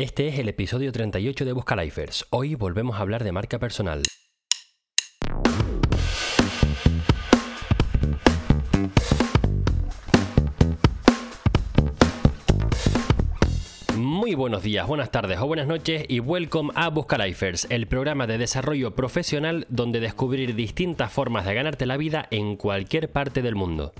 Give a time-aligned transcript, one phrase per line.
[0.00, 2.24] Este es el episodio 38 de Buscalifers.
[2.30, 4.04] Hoy volvemos a hablar de marca personal.
[13.96, 18.38] Muy buenos días, buenas tardes o buenas noches y welcome a Buscalifers, el programa de
[18.38, 23.92] desarrollo profesional donde descubrir distintas formas de ganarte la vida en cualquier parte del mundo.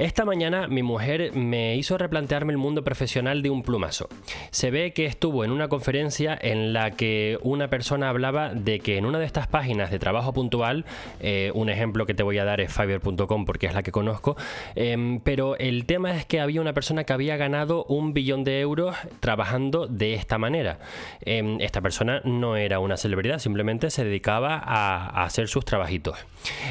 [0.00, 4.08] Esta mañana mi mujer me hizo replantearme el mundo profesional de un plumazo.
[4.50, 8.96] Se ve que estuvo en una conferencia en la que una persona hablaba de que
[8.96, 10.86] en una de estas páginas de trabajo puntual,
[11.20, 14.38] eh, un ejemplo que te voy a dar es fiverr.com porque es la que conozco,
[14.74, 18.58] em, pero el tema es que había una persona que había ganado un billón de
[18.60, 20.78] euros trabajando de esta manera.
[21.20, 26.16] Em, esta persona no era una celebridad, simplemente se dedicaba a, hacer sus trabajitos.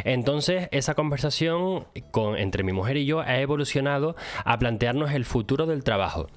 [0.04, 4.16] Entonces esa conversación con, entre mi mujer y yo ha evolucionado
[4.46, 6.28] a plantearnos el futuro del trabajo.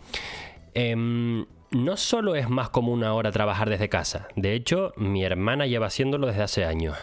[0.74, 5.86] Em, no solo es más común ahora trabajar desde casa, de hecho mi hermana lleva
[5.86, 6.97] haciéndolo desde hace años.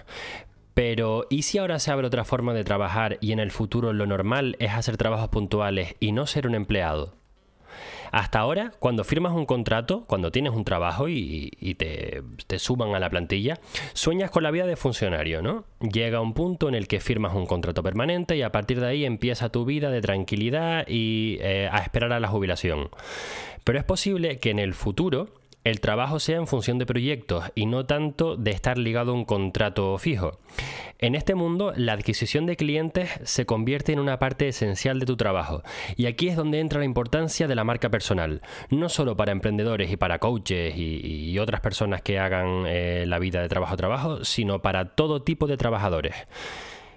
[0.74, 4.06] Pero, ¿y si ahora se abre otra forma de trabajar y en el futuro lo
[4.06, 7.19] normal es hacer trabajos puntuales y no ser un empleado?
[8.12, 13.00] Hasta ahora, cuando firmas un contrato, cuando tienes un trabajo y, te, te, suban a
[13.00, 13.60] la plantilla,
[13.94, 15.66] sueñas con la vida de funcionario, ¿no?
[15.80, 19.06] Llega un punto en el que firmas un contrato permanente y a partir de ahí
[19.06, 22.90] empieza tu vida de tranquilidad y eh, a esperar a la jubilación.
[23.64, 25.30] Pero es posible que en el futuro
[25.64, 29.26] el trabajo sea en función de proyectos y no tanto de estar ligado a un
[29.26, 30.40] contrato fijo.
[31.00, 35.16] En este mundo, la adquisición de clientes se convierte en una parte esencial de tu
[35.18, 35.64] trabajo,
[35.96, 39.92] y aquí es donde entra la importancia de la marca personal, no solo para emprendedores
[39.92, 44.26] y para coaches y, otras personas que hagan eh, la vida de trabajo a trabajo,
[44.26, 46.14] sino para todo tipo de trabajadores.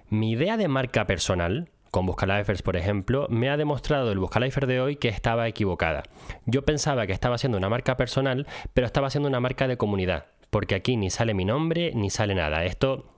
[0.09, 4.81] Mi idea de marca personal con Buscalifers, por ejemplo, me ha demostrado el Buscalifer de
[4.81, 6.03] hoy que estaba equivocada.
[6.47, 10.25] Yo pensaba que estaba haciendo una marca personal, pero estaba haciendo una marca de comunidad,
[10.49, 12.65] porque aquí ni sale mi nombre ni sale nada.
[12.65, 13.12] Esto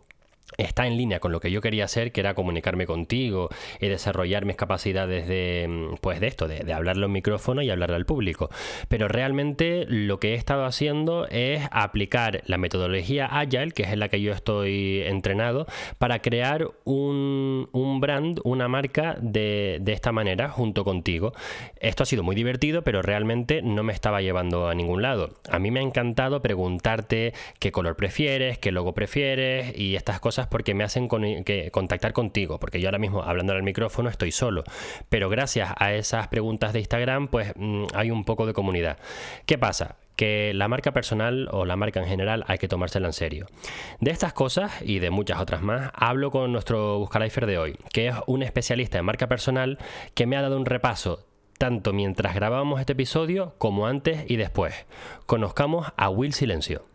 [0.57, 3.49] está en línea con lo que yo quería hacer, que era comunicarme contigo
[3.81, 7.97] y desarrollar mis capacidades de, mm, pues de esto, de, hablarlo en micrófono y hablarle
[7.97, 8.51] al público.
[8.89, 14.01] Pero realmente lo que he estado haciendo es aplicar la metodología Agile, que es en
[14.01, 15.67] la que yo estoy entrenado,
[15.99, 21.33] para crear un, un brand, una marca de, de esta manera junto contigo.
[21.81, 25.35] Esto ha sido muy divertido, pero realmente no me estaba llevando a ningún lado.
[25.49, 30.44] A mí me ha encantado preguntarte qué color prefieres, qué logo prefieres y estas cosas
[30.47, 34.65] porque me hacen contactar contigo, porque yo ahora mismo hablando al micrófono estoy solo,
[35.09, 38.99] pero gracias a esas preguntas de Instagram pues mm, hay un poco de comunidad.
[39.47, 39.97] ¿Qué pasa?
[40.17, 43.47] que la marca personal o la marca en general hay que tomársela en serio.
[44.01, 48.09] De estas cosas y de muchas otras más, hablo con nuestro Buscalifer de hoy, que
[48.09, 49.79] es un especialista en marca personal
[50.15, 51.27] que me ha dado un repaso
[51.59, 54.87] tanto mientras grabábamos este episodio como antes y después.
[55.27, 56.94] Conozcamos a Will Silencio.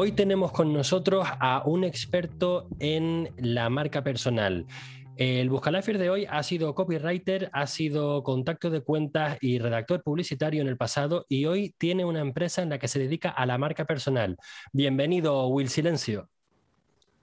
[0.00, 4.64] Hoy tenemos con nosotros a un experto en la marca personal.
[5.16, 10.62] El Buscalifer de hoy ha sido copywriter, ha sido contacto de cuentas y redactor publicitario
[10.62, 13.58] en el pasado y hoy tiene una empresa en la que se dedica a la
[13.58, 14.36] marca personal.
[14.72, 16.28] Bienvenido, Will Silencio.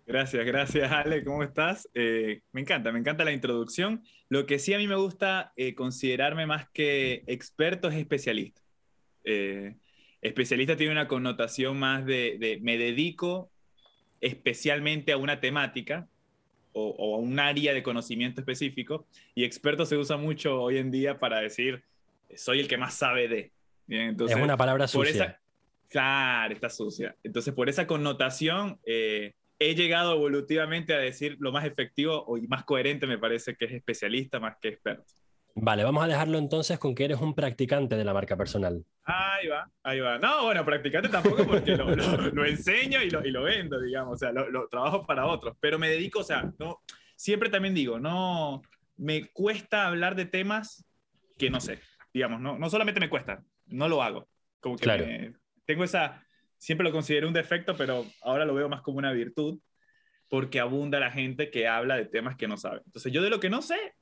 [0.05, 1.87] Gracias, gracias Ale, ¿cómo estás?
[1.93, 4.03] Eh, me encanta, me encanta la introducción.
[4.27, 8.61] Lo que sí a mí me gusta eh, considerarme más que experto es especialista.
[9.23, 9.77] Eh,
[10.25, 13.51] Especialista tiene una connotación más de, me dedico
[14.19, 16.07] especialmente a una temática
[16.73, 19.05] o, a un área de conocimiento específico
[19.35, 21.83] y experto se usa mucho hoy en día para decir
[22.35, 23.51] soy el que más sabe de.
[23.87, 25.39] es una palabra sucia.
[25.89, 27.15] claro, está sucia.
[27.23, 32.63] Entonces, por esa connotación, eh, he llegado evolutivamente a decir lo más efectivo y más
[32.63, 35.05] coherente me parece que es especialista más que experto.
[35.57, 38.83] Vale, vamos a dejarlo entonces con que eres un practicante de la marca personal.
[39.05, 40.19] Ahí va, ahí va.
[40.19, 44.33] No, bueno, practicante tampoco porque lo, enseño y lo, y lo, vendo, digamos, o sea,
[44.33, 46.81] lo, trabajo para otros, pero me dedico, o sea, no,
[47.16, 48.61] siempre también digo, no,
[48.97, 50.85] me cuesta hablar de temas
[51.37, 51.79] que no sé,
[52.13, 54.28] digamos, no, no solamente me cuesta, no lo hago.
[54.59, 55.05] Como que claro.
[55.66, 56.22] tengo esa,
[56.57, 59.59] siempre lo considero un defecto, pero ahora lo veo más como una virtud,
[60.28, 62.81] porque abunda la gente que habla de temas que no sabe.
[62.85, 63.96] Entonces, yo de lo que no sé,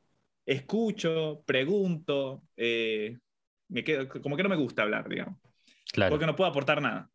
[0.45, 3.17] escucho, pregunto, eh,
[3.69, 5.39] me quedo, como que no me gusta hablar, digamos.
[5.91, 6.11] Claro.
[6.11, 7.09] Porque no puedo aportar nada.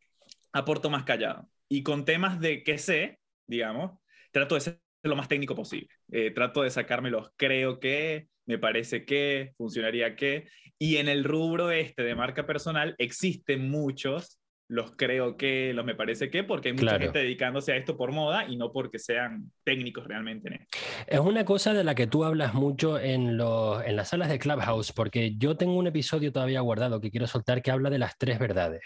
[0.51, 1.49] Aporto más callado.
[1.67, 3.99] Y con temas de qué sé, digamos,
[4.31, 5.89] trato de ser lo más técnico posible.
[6.11, 10.47] Eh, trato de sacarme los creo que, me parece que, funcionaría que.
[10.77, 14.38] Y en el rubro este de marca personal existen muchos
[14.69, 17.03] los creo que, los me parece que, porque hay mucha Claro.
[17.03, 20.77] gente dedicándose a esto por moda y no porque sean técnicos realmente en esto.
[21.07, 24.37] Es una cosa de la que tú hablas mucho en, los, en las salas de
[24.39, 28.17] Clubhouse, porque yo tengo un episodio todavía guardado que quiero soltar que habla de las
[28.17, 28.81] tres verdades.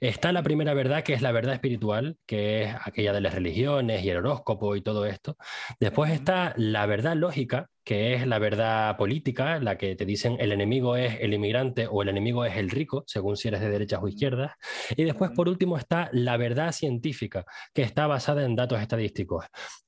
[0.00, 4.02] Está la primera verdad, que es la verdad espiritual, que es aquella de las religiones
[4.04, 5.36] y el horóscopo y todo esto.
[5.78, 10.52] Después está la verdad lógica, que es la verdad política, la que te dicen el
[10.52, 13.98] enemigo es el inmigrante o el enemigo es el rico, según si eres de derechas
[14.00, 14.52] o izquierdas.
[14.96, 17.44] Y después, por último, está la verdad científica,
[17.74, 19.44] que está basada en datos estadísticos.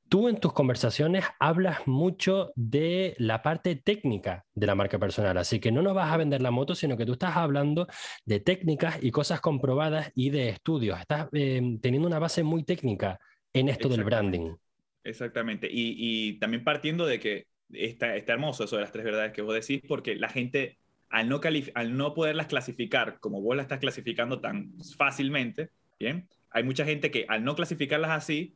[0.08, 5.60] Tú en tus conversaciones hablas mucho de la parte técnica de la marca personal, así
[5.60, 7.86] que no nos vas a vender la moto, sino que tú estás hablando
[8.24, 10.98] de técnicas y cosas comprobadas y de estudios.
[10.98, 13.20] Estás eh, teniendo una base muy técnica
[13.52, 14.56] en esto del branding.
[15.04, 15.68] Exactamente.
[15.70, 19.42] Y, y también partiendo de que está, está hermoso eso de las tres verdades que
[19.42, 20.78] vos decís, porque la gente,
[21.08, 21.40] al no,
[21.74, 26.28] al no poderlas clasificar como vos las estás clasificando tan fácilmente, ¿bien?
[26.50, 28.54] Hay mucha gente que al no clasificarlas así,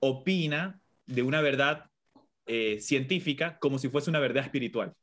[0.00, 1.86] opina de una verdad
[2.46, 4.94] eh, científica como si fuese una verdad espiritual.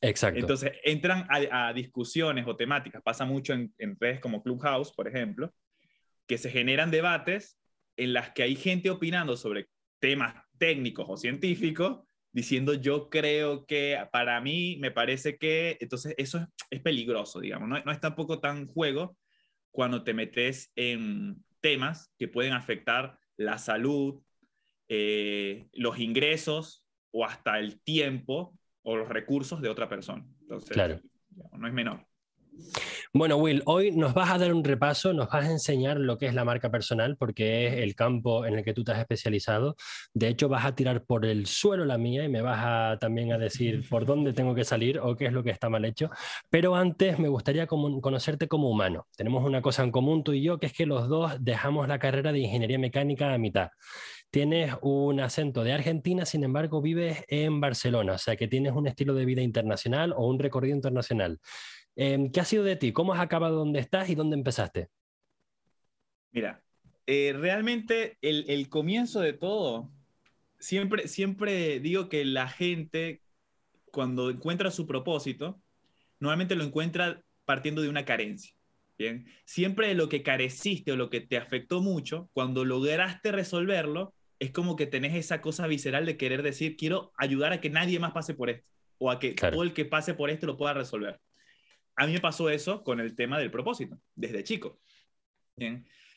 [0.00, 0.38] Exacto.
[0.38, 5.08] Entonces entran a, a discusiones o temáticas, pasa mucho en, en redes como Clubhouse, por
[5.08, 5.52] ejemplo,
[6.26, 7.58] que se generan debates
[7.96, 9.68] en las que hay gente opinando sobre
[10.00, 12.00] temas técnicos o científicos,
[12.34, 17.68] diciendo yo creo que para mí me parece que, entonces eso es, es peligroso, digamos,
[17.68, 19.16] no, no es tampoco tan juego
[19.70, 24.20] cuando te metes en temas que pueden afectar la salud,
[24.88, 30.26] eh, los ingresos o hasta el tiempo o los recursos de otra persona.
[30.42, 31.00] Entonces, Claro.
[31.52, 32.04] no es menor.
[33.16, 36.26] Bueno, Will, hoy nos vas a dar un repaso, nos vas a enseñar lo que
[36.26, 39.76] es la marca personal, porque es el campo en el que tú te has especializado.
[40.12, 43.32] De hecho, vas a tirar por el suelo la mía y me vas a, también
[43.32, 46.10] a decir por dónde tengo que salir o qué es lo que está mal hecho.
[46.50, 49.06] Pero antes me gustaría conocerte como humano.
[49.16, 52.00] Tenemos una cosa en común tú y yo, que es que los dos dejamos la
[52.00, 53.68] carrera de ingeniería mecánica a mitad.
[54.34, 58.88] Tienes un acento de Argentina, sin embargo, vives en Barcelona, o sea que tienes un
[58.88, 61.38] estilo de vida internacional o un recorrido internacional.
[61.96, 62.92] Em, ¿Qué ha sido de ti?
[62.92, 64.90] ¿Cómo has acabado donde estás y dónde empezaste?
[66.32, 66.62] Mira,
[67.06, 69.92] eh, realmente el, el comienzo de todo,
[70.58, 73.22] siempre, siempre digo que la gente
[73.92, 75.60] cuando encuentra su propósito,
[76.20, 78.54] normalmente lo encuentra partiendo de una carencia.
[78.98, 84.14] Bien, siempre de lo que careciste o lo que te afectó mucho, cuando lograste resolverlo,
[84.40, 87.98] es como que tenés esa cosa visceral de querer decir, quiero ayudar a que nadie
[88.00, 88.66] más pase por esto,
[88.98, 89.56] o a que Claro.
[89.56, 91.20] todo el que pase por esto lo pueda resolver.
[91.96, 94.80] A mí me pasó eso con el tema del propósito, desde chico.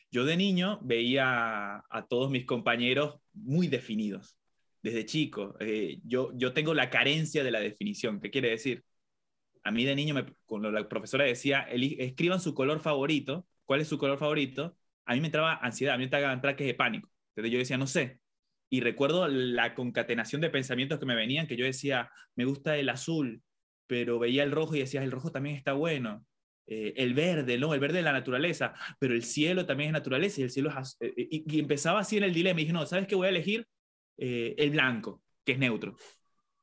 [0.10, 4.38] Yo de niño veía a todos mis compañeros muy definidos,
[4.82, 5.56] desde chico.
[5.60, 8.20] Eh, yo, yo tengo la carencia de la definición.
[8.20, 8.84] ¿Qué quiere decir?
[9.64, 13.82] A mí de niño, me, cuando la profesora decía, "Eli- escriban su color favorito, ¿cuál
[13.82, 14.78] es su color favorito?
[15.06, 17.10] A mí me entraba ansiedad, a mí me entraban ataques de pánico.
[17.30, 18.20] Entonces yo decía, no sé.
[18.70, 22.90] Y recuerdo la concatenación de pensamientos que me venían, que yo decía, me gusta el
[22.90, 23.42] azul,
[23.88, 26.26] pero veía el rojo y decía, el rojo también está bueno.
[26.70, 27.74] Eh, el verde, ¿no?
[27.74, 30.98] El verde de la naturaleza, pero el cielo también es naturaleza y el cielo es...
[31.00, 33.28] eh, eh, y, y empezaba así en el dilema y dije, no, ¿sabes qué voy
[33.28, 33.66] a elegir?
[34.18, 35.96] El blanco, que es neutro.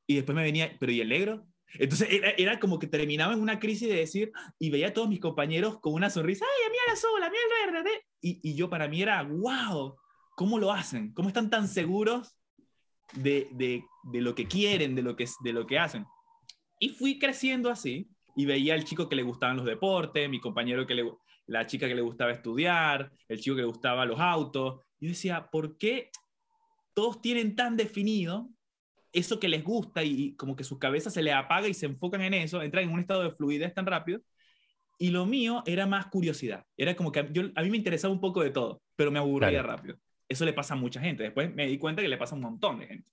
[0.06, 1.46] Y después me venía, pero ¿y el negro?
[1.74, 5.08] Entonces era, era como que terminaba en una crisis de decir, y veía a todos
[5.08, 7.90] mis compañeros con una sonrisa, ¡ay, a mí el azul, a mí el verde!
[7.90, 8.02] ve".
[8.20, 9.96] Y, y yo para mí era, wow,
[10.36, 11.12] ¿cómo lo hacen?
[11.14, 12.36] ¿Cómo están tan seguros
[13.14, 16.04] de, de, de lo que quieren, de lo que, de lo que hacen?
[16.84, 20.86] Y fui creciendo así, y veía al chico que le gustaban los deportes, mi compañero
[20.86, 21.10] que le,
[21.46, 24.80] la chica que le gustaba estudiar, el chico que le gustaba los autos.
[25.00, 26.10] Y yo decía, ¿por qué
[26.92, 28.50] todos tienen tan definido
[29.14, 32.20] eso que les gusta y como que su cabeza se le apaga y se enfocan
[32.20, 34.20] en eso, entran en un estado de fluidez tan rápido?
[34.98, 36.66] Y lo mío era más curiosidad.
[36.76, 39.18] Era como que a, yo, a mí me interesaba un poco de todo, pero me
[39.18, 39.68] aburría Claro.
[39.68, 39.96] rápido.
[40.28, 41.22] Eso le pasa a mucha gente.
[41.22, 43.10] Después me di cuenta que le pasa a un montón de gente.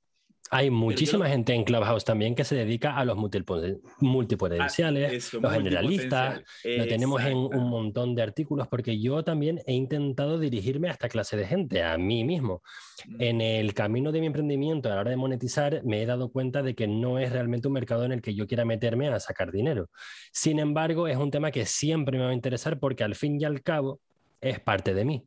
[0.53, 5.53] Hay muchísima gente en Clubhouse también que se dedica a los multipoten- multipotenciales, Eso, los
[5.53, 6.41] generalistas.
[6.65, 11.08] Lo tenemos en un montón de artículos porque yo también he intentado dirigirme a esta
[11.08, 12.62] clase de gente, a mí mismo.
[13.08, 13.15] Mm.
[13.22, 16.62] En el camino de mi emprendimiento, a la hora de monetizar, me he dado cuenta
[16.62, 19.53] de que no es realmente un mercado en el que yo quiera meterme a sacar
[19.53, 19.89] dinero.
[20.34, 23.46] Sin embargo, es un tema que siempre me va a interesar porque al fin y
[23.46, 24.01] al cabo
[24.41, 25.24] es parte de mí.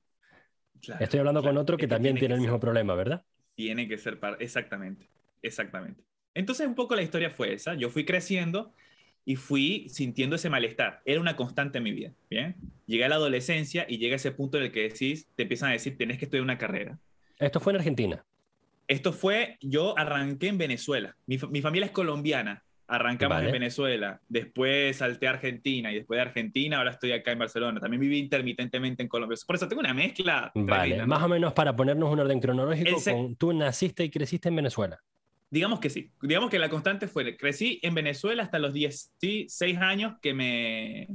[0.83, 3.23] Claro, Estoy hablando con otro que también tiene que el mismo problema, ¿verdad?
[3.55, 5.09] Tiene que ser par- exactamente,
[5.43, 6.03] exactamente.
[6.35, 7.75] Entonces un poco la historia fue esa.
[7.75, 8.73] Yo fui creciendo
[9.25, 11.01] y fui sintiendo ese malestar.
[11.05, 12.57] Era una constante en mi vida, ¿bien?
[12.87, 15.73] Llegué a la adolescencia y llega ese punto en el que decís, te empiezan a
[15.73, 16.99] decir, tenés que estudiar una carrera.
[17.39, 18.25] Esto fue en Argentina.
[18.87, 21.17] Esto fue, yo arranqué en Venezuela.
[21.27, 23.47] Mi, mi familia es colombiana, Arrancamos Vale.
[23.47, 27.81] en Venezuela, después salté a Argentina y después de Argentina ahora estoy acá en Barcelona.
[27.81, 29.39] También viví intermitentemente en Colombia.
[29.47, 30.53] Por eso tengo una mezcla.
[30.55, 34.11] Vale, tremenda, más o menos para ponernos un orden cronológico, se- con- tú naciste y
[34.11, 35.01] creciste en Venezuela.
[35.51, 36.11] Digamos que sí.
[36.21, 41.09] Digamos que la constante fue, crecí en Venezuela hasta los 16 años que me...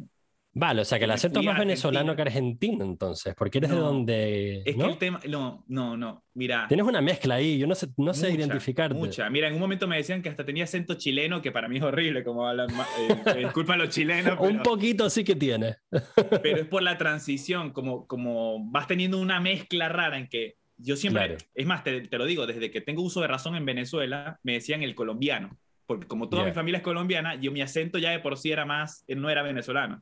[0.51, 3.75] Vale, o sea que el acento es más venezolano que argentino entonces, porque eres de
[3.75, 4.63] No, donde...
[4.65, 4.86] Es ¿no?
[4.86, 5.20] que el tema...
[5.27, 6.24] No, no, no.
[6.34, 6.65] Mira.
[6.68, 8.98] Tienes una mezcla ahí, yo no sé, no sé Mucha, identificarte.
[8.98, 9.29] Mucha.
[9.29, 11.84] Mira, en un momento me decían que hasta tenía acento chileno, que para mí es
[11.84, 12.68] horrible, como hablan.
[12.72, 12.75] eh,
[13.27, 15.75] eh, disculpa a los chilenos, Un pero, poquito sí que tiene.
[16.41, 20.96] pero es por la transición, como, como vas teniendo una mezcla rara en que yo
[20.96, 21.38] siempre, Claro.
[21.53, 24.53] es más, te, te lo digo, desde que tengo uso de razón en Venezuela, me
[24.53, 26.50] decían el colombiano, porque como toda Ya.
[26.50, 29.29] mi familia es colombiana, yo mi acento ya de por sí era más, eh, no
[29.29, 30.01] era venezolano.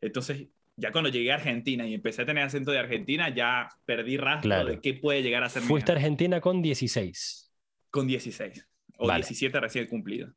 [0.00, 4.16] Entonces, ya cuando llegué a Argentina y empecé a tener acento de Argentina, ya perdí
[4.16, 4.68] rastro Claro.
[4.70, 7.52] de qué puede llegar a ser Fuiste a Argentina con 16.
[7.90, 8.66] con 16
[8.98, 9.22] o Vale.
[9.24, 10.32] 17 recién cumplido.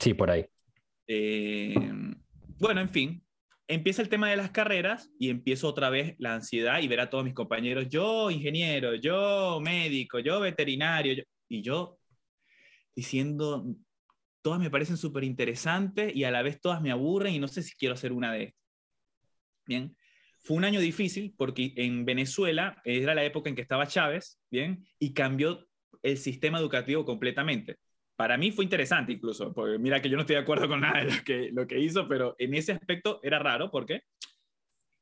[0.00, 0.46] Sí, por ahí.
[1.08, 1.74] Eh,
[2.58, 3.22] bueno, en fin,
[3.68, 7.10] empieza el tema de las carreras y empiezo otra vez la ansiedad y ver a
[7.10, 11.98] todos mis compañeros, yo ingeniero, yo médico, yo veterinario, yo- y yo
[12.94, 13.66] diciendo,
[14.42, 17.62] todas me parecen súper interesantes y a la vez todas me aburren y no sé
[17.62, 18.65] si quiero hacer una de estas.
[19.66, 19.96] Bien,
[20.38, 24.86] fue un año difícil porque en Venezuela era la época en que estaba Chávez, bien,
[24.98, 25.66] y cambió
[26.02, 27.76] el sistema educativo completamente.
[28.14, 31.04] Para mí fue interesante incluso, porque mira que yo no estoy de acuerdo con nada
[31.04, 34.02] de lo que, lo que hizo, pero en ese aspecto era raro porque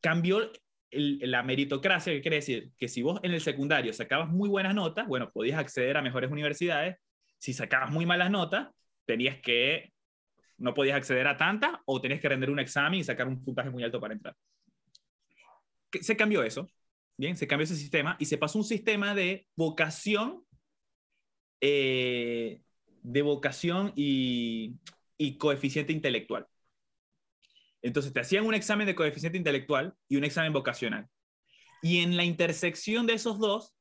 [0.00, 0.50] cambió
[0.90, 4.74] el- la meritocracia, que quiere decir que si vos en el secundario sacabas muy buenas
[4.74, 6.96] notas, bueno, podías acceder a mejores universidades,
[7.38, 8.68] si sacabas muy malas notas,
[9.04, 9.92] tenías que,
[10.56, 13.70] no podías acceder a tantas o tenías que rendir un examen y sacar un puntaje
[13.70, 14.34] muy alto para entrar.
[16.02, 16.68] Se cambió eso,
[17.16, 20.44] bien, se cambió ese sistema y se pasó un sistema de vocación
[21.60, 22.60] eh,
[23.02, 24.76] de vocación y,
[25.16, 26.46] y coeficiente intelectual.
[27.80, 31.06] Entonces te hacían un examen de coeficiente intelectual y un examen vocacional.
[31.82, 33.74] Y en la intersección de esos dos,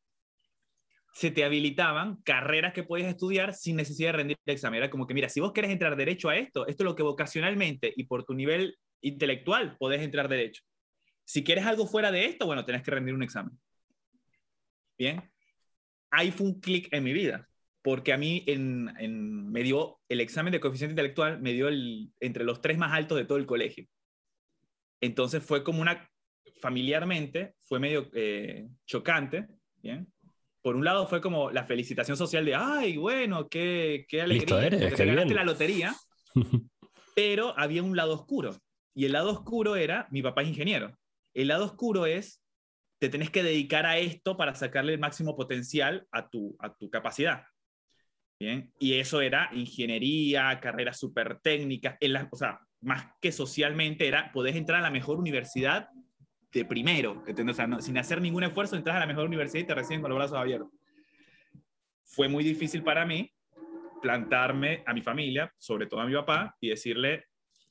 [1.14, 4.78] se te habilitaban carreras que podías estudiar sin necesidad de rendir el examen.
[4.78, 7.04] Era como que, mira, si vos querés entrar derecho a esto, esto es lo que
[7.04, 10.64] vocacionalmente y por tu nivel intelectual podés entrar derecho.
[11.26, 13.58] Si quieres algo fuera de esto, bueno, tenés que rendir un examen.
[14.98, 15.22] Bien.
[16.12, 17.48] Ahí fue un clic en mi vida
[17.82, 22.12] porque a mí en, en- me dio el examen de coeficiente intelectual, me dio el,
[22.22, 23.86] entre los tres más altos de todo el colegio.
[25.02, 26.10] Entonces fue como una,
[26.62, 29.48] familiarmente, fue medio eh, chocante,
[29.82, 30.08] ¿bien?
[30.62, 34.62] Por un lado fue como la felicitación social de, ay, bueno, qué, qué alegría, Listo
[34.62, 35.36] eres, porque qué te ganaste bien".
[35.36, 35.96] la lotería,
[37.16, 38.56] pero había un lado oscuro.
[38.96, 40.98] Y el lado oscuro era, mi papá es ingeniero.
[41.34, 42.44] El lado oscuro es,
[43.00, 46.90] te tenés que dedicar a esto para sacarle el máximo potencial a tu, a tu
[46.90, 47.44] capacidad.
[48.40, 54.08] Bien, y eso era ingeniería, carreras súper técnicas, en la- o sea, más que socialmente
[54.08, 55.90] era, podés entrar a la mejor universidad
[56.52, 57.56] de primero, ¿entendés?
[57.56, 60.02] O sea, no- sin hacer ningún esfuerzo, entras a la mejor universidad y te reciben
[60.02, 60.70] con los brazos abiertos.
[62.04, 63.32] Fue muy difícil para mí
[64.02, 67.26] plantarme a mi familia, sobre todo a mi papá, y decirle,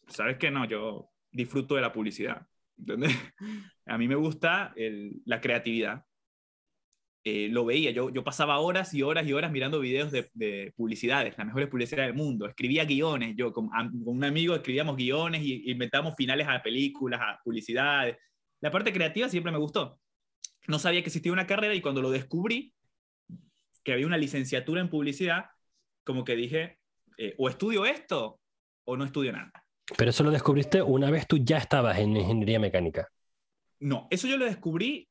[0.09, 0.51] ¿sabes qué?
[0.51, 2.47] No, yo disfruto de la publicidad,
[3.87, 4.75] A mí me gusta
[5.25, 6.05] la creatividad.
[7.25, 10.73] Eh, lo veía, yo, yo pasaba horas y horas y horas mirando videos de, de
[10.77, 12.47] publicidades, las mejores publicidades del mundo.
[12.47, 13.71] Escribía guiones, yo con,
[14.05, 18.17] un amigo escribíamos guiones y inventábamos finales a películas, a publicidades.
[18.61, 20.01] La parte creativa siempre me gustó.
[20.67, 22.75] No sabía que existía una carrera y cuando lo descubrí,
[23.85, 25.47] que había una licenciatura en publicidad,
[26.05, 26.81] como que dije,
[27.19, 28.41] eh, o estudio esto
[28.85, 29.62] o no estudio nada.
[29.97, 33.09] Pero eso lo descubriste una vez tú ya estabas en ingeniería mecánica.
[33.81, 35.09] No, eso yo lo descubrí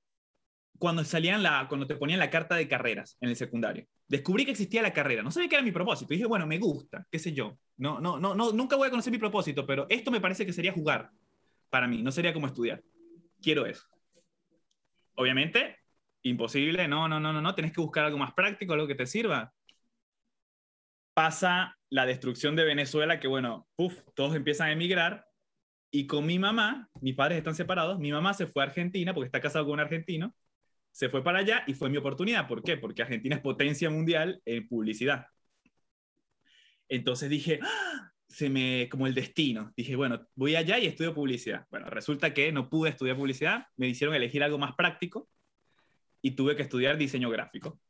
[0.80, 3.86] cuando salían la, cuando te ponían la carta de carreras en el secundario.
[4.08, 5.22] Descubrí que existía la carrera.
[5.22, 6.14] No sabía que era mi propósito.
[6.14, 7.58] Y dije, bueno, me gusta, qué sé yo.
[7.78, 10.54] No, no, no, no, nunca voy a conocer mi propósito, pero esto me parece que
[10.54, 11.12] sería jugar
[11.70, 12.02] para mí.
[12.02, 12.82] No sería como estudiar.
[13.42, 13.86] Quiero eso.
[15.16, 15.78] Obviamente,
[16.24, 16.88] imposible.
[16.88, 17.54] No, no, no, no, no.
[17.54, 19.54] Tenés que buscar algo más práctico, algo que te sirva.
[21.14, 25.28] Pasa la destrucción de Venezuela, que bueno, puf, todos empiezan a emigrar
[25.92, 29.28] y con mi mamá, mis padres están separados, mi mamá se fue a Argentina porque
[29.28, 30.34] está casado con un argentino,
[30.92, 32.48] se fue para allá y fue mi oportunidad.
[32.48, 32.78] ¿Por qué?
[32.78, 35.28] Porque Argentina es potencia mundial en publicidad.
[36.88, 38.12] Entonces dije, ¡Ah!
[38.30, 41.66] se me, como el destino, dije, bueno, voy allá y estudio publicidad.
[41.70, 45.28] Bueno, resulta que no pude estudiar publicidad, me hicieron elegir algo más práctico
[46.22, 47.82] y tuve que estudiar diseño gráfico.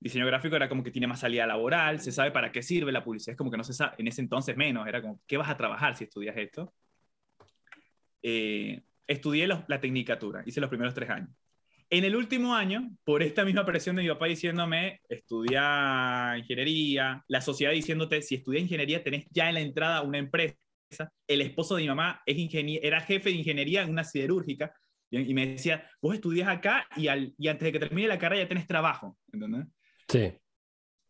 [0.00, 3.02] Diseño gráfico era como que tiene más salida laboral, se sabe para qué sirve la
[3.02, 5.48] publicidad, es como que no se sabe, en ese entonces menos, era como, ¿qué vas
[5.48, 6.72] a trabajar si estudias esto?
[8.22, 11.30] Eh, estudié la tecnicatura, hice los primeros tres años.
[11.90, 17.40] En el último año, por esta misma presión de mi papá diciéndome, estudia ingeniería, la
[17.40, 20.56] sociedad diciéndote, si estudias ingeniería, tenés ya en la entrada una empresa.
[21.26, 22.36] El esposo de mi mamá es
[22.82, 24.72] era jefe de ingeniería en una siderúrgica
[25.10, 28.42] y me decía, vos estudias acá y, al, y antes de que termine la carrera
[28.42, 29.16] ya tenés trabajo.
[29.32, 29.66] ¿entendés?
[30.08, 30.32] Sí.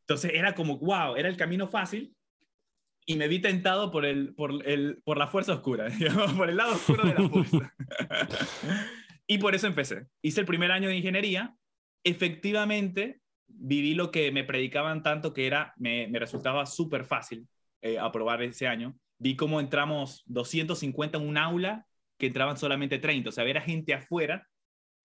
[0.00, 2.14] Entonces era como, wow, era el camino fácil
[3.06, 5.88] y me vi tentado por, el, por, el, por la fuerza oscura,
[6.36, 7.74] por el lado oscuro de la fuerza.
[9.30, 10.06] Y por eso empecé.
[10.22, 11.54] Hice el primer año de ingeniería.
[12.02, 17.46] Efectivamente, viví lo que me predicaban tanto que era, me, me resultaba súper fácil
[17.82, 18.96] eh, aprobar ese año.
[19.18, 21.86] Vi cómo entramos 250 en un aula
[22.18, 23.28] que entraban solamente 30.
[23.28, 24.48] O sea, era gente afuera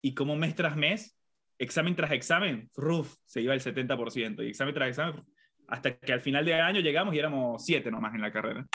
[0.02, 1.18] y como mes tras mes,
[1.64, 4.44] examen tras examen, ruf, se iba el 70%.
[4.44, 5.24] Y examen tras examen,
[5.68, 8.66] hasta que al final de año llegamos y éramos 7 nomás en la carrera.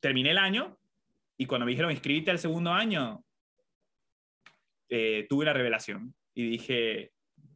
[0.00, 0.78] Terminé el año
[1.36, 3.24] y cuando me dijeron inscribirte al segundo año,
[4.88, 7.12] eh, tuve una revelación y dije,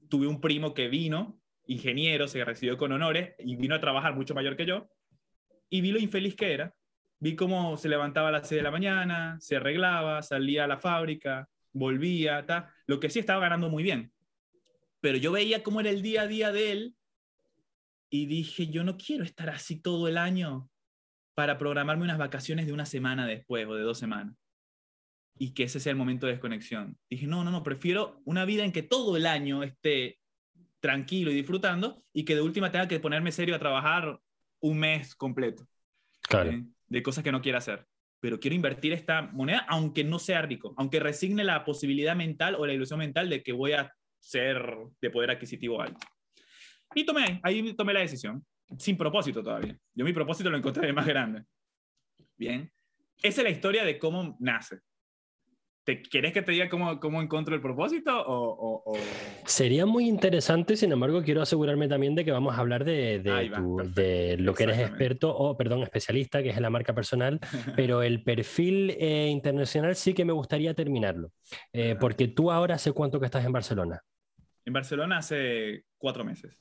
[0.09, 4.35] tuve un primo que vino, ingeniero, se recibió con honores y vino a trabajar mucho
[4.35, 4.88] mayor que yo,
[5.69, 6.75] y vi lo infeliz que era.
[7.23, 10.79] Vi cómo se levantaba a las 6 de la mañana, se arreglaba, salía a la
[10.79, 12.72] fábrica, volvía, ta.
[12.86, 14.12] lo que sí estaba ganando muy bien.
[15.00, 16.96] Pero yo veía cómo era el día a día de él
[18.10, 20.68] y dije, yo no quiero estar así todo el año
[21.34, 24.36] para programarme unas vacaciones de una semana después o de dos semanas.
[25.38, 26.98] Y que ese sea el momento de desconexión.
[27.08, 30.18] Dije, no, no, no, prefiero una vida en que todo el año esté
[30.80, 34.20] tranquilo y disfrutando y que de última tenga que ponerme serio a trabajar
[34.60, 35.66] un mes completo.
[36.22, 36.50] Claro.
[36.50, 36.64] ¿eh?
[36.88, 37.86] De cosas que no quiero hacer.
[38.20, 42.66] Pero quiero invertir esta moneda aunque no sea rico, aunque resigne la posibilidad mental o
[42.66, 44.62] la ilusión mental de que voy a ser
[45.00, 46.06] de poder adquisitivo alto.
[46.94, 48.44] Y tomé, ahí tomé la decisión
[48.78, 49.76] sin propósito todavía.
[49.94, 51.44] Yo mi propósito lo encontré más grande.
[52.36, 52.70] Bien.
[53.22, 54.80] Esa es la historia de cómo nace.
[55.90, 58.12] ¿Te, ¿Quieres que te diga cómo, cómo encuentro el propósito?
[58.26, 58.92] O,
[59.44, 64.37] Sería muy interesante, sin embargo, quiero asegurarme también de que vamos a hablar de, de,
[64.38, 67.40] lo que eres experto o, perdón, especialista, que es la marca personal,
[67.76, 71.32] pero el perfil eh, internacional sí que me gustaría terminarlo.
[71.73, 74.00] Eh, porque tú ahora, ¿hace cuánto que estás en Barcelona?
[74.64, 76.56] En Barcelona hace cuatro meses.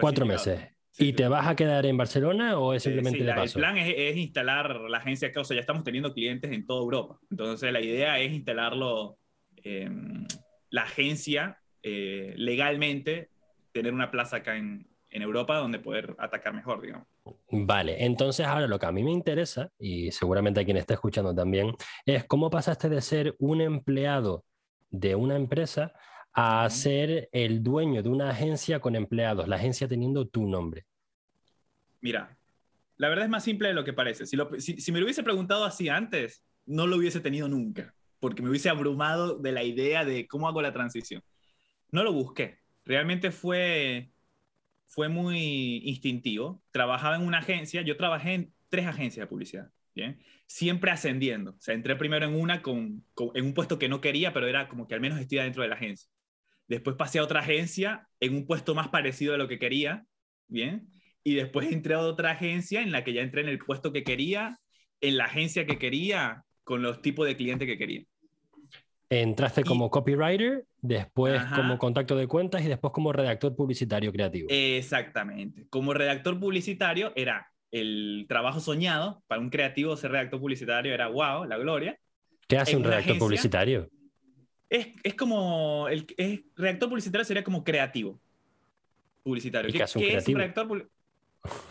[0.00, 0.73] Cuatro meses.
[0.98, 3.58] ¿Y te vas a quedar en Barcelona o es eh, simplemente de paso?
[3.58, 6.82] El plan es, instalar la agencia acá, o sea, ya estamos teniendo clientes en toda
[6.82, 7.18] Europa.
[7.30, 9.18] Entonces, la idea es instalarlo,
[9.56, 10.26] em,
[10.70, 13.30] la agencia eh, legalmente,
[13.72, 17.06] tener una plaza acá en, en Europa donde poder atacar mejor, digamos.
[17.48, 21.32] Vale, entonces ahora lo que a mí me interesa, y seguramente a quien está escuchando
[21.32, 24.44] también, es cómo pasaste de ser un empleado
[24.90, 25.92] de una empresa
[26.34, 30.84] a ser el dueño de una agencia con empleados, la agencia teniendo tu nombre?
[32.00, 32.36] Mira,
[32.96, 34.26] la verdad es más simple de lo que parece.
[34.26, 34.36] Si,
[34.92, 39.38] me lo hubiese preguntado así antes, no lo hubiese tenido nunca, porque me hubiese abrumado
[39.38, 41.22] de la idea de cómo hago la transición.
[41.90, 42.58] No lo busqué.
[42.84, 44.10] Realmente fue,
[44.86, 46.62] fue muy instintivo.
[46.72, 49.70] Trabajaba en una agencia, yo trabajé en tres agencias de publicidad.
[49.94, 50.20] ¿bien?
[50.46, 51.52] Siempre ascendiendo.
[51.52, 54.68] O sea, entré primero en una con, en un puesto que no quería, pero era
[54.68, 56.10] como que al menos estuviera dentro de la agencia.
[56.68, 60.04] Después pasé a otra agencia en un puesto más parecido a lo que quería,
[60.48, 60.88] ¿bien?
[61.22, 64.04] Y después entré a otra agencia en la que ya entré en el puesto que
[64.04, 64.58] quería,
[65.00, 68.02] en la agencia que quería, con los tipos de clientes que quería.
[69.10, 74.48] Entraste como copywriter, después como contacto de cuentas y después como redactor publicitario creativo.
[74.50, 75.66] Exactamente.
[75.68, 79.22] Como redactor publicitario era el trabajo soñado.
[79.26, 81.98] Para un creativo ser redactor publicitario era wow, la gloria.
[82.48, 83.88] ¿Qué hace un redactor publicitario?
[84.70, 88.20] Es, como, el es, redactor publicitario sería como creativo
[89.22, 89.72] publicitario.
[89.72, 90.90] ¿Qué, es un redactor?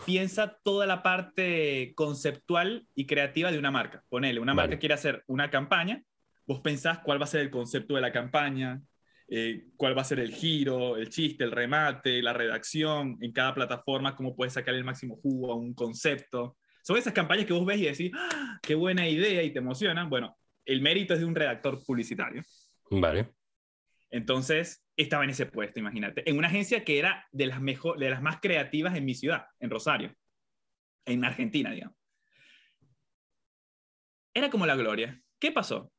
[0.06, 4.04] Piensa toda la parte conceptual y creativa de una marca.
[4.08, 6.02] Ponele, una marca quiere hacer una campaña,
[6.46, 8.80] vos pensás cuál va a ser el concepto de la campaña,
[9.28, 13.54] eh, cuál va a ser el giro, el chiste, el remate, la redacción en cada
[13.54, 16.56] plataforma, cómo puedes sacar el máximo jugo a un concepto.
[16.82, 20.10] Son esas campañas que vos ves y decís, ¡Ah, qué buena idea y te emocionan.
[20.10, 22.42] Bueno, el mérito es de un redactor publicitario.
[24.10, 28.10] Entonces, estaba en ese puesto, imagínate, en una agencia que era de las, mejor, de
[28.10, 30.14] las más creativas en mi ciudad, en Rosario,
[31.04, 31.96] en Argentina, digamos.
[34.32, 35.20] Era como la gloria.
[35.38, 35.92] ¿Qué pasó?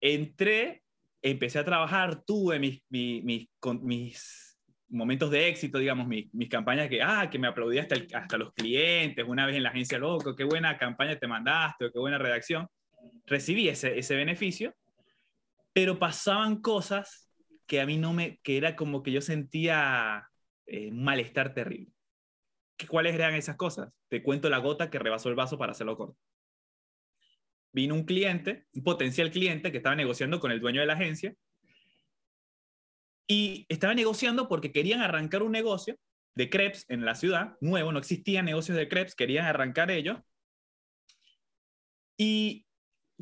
[0.00, 0.84] Entré,
[1.22, 3.48] empecé a trabajar, tuve mis, mis,
[3.82, 4.58] mis,
[4.88, 9.24] momentos de éxito, digamos, mis, campañas que, ah, que me aplaudí hasta, hasta los clientes,
[9.26, 12.68] una vez en la agencia, loco, qué buena campaña te mandaste, qué buena redacción.
[13.26, 14.74] Recibí ese, ese beneficio
[15.74, 17.28] pero pasaban cosas
[17.66, 20.30] que a mí no me, que era como que yo sentía
[20.66, 21.92] eh, malestar terrible.
[22.88, 23.92] ¿Cuáles eran esas cosas?
[24.08, 26.16] Te cuento la gota que rebasó el vaso para hacerlo corto.
[27.72, 31.34] Vino un cliente, un potencial cliente que estaba negociando con el dueño de la agencia
[33.26, 35.98] Y estaba negociando porque querían arrancar un negocio
[36.36, 40.18] de crepes en la ciudad, nuevo, no existían negocios de crepes, querían arrancar ellos.
[42.16, 42.64] Y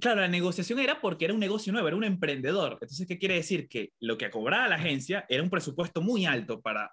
[0.01, 2.73] claro, la negociación era porque era un negocio nuevo, era un emprendedor.
[2.75, 3.69] Entonces, ¿qué quiere decir?
[3.69, 6.93] Que lo que cobraba la agencia era un presupuesto muy alto para,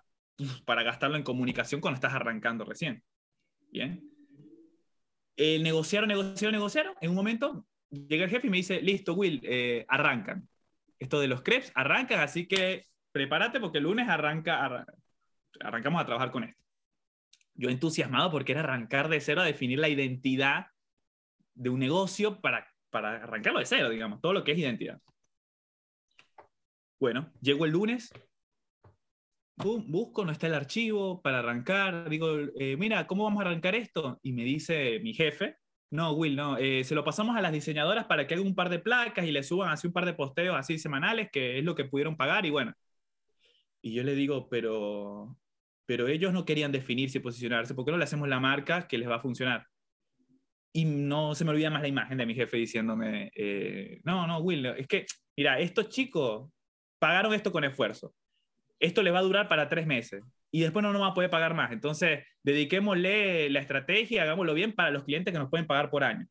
[0.66, 3.04] para gastarlo en comunicación cuando estás arrancando recién.
[3.72, 4.04] Bien.
[5.36, 6.94] Eh, negociaron, negociaron, negociaron.
[7.02, 10.48] En un momento llega el jefe y me dice, listo, Will, eh, arrancan.
[11.00, 14.86] Esto de los crepes, arrancan, así que prepárate porque el lunes arranca,
[15.62, 16.62] arrancamos a trabajar con esto.
[17.54, 20.68] Yo entusiasmado porque era arrancar de cero a definir la identidad
[21.56, 25.00] de un negocio para, para arrancarlo de cero, digamos, todo lo que es identidad.
[27.00, 28.12] Bueno, llego el lunes,
[29.56, 32.28] busco, no está el archivo para arrancar, digo,
[32.60, 34.20] eh, mira, ¿cómo vamos a arrancar esto?
[34.24, 35.58] Y me dice mi jefe,
[35.92, 38.70] no, Will, no, eh, se lo pasamos a las diseñadoras para que hagan un par
[38.70, 41.76] de placas y le suban así un par de posteos así semanales, que es lo
[41.76, 42.74] que pudieron pagar y bueno.
[43.82, 45.38] Y yo le digo, pero,
[45.86, 48.98] pero ellos no querían definirse y posicionarse, ¿por qué no le hacemos la marca que
[48.98, 49.69] les va a funcionar?
[50.72, 54.40] Y no se me olvida más la imagen de mi jefe diciéndome, eh, no, no,
[54.40, 55.06] Will, es que,
[55.36, 56.50] mira, estos chicos
[57.00, 58.14] pagaron esto con esfuerzo.
[58.80, 61.30] Esto les va a durar para tres meses y después no nos va a poder
[61.30, 61.72] pagar más.
[61.72, 66.28] Entonces, dediquémosle la estrategia, hagámoslo bien para los clientes que nos pueden pagar por año.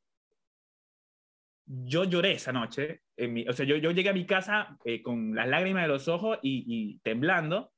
[1.66, 3.02] Yo lloré esa noche,
[3.46, 6.38] o sea, yo, yo, llegué a mi casa eh, con las lágrimas de los ojos
[6.42, 7.72] y, temblando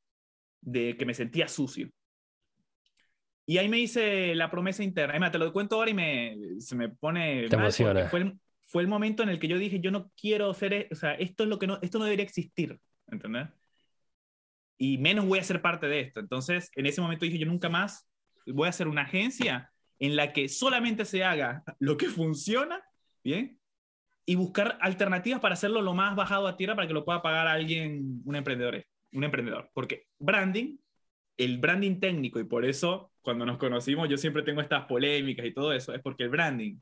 [0.61, 1.91] de que me sentía sucio.
[3.51, 5.15] Y ahí me hice la promesa interna.
[5.15, 7.49] Además, te lo cuento ahora y me, se me pone...
[7.49, 8.09] Te emociona.
[8.09, 10.89] Fue el, fue el momento en el que yo dije, yo no quiero hacer, e-",
[10.93, 13.49] o sea, esto es lo que no, esto no debería existir, ¿entendés?
[14.81, 16.21] y menos voy a ser parte de esto.
[16.21, 18.09] Entonces, en ese momento dije, yo nunca más
[18.47, 22.83] voy a hacer una agencia en la que solamente se haga lo que funciona,
[23.23, 23.61] ¿bien?
[24.25, 27.47] Y buscar alternativas para hacerlo lo más bajado a tierra para que lo pueda pagar
[27.47, 28.83] alguien, un emprendedor,
[29.13, 29.71] un emprendedor.
[29.75, 30.79] Porque branding,
[31.45, 35.53] el branding técnico, y por eso cuando nos conocimos yo siempre tengo estas polémicas y
[35.53, 36.77] todo eso, es porque el branding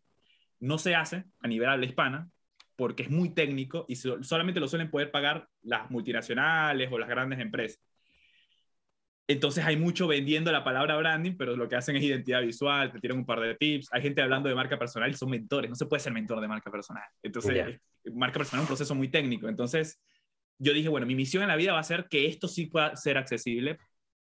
[0.60, 2.28] no se hace a nivel habla hispana,
[2.76, 7.40] porque es muy técnico y solamente lo suelen poder pagar las multinacionales o las grandes
[7.40, 7.80] empresas.
[9.28, 12.98] Entonces hay mucho vendiendo la palabra branding, pero lo que hacen es identidad visual, te
[12.98, 13.88] tiran un par de tips.
[13.92, 15.68] Hay gente hablando de marca personal y son mentores.
[15.68, 17.04] No se puede ser mentor de marca personal.
[17.22, 17.78] Entonces,
[18.14, 19.48] marca personal es un proceso muy técnico.
[19.48, 20.00] Entonces,
[20.58, 22.96] yo dije, bueno, mi misión en la vida va a ser que esto sí pueda
[22.96, 23.78] ser accesible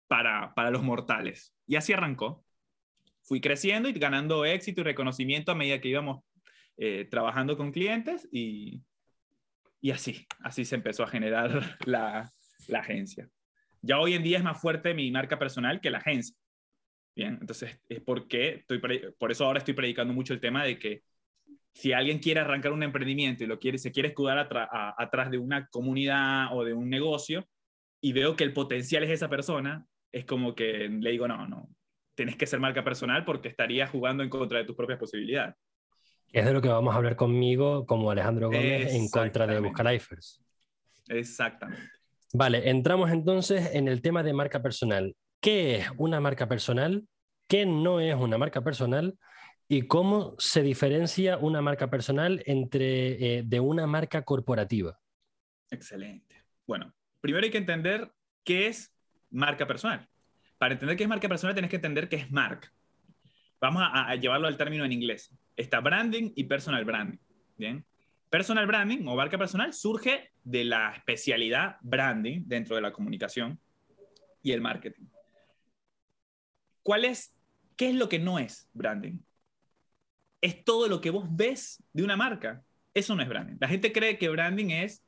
[0.09, 1.55] para, para los mortales.
[1.67, 2.45] Y así arrancó.
[3.23, 6.25] Fui creciendo y ganando éxito y reconocimiento a medida que íbamos
[6.79, 8.83] eh, trabajando con clientes y,
[9.81, 12.31] y así, así se empezó a generar la,
[12.69, 13.29] la agencia.
[13.83, 16.37] Ya hoy en día es más fuerte mi marca personal que la agencia.
[17.15, 18.81] Bien, entonces es porque estoy,
[19.19, 21.03] por eso ahora estoy predicando mucho el tema de que
[21.75, 24.49] si alguien quiere arrancar un emprendimiento y lo quiere, se quiere escudar
[24.97, 27.47] atrás de una comunidad o de un negocio
[28.01, 31.69] y veo que el potencial es esa persona, es como que le digo, no, no,
[32.15, 35.55] tienes que ser marca personal porque estarías jugando en contra de tus propias posibilidades.
[36.33, 40.43] Es de lo que vamos a hablar conmigo como Alejandro Gómez en contra de Buscalifers.
[41.09, 41.91] Exactamente.
[42.35, 45.17] Vale, entramos entonces en el tema de marca personal.
[45.41, 47.07] ¿Qué es una marca personal?
[47.47, 49.17] ¿Qué no es una marca personal?
[49.69, 54.99] ¿Y cómo se diferencia una marca personal entre, eh, de una marca corporativa?
[55.71, 56.45] Excelente.
[56.67, 58.11] Bueno, primero hay que entender
[58.45, 58.95] qué es
[59.31, 60.09] marca personal.
[60.59, 62.73] Para entender qué es marca personal tienes que entender qué es marca.
[63.61, 65.35] Vamos a, a llevarlo al término en inglés.
[65.57, 67.19] Está branding y personal branding.
[67.57, 67.85] Bien.
[68.31, 73.59] Personal branding o marca personal surge de la especialidad branding dentro de la comunicación
[74.43, 75.07] y el marketing.
[76.83, 77.35] ¿Cuál es,
[77.77, 79.19] qué es lo que no es branding?
[80.41, 82.65] Es todo lo que vos ves de una marca.
[82.95, 83.57] Eso no es branding.
[83.61, 85.05] La gente cree que branding es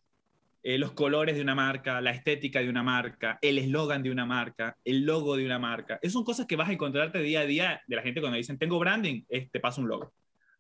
[0.63, 4.27] eh, los colores de una marca, la estética de una marca, el eslogan de una
[4.27, 5.99] marca, el logo de una marca.
[6.03, 8.59] Esas son cosas que vas a encontrarte día a día de la gente cuando dicen,
[8.59, 10.13] tengo branding, te paso un logo,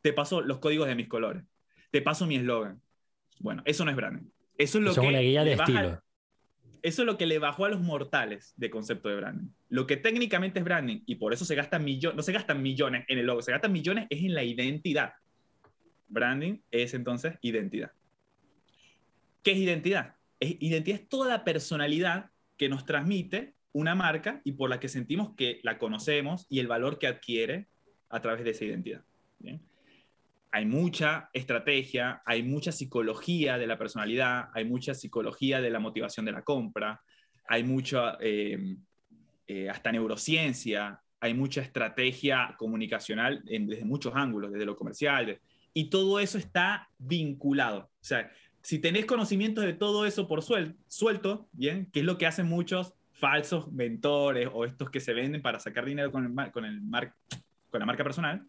[0.02, 1.44] te paso los códigos de mis colores
[1.90, 2.80] te paso mi eslogan.
[3.38, 4.28] Bueno, eso no es branding.
[4.56, 5.00] Eso es lo que.
[5.00, 6.02] una guía de estilo.
[6.82, 9.48] Eso es lo que le bajó a los mortales de concepto de branding.
[9.68, 13.04] Lo que técnicamente es branding, y por eso se gastan millones, no se gastan millones
[13.08, 15.12] en el logo, se gastan millones es en la identidad.
[16.08, 17.92] Branding es entonces identidad.
[19.42, 20.16] ¿Qué es identidad?
[20.38, 24.88] Es, identidad es toda la personalidad que nos transmite una marca y por la que
[24.88, 27.68] sentimos que la conocemos y el valor que adquiere
[28.08, 29.02] a través de esa identidad.
[30.52, 36.26] Hay mucha estrategia, hay mucha psicología de la personalidad, hay mucha psicología de la motivación
[36.26, 37.00] de la compra,
[37.46, 38.76] hay mucha, em,
[39.46, 45.38] eh, hasta neurociencia, hay mucha estrategia comunicacional desde muchos ángulos, desde lo comercial,
[45.72, 47.90] y todo eso está vinculado.
[48.00, 48.30] O sea,
[48.62, 51.86] si tenés conocimiento de todo eso por suelto, ¿bien?
[51.92, 55.84] Que es lo que hacen muchos falsos mentores o estos que se venden para sacar
[55.84, 56.80] dinero con, el, con, el
[57.70, 58.46] con la marca personal,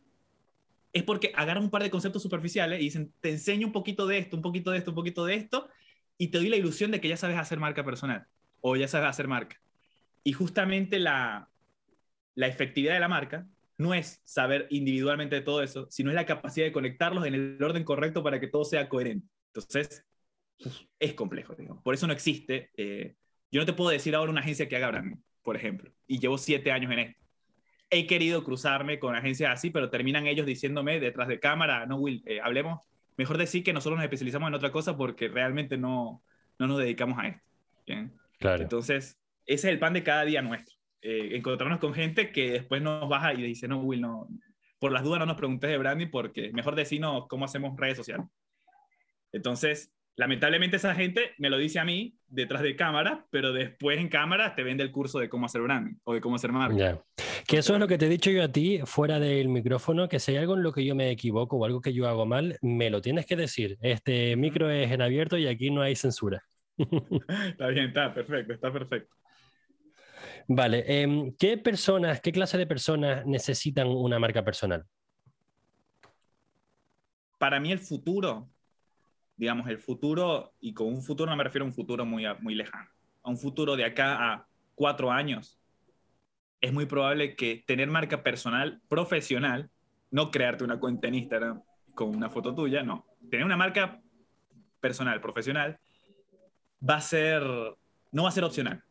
[0.93, 4.17] es porque agarran un par de conceptos superficiales y dicen, te enseño un poquito de
[4.17, 5.69] esto, un poquito de esto, un poquito de esto,
[6.17, 8.25] y te doy la ilusión de que ya sabes hacer marca personal
[8.59, 9.59] o ya sabes hacer marca.
[10.23, 11.49] Y justamente la,
[12.35, 13.47] la efectividad de la marca
[13.77, 17.63] no es saber individualmente de todo eso, sino es la capacidad de conectarlos en el
[17.63, 19.27] orden correcto para que todo sea coherente.
[19.53, 20.05] Entonces,
[20.99, 21.55] es complejo.
[21.83, 22.71] Por eso no existe.
[22.77, 23.15] Eh,
[23.51, 26.37] yo no te puedo decir ahora una agencia que haga branding, por ejemplo, y llevo
[26.37, 27.21] siete años en esto.
[27.89, 32.23] He querido cruzarme con agencias así, pero terminan ellos diciéndome detrás de cámara, no, Will,
[32.25, 32.79] eh, hablemos.
[33.17, 36.23] Mejor decir que nosotros nos especializamos en otra cosa porque realmente no,
[36.57, 37.43] no nos dedicamos a esto.
[37.85, 38.13] ¿bien?
[38.39, 38.63] Claro.
[38.63, 40.77] Entonces, ese es el pan de cada día nuestro.
[41.01, 44.29] Eh, encontrarnos con gente que después nos baja y dice, no, Will, no,
[44.79, 48.25] por las dudas no nos preguntes de branding porque mejor decirnos cómo hacemos redes sociales.
[49.31, 54.09] Entonces, lamentablemente esa gente me lo dice a mí detrás de cámara, pero después en
[54.09, 56.99] cámara te vende el curso de cómo hacer branding o de cómo hacer marketing.
[57.47, 60.19] Que eso es lo que te he dicho yo a ti fuera del micrófono, que
[60.19, 62.57] si hay algo en lo que yo me equivoco o algo que yo hago mal,
[62.61, 63.77] me lo tienes que decir.
[63.81, 66.43] Este micro es en abierto y aquí no hay censura.
[66.77, 69.15] está bien, está perfecto, está perfecto.
[70.47, 74.85] Vale, em, ¿qué personas, qué clase de personas necesitan una marca personal?
[77.37, 78.49] Para mí el futuro
[79.41, 82.53] digamos, el futuro, y con un futuro no me refiero a un futuro muy, muy
[82.53, 82.87] lejano,
[83.23, 85.59] a un futuro de acá a cuatro años,
[86.61, 89.71] es muy probable que tener marca personal profesional,
[90.11, 91.63] no crearte una cuenta en Instagram
[91.95, 93.99] con una foto tuya, no, tener una marca
[94.79, 95.79] personal, profesional,
[96.87, 97.41] va a ser,
[98.11, 98.83] no va a ser opcional.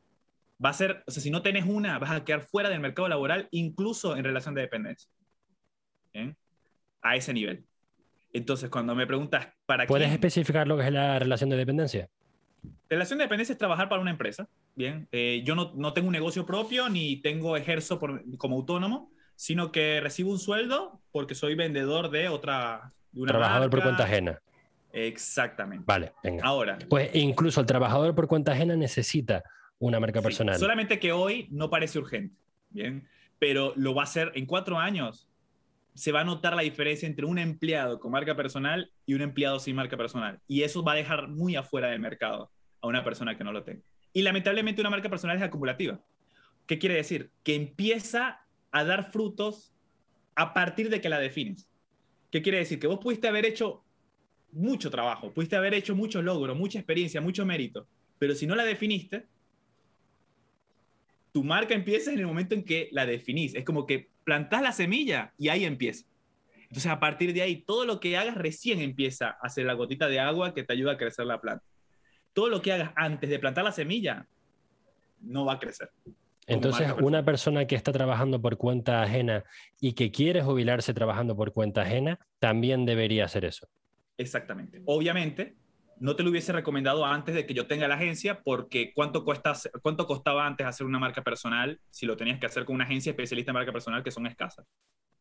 [0.62, 3.08] Va a ser, o sea, si no tenés una, vas a quedar fuera del mercado
[3.08, 5.08] laboral, incluso en relación de dependencia.
[7.02, 7.64] A ese nivel.
[8.32, 12.08] Entonces, cuando me preguntas para ¿Puedes especificar lo que es la relación de dependencia?
[12.88, 14.48] Relación de dependencia es trabajar para una empresa.
[14.74, 19.70] Bien, eh, yo no, no, tengo un negocio propio ni tengo ejerzo como autónomo, sino
[19.70, 22.90] que recibo un sueldo porque soy vendedor de otra.
[23.12, 24.40] De una trabajador por cuenta ajena.
[24.92, 25.84] Exactamente.
[25.86, 26.42] Vale, venga.
[26.44, 26.76] Ahora.
[26.88, 29.44] Pues incluso el trabajador por cuenta ajena necesita
[29.78, 30.58] una marca personal.
[30.58, 32.34] Solamente que hoy no parece urgente.
[32.70, 35.29] Bien, pero lo va a hacer en cuatro años
[35.94, 39.58] se va a notar la diferencia entre un empleado con marca personal y un empleado
[39.58, 40.40] sin marca personal.
[40.46, 42.50] Y eso va a dejar muy afuera del mercado
[42.80, 43.82] a una persona que no lo tenga.
[44.12, 46.00] Y lamentablemente una marca personal es acumulativa.
[46.66, 47.30] ¿Qué quiere decir?
[47.42, 49.72] Que empieza a dar frutos
[50.34, 51.68] a partir de que la defines.
[52.30, 52.78] ¿Qué quiere decir?
[52.78, 53.84] Que vos pudiste haber hecho
[54.52, 57.86] mucho trabajo, pudiste haber hecho mucho logro, mucha experiencia, mucho mérito,
[58.18, 59.26] pero si no la definiste,
[61.32, 63.54] tu marca empieza en el momento en que la definís.
[63.54, 66.06] Es como que plantás la semilla y ahí empieza.
[66.62, 70.06] Entonces, a partir de ahí, todo lo que hagas recién empieza a ser la gotita
[70.08, 71.64] de agua que te ayuda a crecer la planta.
[72.32, 74.28] Todo lo que hagas antes de plantar la semilla
[75.20, 75.90] no va a crecer.
[76.46, 79.44] Entonces, una persona que está trabajando por cuenta ajena
[79.80, 83.68] y que quiere jubilarse trabajando por cuenta ajena, también debería hacer eso.
[84.16, 84.82] Exactamente.
[84.84, 85.56] Obviamente,
[86.00, 89.52] no te lo hubiese recomendado antes de que yo tenga la agencia, porque ¿cuánto, cuesta,
[89.82, 93.10] cuánto costaba antes hacer una marca personal si lo tenías que hacer con una agencia
[93.10, 94.66] especialista en marca personal que son escasas?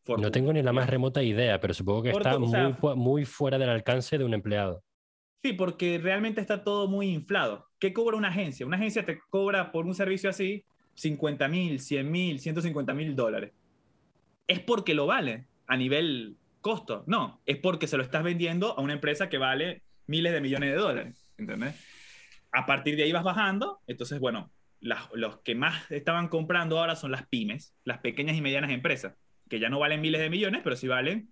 [0.06, 3.68] no tengo ni la más remota idea, pero supongo que está muy, muy fuera del
[3.68, 4.82] alcance de un empleado.
[5.42, 7.66] Sí, porque realmente está todo muy inflado.
[7.78, 8.66] ¿Qué cobra una agencia?
[8.66, 10.64] Una agencia te cobra por un servicio así
[10.94, 13.52] 50 mil, 100 mil, 150 mil dólares.
[14.46, 17.04] Es porque lo vale a nivel costo.
[17.06, 20.70] No, es porque se lo estás vendiendo a una empresa que vale miles de millones
[20.70, 21.74] de dólares, ¿entendés?
[22.52, 27.12] A partir de ahí vas bajando, entonces, bueno, los que más estaban comprando ahora son
[27.12, 29.14] las pymes, las pequeñas y medianas empresas,
[29.48, 31.30] que ya no valen miles de millones, pero sí valen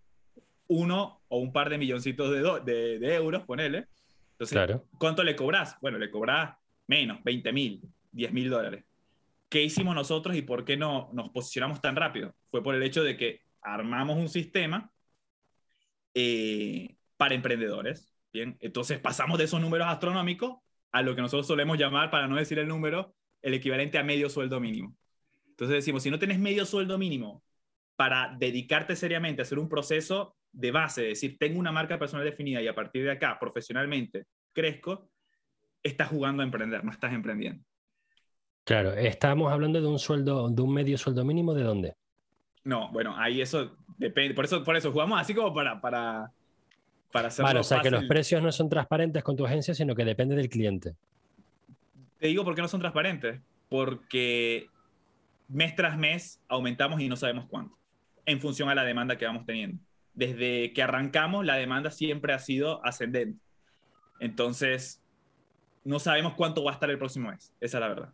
[0.69, 3.87] uno o un par de milloncitos de, de, euros, ponele.
[4.33, 5.77] Entonces, ¿cuánto le cobras?
[5.81, 8.85] Bueno, le cobras menos, 20 mil, 10 mil dólares.
[9.49, 12.35] ¿Qué hicimos nosotros y por qué no nos posicionamos tan rápido?
[12.51, 14.93] Fue por el hecho de que armamos un sistema
[16.15, 20.59] eh, para emprendedores Bien, entonces pasamos de esos números astronómicos
[20.93, 24.29] a lo que nosotros solemos llamar, para no decir el número, el equivalente a medio
[24.29, 24.97] sueldo mínimo.
[25.51, 27.43] Entonces decimos, si no tienes medio sueldo mínimo
[27.97, 32.25] para dedicarte seriamente a hacer un proceso de base, es decir, tengo una marca personal
[32.25, 35.11] definida y a partir de acá, profesionalmente, crezco,
[35.83, 37.65] estás jugando a emprender, no estás emprendiendo.
[38.65, 41.95] Claro, estamos hablando de un sueldo, de un medio sueldo mínimo, ¿de dónde?
[42.65, 46.31] No, bueno, ahí eso depende, por eso, por eso jugamos así como para, para
[47.13, 50.05] para Vale, o sea que los precios no son transparentes con tu agencia, sino que
[50.05, 50.95] depende del cliente.
[52.19, 53.41] Te digo por qué no son transparentes.
[53.69, 54.69] Porque
[55.49, 57.77] mes tras mes aumentamos y no sabemos cuánto,
[58.25, 59.79] en función a la demanda que vamos teniendo.
[60.15, 63.39] Desde que arrancamos, la demanda siempre ha sido ascendente.
[64.21, 65.03] Entonces,
[65.85, 68.13] no sabemos cuánto va a estar el próximo mes, esa es la verdad.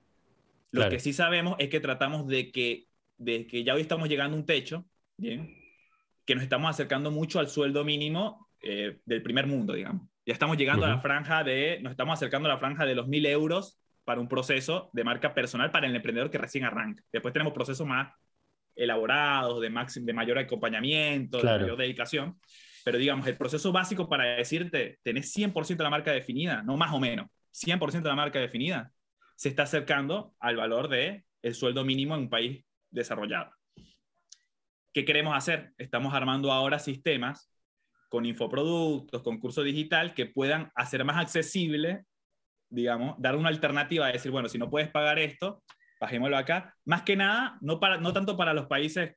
[0.71, 4.37] Lo que sí sabemos es que tratamos de que, de que ya hoy estamos llegando
[4.37, 4.85] a un techo,
[5.17, 5.57] ¿bien?
[6.25, 10.09] que nos estamos acercando mucho al sueldo mínimo eh, del primer mundo, digamos.
[10.27, 13.07] Ya estamos llegando a la franja de, nos estamos acercando a la franja de los
[13.07, 17.03] mil euros para un proceso de marca personal para el emprendedor que recién arranca.
[17.13, 18.15] Después tenemos procesos más
[18.75, 22.39] elaborados, de, de mayor acompañamiento, de mayor dedicación.
[22.85, 26.93] Pero digamos, el proceso básico para decirte, tenés 100% de la marca definida, no más
[26.93, 28.93] o menos, 100% de la marca definida,
[29.37, 33.51] se está acercando al valor de el sueldo mínimo en un país desarrollado.
[34.93, 35.73] ¿Qué queremos hacer?
[35.77, 37.51] Estamos armando ahora sistemas
[38.09, 42.05] con infoproductos, con curso digital que puedan hacer más accesible,
[42.69, 45.63] digamos, dar una alternativa a decir, bueno, si no puedes pagar esto,
[46.01, 46.75] bajémoslo acá.
[46.85, 49.17] Más que nada, no, para, no tanto para los países,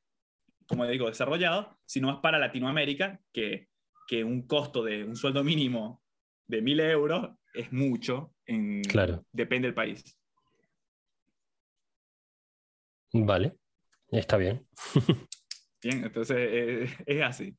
[0.67, 3.67] como digo, desarrollados, sino más para Latinoamérica, que,
[4.07, 6.01] que un costo de un sueldo mínimo
[6.47, 9.25] de mil euros es mucho, en, claro.
[9.31, 10.17] depende del país.
[13.13, 13.57] Vale,
[14.11, 14.65] está bien.
[15.81, 17.55] Bien, entonces eh, es así.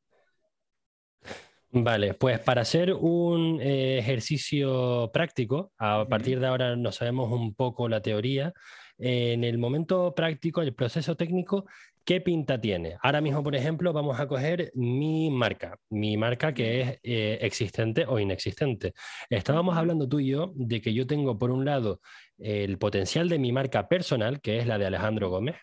[1.71, 7.55] Vale, pues para hacer un eh, ejercicio práctico, a partir de ahora no sabemos un
[7.55, 8.55] poco la teoría,
[8.99, 11.67] en el momento práctico, el proceso técnico,
[12.05, 12.97] ¿qué pinta tiene?
[13.03, 18.07] Ahora mismo, por ejemplo, vamos a coger mi marca, mi marca que es eh, existente
[18.09, 18.95] o inexistente.
[19.29, 22.01] Estábamos hablando tú y yo de que yo tengo, por un lado,
[22.39, 25.57] el potencial de mi marca personal, que es la de Alejandro Gómez,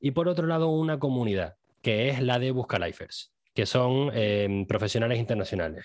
[0.00, 5.18] y por otro lado, una comunidad que es la de Buscalifers, que son em, profesionales
[5.18, 5.84] internacionales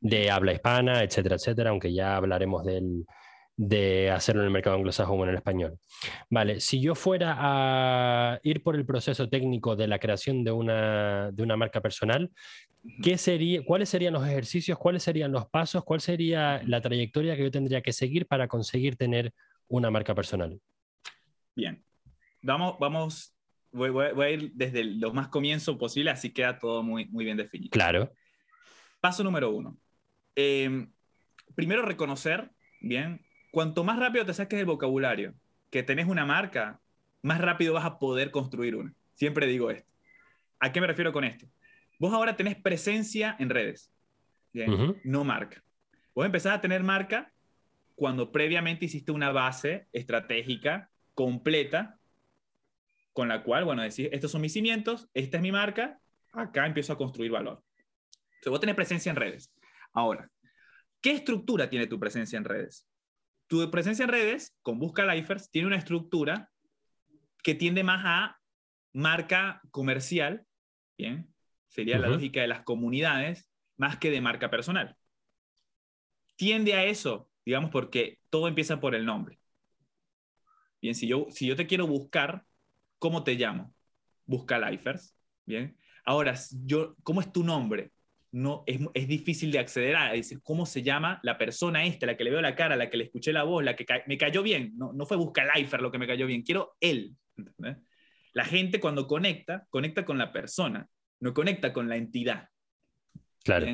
[0.00, 2.64] de habla hispana, etcétera, etcétera, aunque ya hablaremos
[3.56, 5.76] de hacerlo en el mercado anglosajón o en el español.
[6.30, 11.32] Vale, si yo fuera a ir por el proceso técnico de la creación de una,
[11.32, 12.30] de una marca personal,
[13.02, 17.42] ¿qué sería, ¿cuáles serían los ejercicios, cuáles serían los pasos, cuál sería la trayectoria que
[17.42, 19.34] yo tendría que seguir para conseguir tener
[19.66, 20.60] una marca personal?
[21.56, 21.84] Bien,
[22.40, 23.34] vamos, vamos
[23.72, 27.70] voy, a ir desde lo más comienzo posible, así queda todo muy, muy bien definido.
[27.70, 28.12] Claro.
[29.00, 29.78] Paso número uno.
[30.34, 30.90] Em,
[31.54, 35.34] primero reconocer, bien, cuanto más rápido te saques el vocabulario,
[35.70, 36.80] que tenés una marca,
[37.22, 38.92] más rápido vas a poder construir una.
[39.14, 39.90] Siempre digo esto.
[40.58, 41.46] ¿A qué me refiero con esto?
[41.98, 43.92] Vos ahora tenés presencia en redes,
[44.52, 45.62] bien, no marca.
[46.14, 47.32] Vos empezás a tener marca
[47.94, 51.99] cuando previamente hiciste una base estratégica completa
[53.12, 56.00] con la cual, bueno, decir, estos son mis cimientos, esta es mi marca,
[56.32, 57.62] acá empiezo a construir valor.
[58.34, 59.52] Entonces, vos tenés presencia en redes.
[59.92, 60.30] Ahora,
[61.00, 62.86] ¿qué estructura tiene tu presencia en redes?
[63.48, 66.50] Tu presencia en redes, con Busca Lifers, tiene una estructura
[67.42, 68.40] que tiende más a
[68.92, 70.46] marca comercial,
[70.96, 71.34] ¿bien?
[71.68, 74.96] Sería la lógica de las comunidades, más que de marca personal.
[76.36, 79.40] Tiende a eso, digamos, porque todo empieza por el nombre.
[80.80, 82.44] Bien, si yo, si yo te quiero buscar,
[83.00, 83.74] ¿Cómo te llamo?
[84.26, 85.16] Busca Lifers.
[85.44, 85.76] Bien.
[86.04, 86.34] Ahora,
[86.64, 87.90] yo, ¿cómo es tu nombre?
[88.30, 92.16] No, es, es, difícil de acceder a decir cómo se llama la persona esta, la
[92.16, 94.44] que le veo la cara, la que le escuché la voz, la que me cayó
[94.44, 94.74] bien.
[94.76, 97.16] No, no fue Busca Lifer lo que me cayó bien, quiero él.
[98.32, 100.86] La gente cuando conecta, conecta con la persona,
[101.20, 102.48] no conecta con la entidad.
[103.42, 103.66] Claro.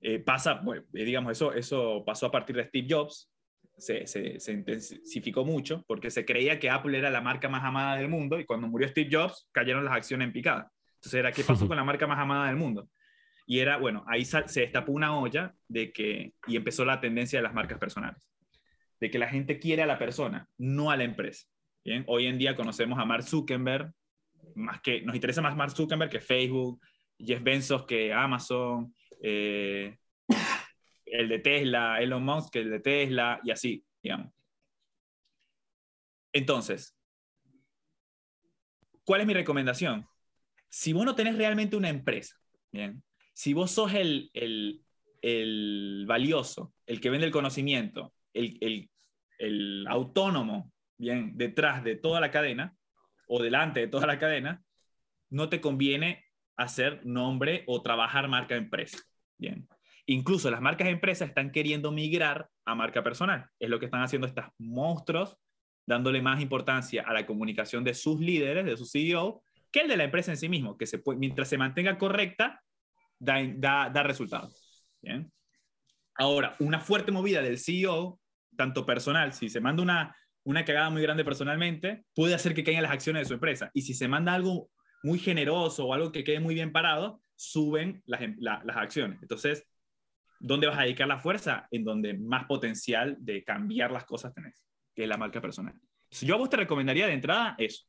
[0.00, 0.62] Eh, pasa,
[0.94, 3.31] eh, digamos, eso, eso pasó a partir de Steve Jobs,
[3.82, 8.38] se, intensificó mucho porque se creía que Apple era la marca más amada del mundo
[8.38, 10.70] y cuando murió Steve Jobs cayeron las acciones en picada.
[10.94, 12.88] Entonces era, ¿qué pasó con la marca más amada del mundo?
[13.44, 17.42] Y era, bueno, ahí se destapó una olla de que, y empezó la tendencia de
[17.42, 18.30] las marcas personales,
[19.00, 21.46] de que la gente quiere a la persona, no a la empresa.
[21.84, 23.92] Bien, hoy en día conocemos a Mark Zuckerberg,
[24.54, 26.80] más que, nos interesa más Mark Zuckerberg que Facebook,
[27.18, 29.98] Jeff Bezos que Amazon, eh,
[31.12, 34.32] el de Tesla, Elon Musk, el de Tesla, y así, digamos.
[36.32, 36.96] Entonces,
[39.04, 40.06] ¿cuál es mi recomendación?
[40.70, 42.36] Si vos no tenés realmente una empresa,
[42.72, 43.02] ¿bien?
[43.34, 48.88] si vos sos el, el, valioso, el que vende el conocimiento, el,
[49.38, 52.74] el autónomo, bien, detrás de toda la cadena
[53.26, 54.62] o delante de toda la cadena,
[55.28, 56.24] no te conviene
[56.56, 58.98] hacer nombre o trabajar marca empresa.
[59.36, 59.68] Bien.
[60.06, 63.46] Incluso las marcas empresas están queriendo migrar a marca personal.
[63.58, 65.36] Es lo que están haciendo estos monstruos,
[65.86, 69.96] dándole más importancia a la comunicación de sus líderes, de su CEO, que el de
[69.96, 72.62] la empresa en sí mismo, que se puede, mientras se mantenga correcta,
[73.18, 74.86] da, da, resultados.
[76.14, 78.20] Ahora, una fuerte movida del CEO,
[78.56, 82.82] tanto personal, si se manda una, una cagada muy grande personalmente, puede hacer que caigan
[82.82, 83.70] las acciones de su empresa.
[83.72, 84.68] Y si se manda algo
[85.02, 89.20] muy generoso o algo que quede muy bien parado, suben las, las acciones.
[89.22, 89.66] Entonces,
[90.42, 91.68] ¿Dónde vas a dedicar la fuerza?
[91.70, 94.60] En donde más potencial de cambiar las cosas tenés,
[94.92, 95.74] que es la marca personal.
[96.10, 97.84] yo a vos te recomendaría de entrada eso.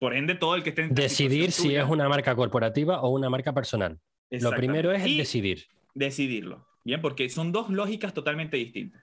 [0.00, 3.30] Por ende, todo el que esté en Decidir si es una marca corporativa o una
[3.30, 4.00] marca personal.
[4.30, 5.66] Lo primero es decidir.
[5.94, 6.66] Decidirlo.
[6.84, 9.02] Bien, porque son dos lógicas totalmente distintas.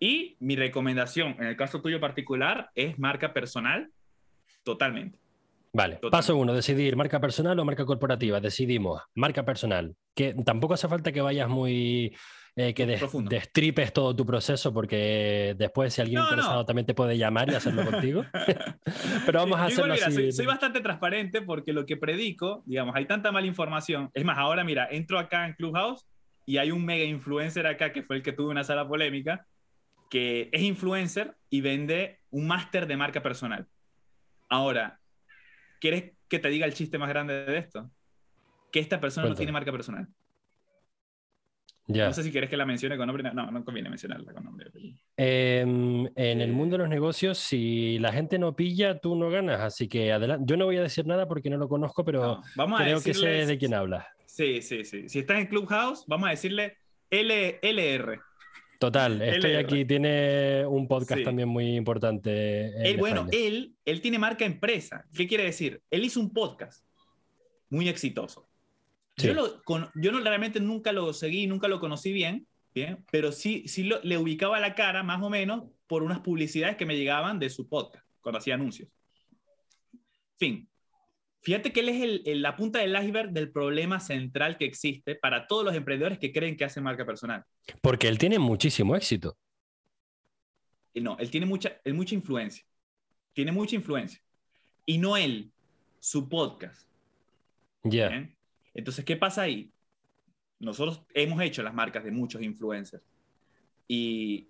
[0.00, 3.90] Y mi recomendación, en el caso tuyo particular, es marca personal
[4.62, 5.18] totalmente.
[5.74, 8.40] Vale, paso uno, decidir marca personal o marca corporativa.
[8.40, 9.96] Decidimos marca personal.
[10.14, 12.14] Que tampoco hace falta que vayas muy
[12.54, 17.50] eh, que destripes todo tu proceso porque después si alguien interesado también te puede llamar
[17.50, 18.26] y hacerlo contigo.
[19.26, 20.30] Pero vamos a hacerlo así.
[20.32, 24.10] Soy, bastante transparente porque lo que predico, digamos, hay tanta mala información.
[24.12, 26.06] Es más, ahora mira, entro acá en Clubhouse
[26.44, 29.46] y hay un mega influencer acá que fue el que tuvo una sala polémica
[30.10, 33.66] que es influencer y vende un máster de marca personal.
[34.50, 35.00] Ahora,
[35.82, 37.90] ¿quieres que te diga el chiste más grande de esto?
[38.70, 40.06] Que esta persona no tiene marca personal.
[41.88, 43.28] No sé si quieres que la mencione con nombre.
[43.34, 44.70] No, no conviene mencionarla con nombre.
[45.16, 49.60] Em, en el mundo de los negocios, si la gente no pilla, tú no ganas.
[49.60, 50.44] Así que adelante.
[50.46, 52.40] Yo no voy a decir nada porque no lo conozco, pero
[52.78, 54.06] creo que sé de quién habla.
[54.24, 55.08] Sí, sí, sí.
[55.08, 56.78] Si estás en Clubhouse, vamos a decirle
[57.10, 58.20] LR.
[58.86, 59.84] Total, estoy aquí.
[59.84, 62.96] Tiene un podcast también muy importante.
[62.98, 65.04] bueno, él, él tiene marca empresa.
[65.14, 65.80] ¿Qué quiere decir?
[65.90, 66.84] Él hizo un podcast
[67.70, 68.48] muy exitoso
[69.16, 69.34] yo,
[70.12, 74.60] no, realmente nunca lo seguí, nunca lo conocí bien, bien pero sí, sí le ubicaba
[74.60, 78.38] la cara más o menos por unas publicidades que me llegaban de su podcast, cuando
[78.38, 78.88] hacía anuncios.
[80.38, 80.68] Fin.
[81.42, 85.64] Fíjate que él es la punta del iceberg del problema central que existe para todos
[85.64, 87.44] los emprendedores que creen que hacen marca personal.
[87.80, 89.36] Porque él tiene muchísimo éxito.
[90.94, 92.64] No, él tiene mucha, él mucha influencia.
[93.32, 94.20] Tiene mucha influencia.
[94.86, 95.50] Y no él,
[95.98, 96.88] su podcast.
[97.82, 98.28] Ya.
[98.74, 99.72] Entonces, ¿qué pasa ahí?
[100.60, 103.02] Nosotros hemos hecho las marcas de muchos influencers
[103.88, 104.48] y,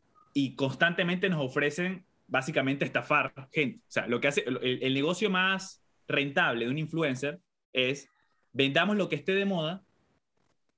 [0.57, 3.79] constantemente nos ofrecen básicamente estafar gente.
[3.89, 7.41] O sea, lo que hace el, negocio más rentable de un influencer
[7.73, 8.09] es
[8.53, 9.83] vendamos lo que esté de moda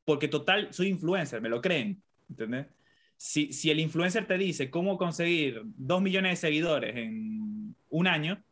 [0.04, 2.66] porque total soy influencer, me lo creen, ¿entendés?
[3.16, 8.42] Si, si el influencer te dice cómo conseguir dos millones de seguidores en un año,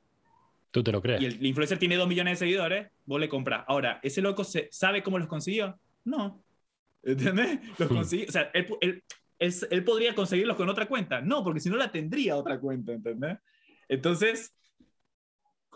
[0.72, 1.20] Tú te lo crees.
[1.20, 3.64] Y el, influencer tiene dos millones de seguidores, vos le compras.
[3.68, 5.78] Ahora, ¿ese loco se, sabe cómo los consiguió?
[6.04, 6.42] No.
[7.02, 7.60] ¿Entendés?
[7.78, 7.94] Los hmm.
[7.94, 8.26] consiguió.
[8.26, 9.04] O sea, él,
[9.38, 11.20] él, podría conseguirlos con otra cuenta.
[11.20, 13.36] No, porque si no la tendría otra cuenta, ¿entendés?
[13.86, 14.54] Entonces,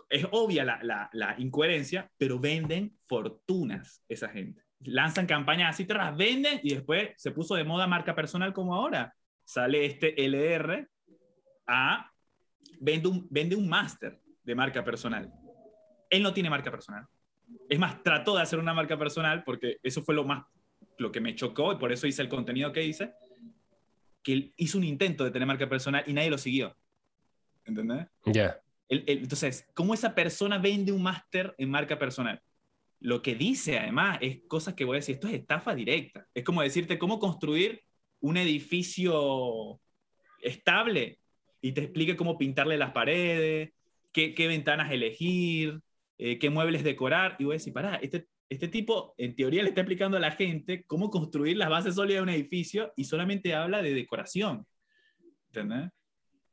[0.09, 4.63] es obvia la, la, la, incoherencia, pero venden fortunas esa gente.
[4.79, 9.13] Lanzan campañas así, tras venden y después se puso de moda marca personal como ahora.
[9.43, 10.87] Sale este LR
[11.67, 12.11] a
[12.79, 15.31] vende un, vende un máster de marca personal.
[16.09, 17.05] Él no tiene marca personal.
[17.69, 20.45] Es más, trató de hacer una marca personal porque eso fue lo más,
[20.97, 23.13] lo que me chocó y por eso hice el contenido que hice,
[24.23, 26.75] que él hizo un intento de tener marca personal y nadie lo siguió.
[27.65, 28.07] ¿Entendés?
[28.25, 28.61] Ya.
[28.89, 32.41] Entonces, ¿cómo esa persona vende un máster en marca personal?
[32.99, 36.27] Lo que dice además es cosas que voy a decir, esto es estafa directa.
[36.33, 37.83] Es como decirte cómo construir
[38.21, 39.79] un edificio
[40.41, 41.19] estable
[41.61, 43.71] y te explique cómo pintarle las paredes,
[44.11, 45.79] qué, ventanas elegir,
[46.17, 47.35] eh, qué muebles decorar.
[47.39, 50.31] Y voy a decir, pará, este, este tipo en teoría le está explicando a la
[50.31, 54.65] gente cómo construir las bases sólidas de un edificio y solamente habla de decoración.
[55.47, 55.91] ¿Entendés?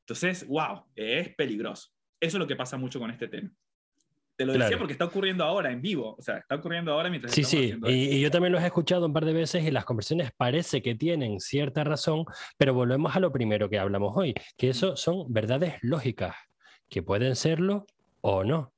[0.00, 1.93] Entonces, wow, es peligroso.
[2.24, 3.50] Eso es lo que pasa mucho con este tema.
[4.36, 7.32] Te lo decía porque está ocurriendo ahora en vivo, o sea, está ocurriendo ahora mientras
[7.32, 9.84] Sí, sí, y, y, yo también los he escuchado un par de veces y las
[9.84, 12.24] conversaciones parece que tienen cierta razón,
[12.58, 16.34] pero volvemos a lo primero que hablamos hoy, que eso son verdades lógicas
[16.88, 17.86] que pueden serlo
[18.22, 18.72] o no.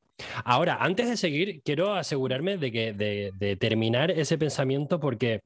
[0.44, 5.42] Ahora, antes de seguir, quiero asegurarme de, que, de, terminar ese pensamiento porque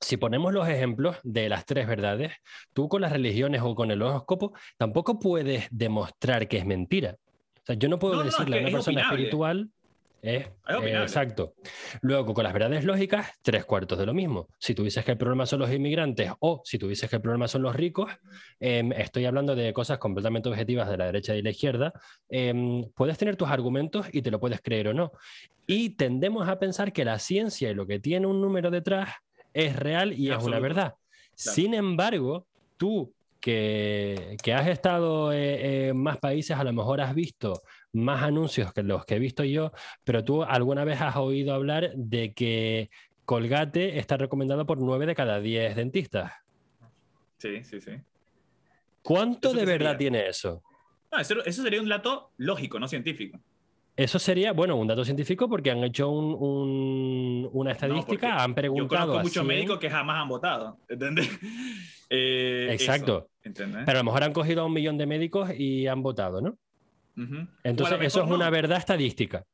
[0.00, 2.32] si ponemos los ejemplos de las tres verdades,
[2.72, 7.16] tú con las religiones o con el horóscopo tampoco puedes demostrar que es mentira.
[7.56, 9.70] O sea, yo no puedo decirle a una persona espiritual,
[10.22, 11.54] eh, exacto.
[12.00, 14.48] Luego, con las verdades lógicas, tres cuartos de lo mismo.
[14.58, 17.22] Si tú dices que el problema son los inmigrantes o si tú dices que el
[17.22, 18.10] problema son los ricos,
[18.58, 21.92] em, estoy hablando de cosas completamente objetivas de la derecha y la izquierda,
[22.28, 25.12] em, puedes tener tus argumentos y te lo puedes creer o no.
[25.66, 29.10] Y tendemos a pensar que la ciencia y lo que tiene un número detrás
[29.56, 30.94] es real y es una verdad.
[31.34, 32.46] Sin embargo,
[32.76, 38.72] tú que, has estado eh, en más países, a lo mejor has visto más anuncios
[38.74, 39.72] que los que he visto yo,
[40.04, 42.90] pero tú alguna vez has oído hablar de que
[43.24, 46.32] Colgate está recomendado por 9 de cada 10 dentistas.
[47.38, 47.92] Sí, sí, sí.
[49.02, 50.62] ¿Cuánto de verdad tiene eso?
[51.18, 51.62] eso?
[51.62, 53.40] sería un dato lógico, no científico.
[53.96, 58.54] Eso sería, bueno, un dato científico porque han hecho un- un- una estadística, han Yo
[58.54, 61.28] preguntado conozco a muchos 100, médicos que jamás han votado, ¿entendés?
[62.08, 63.30] Eh, Exacto.
[63.42, 66.56] pero a lo mejor han cogido a un millón de médicos y han votado, ¿no?
[67.64, 69.44] Entonces, eso es una verdad estadística.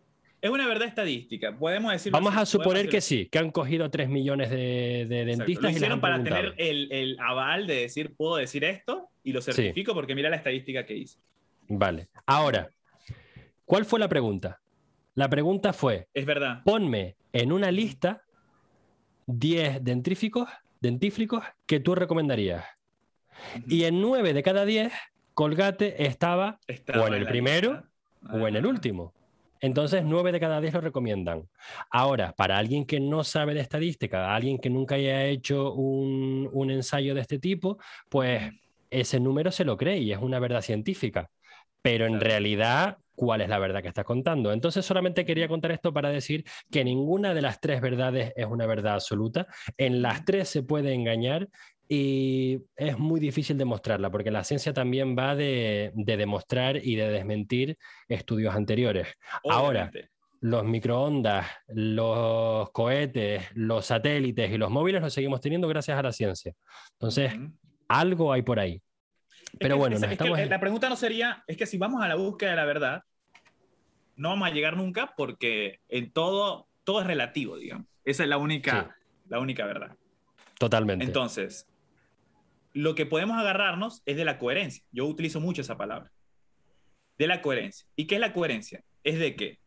[0.43, 1.57] Es una verdad estadística.
[1.57, 2.13] Podemos decir.
[2.13, 5.73] Vamos a suponer que sí, que han cogido 3 millones de, de dentistas Lo y
[5.77, 9.95] hicieron han para tener el, el aval de decir, puedo decir esto y lo certifico
[9.95, 11.21] porque mira la estadística que hice.
[11.69, 12.09] Vale.
[12.27, 12.69] Ahora,
[13.73, 14.61] ¿cuál fue la pregunta?
[15.15, 16.61] La pregunta fue, Es verdad.
[16.63, 18.23] ponme en una lista
[19.27, 20.47] 10 dentríficos,
[20.79, 22.67] dentífricos que tú recomendarías.
[23.67, 24.93] Y en 9 de cada 10,
[25.33, 27.83] Colgate estaba Estaba o en el primero
[28.31, 29.15] o en el último.
[29.63, 31.49] Entonces, 9 de cada 10 lo recomiendan.
[31.91, 36.71] Ahora, para alguien que no sabe de estadística, alguien que nunca haya hecho un, un
[36.71, 37.79] ensayo de este tipo,
[38.11, 38.53] pues
[38.91, 41.31] ese número se lo cree y es una verdad científica.
[41.81, 42.27] Pero en Claro.
[42.27, 44.53] realidad, ¿cuál es la verdad que estás contando?
[44.53, 48.67] Entonces, solamente quería contar esto para decir que ninguna de las tres verdades es una
[48.67, 49.47] verdad absoluta.
[49.77, 51.49] En las tres se puede engañar
[51.89, 57.11] y es muy difícil demostrarla, porque la ciencia también va de, de demostrar y de
[57.11, 57.77] desmentir
[58.09, 59.09] estudios anteriores.
[59.49, 59.91] Ahora.
[60.45, 66.11] Los microondas, los cohetes, los satélites y los móviles los seguimos teniendo gracias a la
[66.11, 66.53] ciencia.
[66.95, 67.53] Entonces, Ujú.
[67.87, 68.83] algo hay por ahí.
[69.59, 70.49] Pero bueno, es- nos es que estamos...
[70.49, 73.05] la pregunta no sería, es que si vamos a la búsqueda de la verdad,
[74.17, 77.87] no vamos a llegar nunca porque en todo, todo es relativo, digamos.
[78.05, 78.97] Esa es la única,
[79.29, 79.97] la única verdad.
[80.59, 81.05] Totalmente.
[81.05, 81.69] Entonces,
[82.73, 84.83] lo que podemos agarrarnos es de la coherencia.
[84.93, 86.11] Yo utilizo mucho esa palabra.
[87.19, 87.87] De la coherencia.
[87.97, 88.83] ¿Y qué es la coherencia?
[89.05, 89.59] Es de que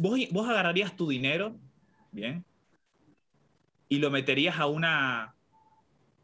[0.00, 1.58] vos, vos agarrarías tu dinero,
[2.12, 2.44] ¿bien?
[3.88, 5.34] Y lo meterías a una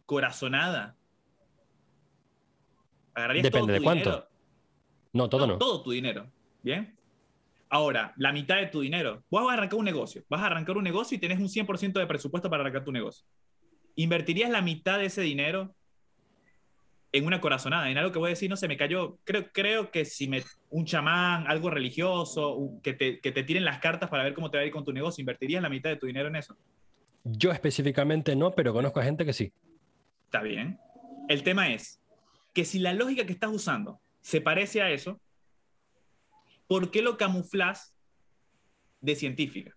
[0.07, 0.97] corazonada.
[3.19, 4.11] Agarrarías Depende todo de cuánto.
[4.11, 4.29] dinero.
[5.13, 5.59] no, todo no.
[5.59, 6.31] Todo tu dinero,
[6.63, 6.97] ¿bien?
[7.71, 9.25] Ahora, la mitad de tu dinero.
[9.31, 10.23] Vos vas a arrancar un negocio.
[10.29, 13.27] Vas a arrancar un negocio y tenés un 100% de presupuesto para arrancar tu negocio.
[13.97, 15.75] ¿Invertirías la mitad de ese dinero
[17.13, 17.91] en una corazonada?
[17.91, 19.19] En algo que voy a decir, no se me cayó.
[19.25, 23.65] Creo, creo que si me, un chamán, algo religioso, un- que, te, que te tiren
[23.65, 25.91] las cartas para ver cómo te va a ir con tu negocio, ¿invertirías la mitad
[25.91, 26.57] de tu dinero en eso?
[27.25, 29.53] Yo específicamente no, pero conozco a gente que sí.
[30.25, 30.79] Está bien.
[31.29, 32.01] El tema es
[32.53, 35.21] que si la lógica que estás usando se parece a eso,
[36.67, 37.95] ¿por qué lo camuflas
[39.01, 39.75] de científica?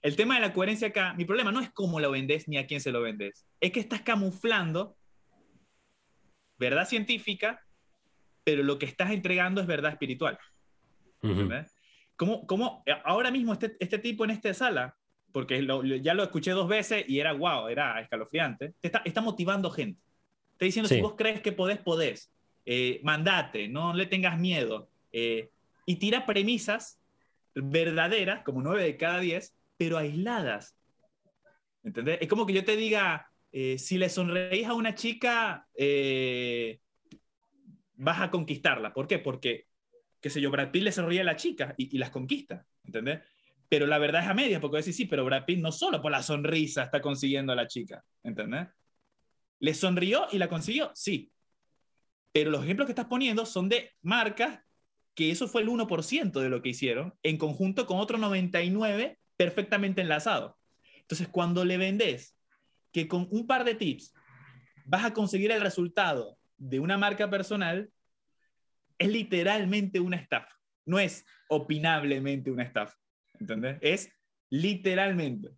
[0.00, 2.66] El tema de la coherencia acá, mi problema no es cómo lo vendes ni a
[2.66, 4.96] quién se lo vendes, es que estás camuflando
[6.56, 7.60] verdad científica,
[8.44, 10.38] pero lo que estás entregando es verdad espiritual.
[11.48, 11.68] ¿verdad?
[12.16, 14.96] ¿Cómo, cómo ahora mismo este, este tipo en esta sala,
[15.32, 19.20] porque lo- ya lo escuché dos veces y era wow, era escalofriante, te está, está
[19.20, 20.00] motivando gente.
[20.58, 20.96] Está diciendo, Sí.
[20.96, 22.32] si vos crees que podés, podés.
[22.66, 24.90] Eh, mandate, no le tengas miedo.
[25.12, 25.50] Eh,
[25.86, 27.00] y tira premisas
[27.54, 30.76] verdaderas, como nueve de cada diez, pero aisladas.
[31.84, 32.18] ¿Entendés?
[32.20, 36.80] Es como que yo te diga, eh, si le sonreís a una chica, eh,
[37.94, 38.92] vas a conquistarla.
[38.92, 39.20] ¿Por qué?
[39.20, 39.66] Porque,
[40.20, 42.66] qué sé yo, Brad Pitt le sonríe a la chica y, y las conquista.
[42.84, 43.20] ¿Entendés?
[43.68, 46.10] Pero la verdad es a medias, porque decís, sí, pero Brad Pitt no solo por
[46.10, 48.04] la sonrisa está consiguiendo a la chica.
[48.24, 48.66] ¿Entendés?
[49.60, 50.90] ¿Le sonrió y la consiguió?
[50.94, 51.32] Sí.
[52.32, 54.60] Pero los ejemplos que estás poniendo son de marcas
[55.14, 60.00] que eso fue el 1% de lo que hicieron, en conjunto con otro 99 perfectamente
[60.00, 60.56] enlazado.
[61.00, 62.36] Entonces, cuando le vendes
[62.92, 64.14] que con un par de tips
[64.86, 67.90] vas a conseguir el resultado de una marca personal,
[68.96, 70.54] es literalmente una estafa.
[70.86, 72.96] No es opinablemente una estafa.
[73.40, 73.78] ¿Entendés?
[73.80, 74.12] Es
[74.50, 75.48] literalmente.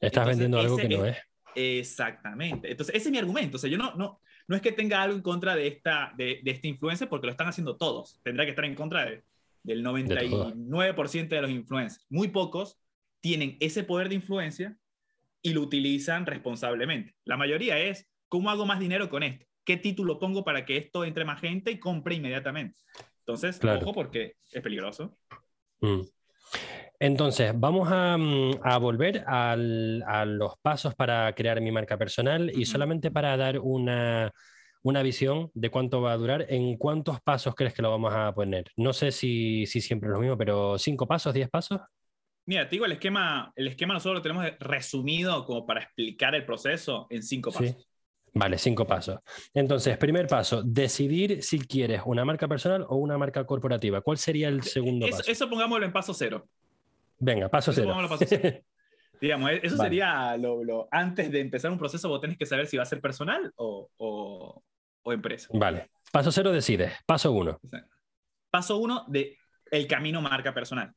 [0.00, 1.22] Estás Entonces, vendiendo algo que no es- es.
[1.54, 2.70] Exactamente.
[2.70, 3.56] Entonces, ese es mi argumento.
[3.56, 6.40] O sea, yo no, no, no es que tenga algo en contra de esta, de,
[6.42, 8.20] de este influencer, porque lo están haciendo todos.
[8.22, 9.22] Tendrá que estar en contra de-
[9.62, 12.04] del 99% de los influencers.
[12.10, 12.78] Muy pocos
[13.20, 14.76] tienen ese poder de influencia
[15.40, 17.14] y lo utilizan responsablemente.
[17.24, 19.46] La mayoría es, ¿cómo hago más dinero con esto?
[19.64, 22.78] ¿Qué título pongo para que esto entre más gente y compre inmediatamente?
[23.20, 23.80] Entonces, Claro.
[23.80, 25.16] ojo porque es peligroso.
[25.80, 26.00] Mm.
[27.04, 32.50] Entonces, vamos a, mm, a volver al- a los pasos para crear mi marca personal
[32.54, 34.32] y solamente para dar una,
[34.82, 38.32] una visión de cuánto va a durar, ¿en cuántos pasos crees que lo vamos a
[38.34, 38.64] poner?
[38.76, 41.78] No sé si, si siempre es lo mismo, pero ¿cinco pasos, diez pasos?
[42.46, 46.46] Mira, te digo, el esquema, el esquema nosotros lo tenemos resumido como para explicar el
[46.46, 47.66] proceso en cinco Sí.
[47.66, 47.88] pasos.
[48.36, 49.20] Vale, cinco pasos.
[49.52, 54.00] Entonces, primer paso, decidir si quieres una marca personal o una marca corporativa.
[54.00, 55.30] ¿Cuál sería el segundo Eso, paso?
[55.30, 56.48] eso pongámoslo en paso cero.
[57.18, 57.94] Venga, paso cero.
[58.08, 58.24] paso.
[59.20, 59.88] Digamos, e- eso Vale.
[59.88, 62.86] sería lo, lo- antes de empezar un proceso, vos tenés que saber si va a
[62.86, 64.62] ser personal o, o-
[65.02, 65.48] o empresa.
[65.52, 66.92] Vale, paso cero decides.
[67.06, 67.58] Paso uno.
[68.50, 69.36] Paso uno, de,
[69.70, 70.92] el camino marca personal.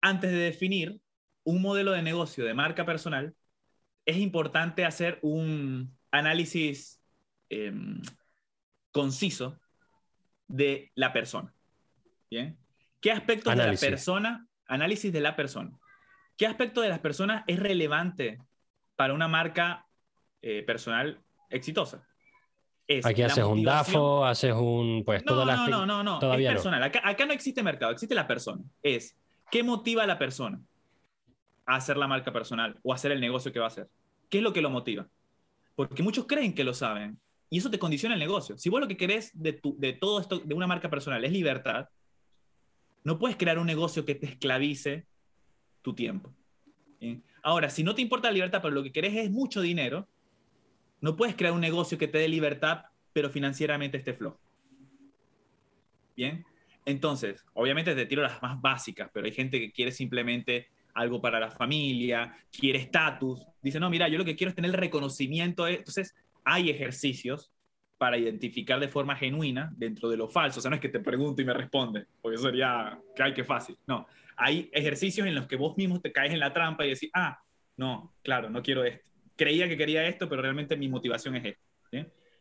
[0.00, 1.00] Antes de definir
[1.44, 3.34] un modelo de negocio de marca personal,
[4.04, 7.00] es importante hacer un análisis
[7.48, 8.00] em,
[8.92, 9.58] conciso
[10.46, 11.52] de la persona.
[12.30, 12.56] ¿Bien?
[13.06, 15.70] ¿Qué aspectos de la persona, análisis de la persona,
[16.36, 18.40] qué aspecto de las personas es relevante
[18.96, 19.86] para una marca
[20.42, 22.04] eh, personal exitosa?
[23.04, 25.04] Aquí haces un DAFO, haces un.
[25.04, 26.82] Pues no, no, no, no, no, Todavía es personal.
[26.82, 28.64] Acá, acá, no existe mercado, existe la persona.
[28.82, 29.16] Es
[29.52, 30.60] qué motiva a la persona
[31.64, 33.88] a hacer la marca personal o a hacer el negocio que va a hacer.
[34.28, 35.06] ¿Qué es lo que lo motiva?
[35.76, 38.58] Porque muchos creen que lo saben y eso te condiciona el negocio.
[38.58, 41.30] Si vos lo que querés de, tu, de todo esto, de una marca personal, es
[41.30, 41.86] libertad,
[43.06, 45.06] no puedes crear un negocio que te esclavice
[45.80, 46.34] tu tiempo.
[47.40, 50.08] Ahora, si no te importa la libertad, pero lo que querés es mucho dinero,
[51.00, 52.82] no puedes crear un negocio que te dé libertad,
[53.12, 54.40] pero financieramente esté flojo.
[56.16, 56.44] Bien.
[56.84, 61.38] Entonces, obviamente te tiro las más básicas, pero hay gente que quiere simplemente algo para
[61.38, 63.46] la familia, quiere estatus.
[63.62, 65.68] Dice, no, mira, yo lo que quiero es tener reconocimiento.
[65.68, 67.52] Entonces, hay ejercicios
[67.98, 70.60] para identificar de forma genuina dentro de lo falso.
[70.60, 73.44] O sea, no es que te pregunto y me responde, porque sería, que hay que
[73.44, 73.76] fácil.
[73.86, 77.10] No, hay ejercicios en los que vos mismo te caes en la trampa y decís,
[77.14, 77.40] ah,
[77.76, 79.10] no, claro, no quiero esto.
[79.36, 81.66] Creía que quería esto, pero realmente mi motivación es esto.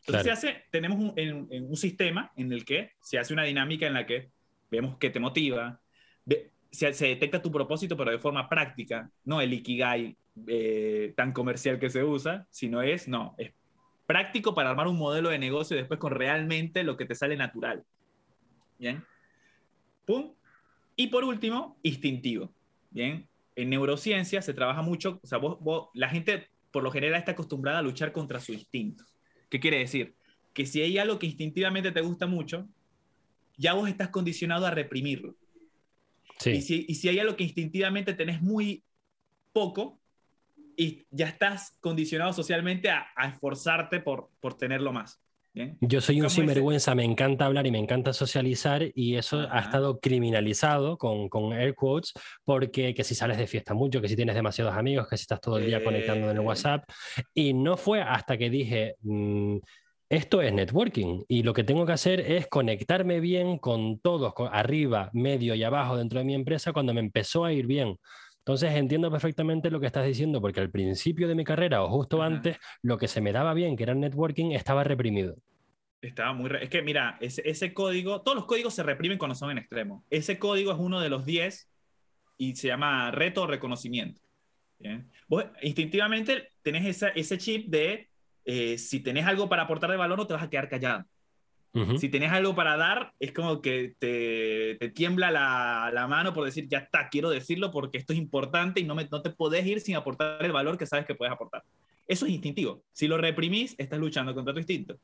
[0.08, 3.94] Entonces se hace, tenemos un, un, sistema en el que se hace una dinámica en
[3.96, 4.30] la que
[4.70, 5.82] vemos qué te motiva,
[6.70, 10.16] se, se, detecta tu propósito, pero de forma práctica, no el ikigai
[10.48, 13.54] eh, tan comercial que se usa, sino es, no, es
[14.06, 17.84] práctico para armar un modelo de negocio después con realmente lo que te sale natural.
[18.78, 19.04] ¿Bien?
[20.06, 20.34] ¿Pum?
[20.96, 22.52] Y por último, instintivo.
[22.92, 23.28] ¿Bien?
[23.56, 27.80] En neurociencia se trabaja mucho, o sea, vos, la gente por lo general está acostumbrada
[27.80, 29.06] a luchar contra su instinto.
[29.50, 30.16] ¿Qué quiere decir?
[30.54, 32.68] Que si hay algo que instintivamente te gusta mucho,
[33.58, 35.36] ya vos estás condicionado a reprimirlo.
[36.40, 36.52] Sí.
[36.52, 38.84] Y, si, y si hay algo que instintivamente tenés muy
[39.54, 40.00] poco,
[40.78, 45.22] y ya estás condicionado socialmente a, esforzarte por, por tenerlo más.
[45.80, 50.00] Yo soy un sinvergüenza, me encanta hablar y me encanta socializar y eso ha estado
[50.00, 52.12] criminalizado con, con, air quotes
[52.44, 55.40] porque que si sales de fiesta mucho, que si tienes demasiados amigos, que si estás
[55.40, 56.46] todo el día conectando en el eh.
[56.46, 56.84] WhatsApp.
[57.34, 59.58] Y no fue hasta que dije, mm,
[60.10, 65.10] esto es networking y lo que tengo que hacer es conectarme bien con todos, arriba,
[65.14, 67.98] medio y abajo dentro de mi empresa cuando me empezó a ir bien.
[68.46, 72.22] Entonces entiendo perfectamente lo que estás diciendo, porque al principio de mi carrera o justo
[72.22, 75.36] antes, lo que se me daba bien, que era networking, estaba reprimido.
[76.00, 76.52] Estaba muy...
[76.62, 80.06] Es que mira, ese, código, todos los códigos se reprimen cuando son en extremo.
[80.12, 81.72] Ese código es uno de los 10
[82.38, 84.22] y se llama reto reconocimiento.
[85.28, 88.10] Vos instintivamente tenés ese chip de
[88.44, 91.04] eh, si tenés algo para aportar de valor no te vas a quedar callado.
[91.98, 96.70] Si tenés algo para dar, es como que te, te tiembla la, mano por decir,
[96.70, 99.82] ya está, quiero decirlo porque esto es importante y no, me, no te podés ir
[99.82, 101.64] sin aportar el valor que sabes que puedes aportar.
[102.08, 102.82] Eso es instintivo.
[102.94, 104.98] Si lo reprimís, estás luchando contra tu instinto.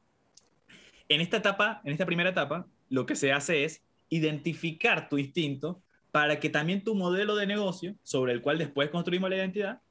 [1.10, 5.82] En esta etapa, en esta primera etapa, lo que se hace es identificar tu instinto
[6.12, 9.82] para que también tu modelo de negocio, sobre el cual después construimos la identidad,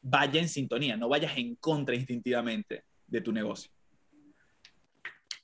[0.00, 3.70] vaya en sintonía, no vayas en contra instintivamente de tu negocio.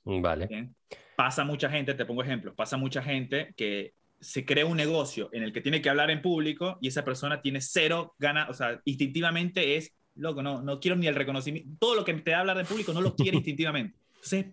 [0.05, 0.71] Vale.
[1.15, 5.43] Pasa mucha gente, te pongo ejemplos, pasa mucha gente que se crea un negocio en
[5.43, 8.81] el que tiene que hablar en público y esa persona tiene cero ganas, o sea,
[8.85, 12.57] instintivamente es, loco, no, no quiero ni el reconocimiento, todo lo que te da hablar
[12.59, 13.97] en público no lo quiere instintivamente.
[14.15, 14.47] Entonces,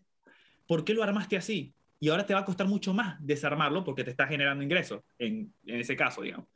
[0.66, 1.74] ¿por qué lo armaste así?
[2.00, 5.54] Y ahora te va a costar mucho más desarmarlo porque te está generando ingresos, en,
[5.66, 6.48] en ese caso, digamos.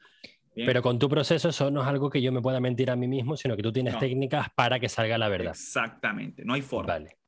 [0.54, 3.06] Pero con tu proceso eso no es algo que yo me pueda mentir a mí
[3.06, 5.50] mismo, sino que tú tienes técnicas para que salga la verdad.
[5.50, 6.94] Exactamente, no hay forma.
[6.94, 7.18] Vale.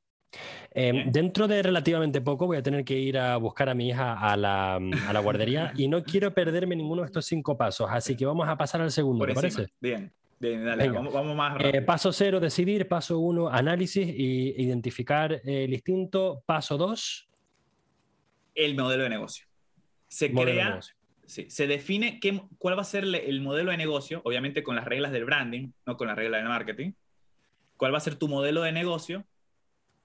[0.70, 4.12] Em, dentro de relativamente poco voy a tener que ir a buscar a mi hija
[4.12, 8.16] a la, a la guardería y no quiero perderme ninguno de estos cinco pasos, así
[8.16, 9.68] que vamos a pasar al segundo, ¿te parece?
[9.81, 11.87] Bien, bien, dale, vamos, más eh, rápido.
[11.87, 12.87] paso cero, decidir.
[12.87, 16.43] Paso uno, análisis e identificar el instinto.
[16.45, 17.29] Paso dos.
[18.55, 19.47] El modelo de negocio.
[20.09, 20.81] Se crea,
[21.26, 25.12] se define qué, cuál va a ser el modelo de negocio, obviamente con las reglas
[25.12, 26.93] del branding, no con las reglas del marketing.
[27.76, 29.24] ¿Cuál va a ser tu modelo de negocio?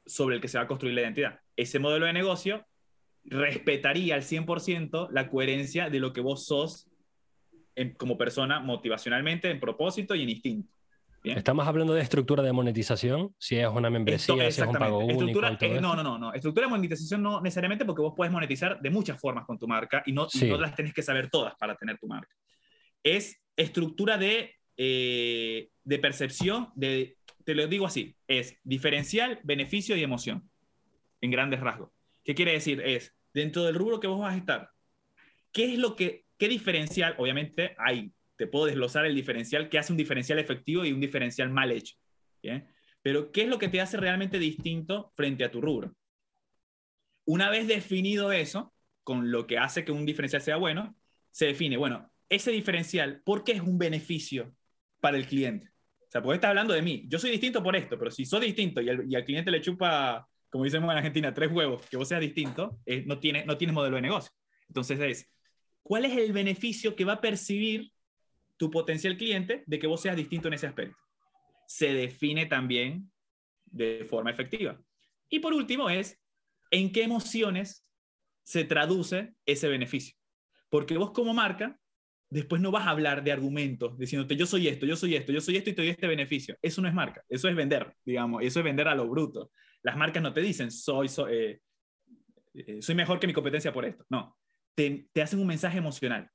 [0.05, 1.39] Sobre el que se va a construir la identidad.
[1.55, 2.65] Ese modelo de negocio
[3.25, 6.89] respetaría al 100% la coherencia de lo que vos sos
[7.97, 10.73] como persona motivacionalmente, en propósito y en instinto.
[11.23, 15.41] Estamos hablando de estructura de monetización, si es una membresía, si es un pago único.
[15.79, 16.33] No, no, no, no.
[16.33, 20.03] Estructura de monetización no necesariamente porque vos puedes monetizar de muchas formas con tu marca
[20.05, 22.35] y no, no las tenés que saber todas para tener tu marca.
[23.01, 30.03] Es estructura de, eh, de percepción de te lo digo así, es diferencial, beneficio y
[30.03, 30.49] emoción,
[31.21, 31.91] en grandes rasgos.
[32.23, 32.81] ¿Qué quiere decir?
[32.81, 34.69] Es, dentro del rubro que vos vas a estar,
[35.51, 37.15] ¿qué es lo que, qué diferencial?
[37.17, 41.49] Obviamente hay, te puedo desglosar el diferencial que hace un diferencial efectivo y un diferencial
[41.49, 41.95] mal hecho.
[42.41, 42.67] ¿bien?
[43.01, 45.93] Pero ¿qué es lo que te hace realmente distinto frente a tu rubro?
[47.25, 48.73] Una vez definido eso,
[49.03, 50.95] con lo que hace que un diferencial sea bueno,
[51.31, 54.55] se define, bueno, ese diferencial, ¿por qué es un beneficio
[54.99, 55.72] para el cliente?
[56.13, 57.05] Sea, porque está hablando de mí.
[57.07, 60.63] Yo soy distinto por esto, pero si soy distinto y, al cliente le chupa, como
[60.63, 64.03] decimos en Argentina, tres huevos, que vos seas distinto, eh, no, no tienes modelo de
[64.03, 64.31] negocio.
[64.67, 65.31] Entonces es,
[65.81, 67.91] ¿cuál es el beneficio que va a percibir
[68.57, 70.95] tu potencial cliente de que vos seas distinto en ese aspecto?
[71.65, 73.11] Se define también
[73.65, 74.79] de forma efectiva.
[75.29, 76.21] Y por último es,
[76.69, 77.87] ¿en qué emociones
[78.43, 80.15] se traduce ese beneficio?
[80.69, 81.79] Porque vos como marca,
[82.33, 85.39] después no vas a hablar de argumentos diciéndote yo soy esto, yo soy esto, yo
[85.39, 86.57] soy esto y te doy este beneficio.
[86.61, 89.51] Eso no es marca, eso es vender, digamos, eso es vender a lo bruto.
[89.83, 91.59] Las marcas no te dicen soy, soy, eh,
[92.55, 94.03] eh, soy mejor que mi competencia por esto.
[94.09, 94.35] No,
[94.75, 96.29] te, te hacen un mensaje emocional.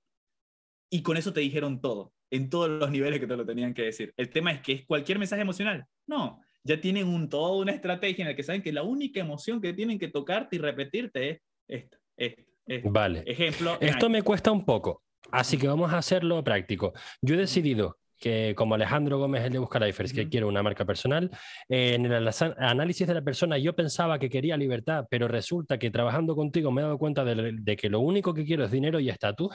[0.90, 3.82] Y con eso te dijeron todo, en todos los niveles que te lo tenían que
[3.82, 4.14] decir.
[4.16, 5.84] El tema es que es cualquier mensaje emocional.
[6.07, 9.61] No, ya tienen un, toda una estrategia en la que saben que la única emoción
[9.61, 12.88] que tienen que tocarte y repetirte es esta, esta, esta.
[12.88, 13.24] Vale.
[13.26, 13.76] Ejemplo.
[13.80, 15.03] Esto me cuesta un poco.
[15.30, 16.92] Así que vamos a hacerlo práctico.
[17.20, 21.30] Yo he decidido que como Alejandro Gómez, el de Buscalifers, que quiero una marca personal,
[21.68, 25.90] eh, en el análisis de la persona yo pensaba que quería libertad, pero resulta que
[25.90, 29.08] trabajando contigo me he dado cuenta de, que lo único que quiero es dinero y
[29.08, 29.54] estatus.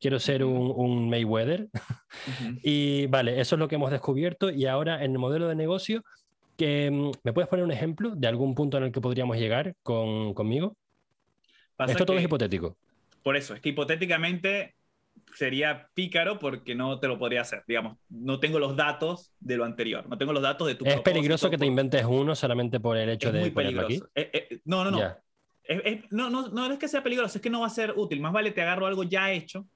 [0.00, 1.68] Quiero ser un, Mayweather.
[2.62, 6.02] y vale, eso es lo que hemos descubierto y ahora en el modelo de negocio,
[6.56, 9.74] que, mm, ¿me puedes poner un ejemplo de algún punto en el que podríamos llegar
[9.82, 10.74] con, conmigo?
[11.86, 12.76] Esto todo es hipotético.
[13.22, 14.74] Por eso, es que hipotéticamente
[15.34, 17.64] sería pícaro porque no te lo podría hacer.
[17.66, 21.00] Digamos, no tengo los datos de lo anterior, no tengo los datos de tu Es
[21.00, 24.00] peligroso que te inventes uno solamente por el hecho de ponerlo aquí.
[24.14, 25.00] Eh, eh, no, no, no.
[26.10, 26.48] no, no.
[26.48, 28.20] No es que sea peligroso, es que no va a ser útil.
[28.20, 29.66] Más vale te agarro algo ya hecho,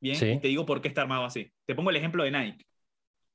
[0.00, 0.16] ¿bien?
[0.16, 1.50] Y te digo por qué está armado así.
[1.66, 2.66] Te pongo el ejemplo de Nike,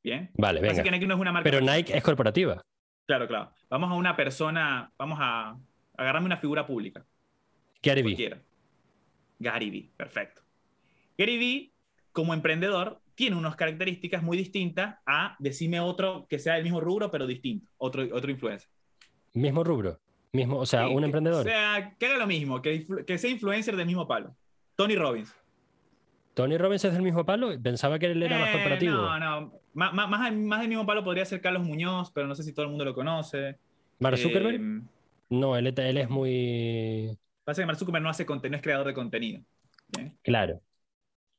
[0.03, 0.31] ¿bien?
[0.35, 0.83] Vale, venga.
[0.83, 2.61] Que Nike no es una marca Pero Nike es corporativa.
[3.05, 3.51] Claro, claro.
[3.69, 5.57] Vamos a una persona, vamos a
[5.97, 7.05] agarrarme una figura pública.
[7.81, 8.41] Gary Vee.
[9.39, 10.42] Gary Vee, perfecto.
[11.17, 11.73] Gary Vee,
[12.11, 17.11] como emprendedor, tiene unas características muy distintas a decirme otro que sea del mismo rubro,
[17.11, 18.69] pero distinto, otro, otro influencer.
[19.33, 19.99] Mismo rubro,
[20.31, 21.41] mismo, o sea, un emprendedor.
[21.41, 24.35] O sea, que haga lo mismo, que, que sea influencer del mismo palo.
[24.75, 25.33] Tony Robbins.
[26.33, 27.51] ¿Tony Robbins es del mismo palo?
[27.61, 28.93] Pensaba que él era más eh, corporativo.
[28.93, 29.53] No, no.
[29.73, 32.65] Más, más, más, del mismo palo podría ser Carlos Muñoz, pero no sé si todo
[32.65, 33.57] el mundo lo conoce.
[33.99, 34.55] ¿Mark Zuckerberg?
[34.55, 34.81] Eh,
[35.29, 37.17] no, él, él, es muy.
[37.43, 39.41] Pasa que Mark Zuckerberg no hace contenido, es creador de contenido.
[40.23, 40.61] Claro.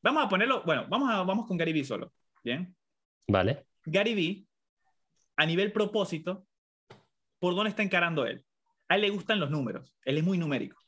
[0.04, 2.76] Vamos a ponerlo, bueno, vamos, a, vamos con Gary Vee solo, ¿bien?
[3.26, 3.64] Vale.
[3.86, 4.46] Gary Vee,
[5.34, 6.46] a nivel propósito,
[7.38, 8.44] ¿por dónde está encarando él?
[8.86, 10.78] A él le gustan los números, él es muy numérico.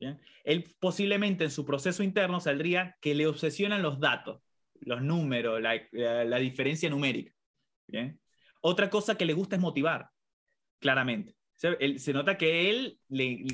[0.00, 0.20] ¿bien?
[0.42, 4.42] Él posiblemente en su proceso interno saldría que le obsesionan los datos,
[4.80, 7.32] los números, la, diferencia numérica.
[7.86, 8.20] ¿bien?
[8.62, 10.10] Otra cosa que le gusta es motivar,
[10.80, 11.36] claramente.
[11.54, 13.46] Se nota que él le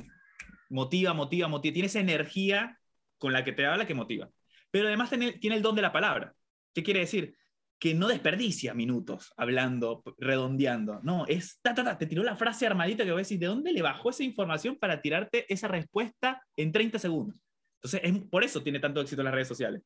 [0.71, 2.81] motiva, motiva, motiva, tiene esa energía
[3.19, 4.31] con la que te habla que motiva
[4.73, 6.35] pero además tiene, el don de la palabra.
[6.75, 7.37] ¿Qué quiere decir?
[7.79, 11.01] Que no desperdicia minutos hablando, redondeando.
[11.03, 13.47] No, es ta, ta, ta, te tiró la frase armadita que voy a decir, ¿de
[13.47, 17.37] dónde le bajó esa información para tirarte esa respuesta en 30 segundos?
[17.77, 19.83] Entonces, es, por eso tiene tanto éxito las redes sociales.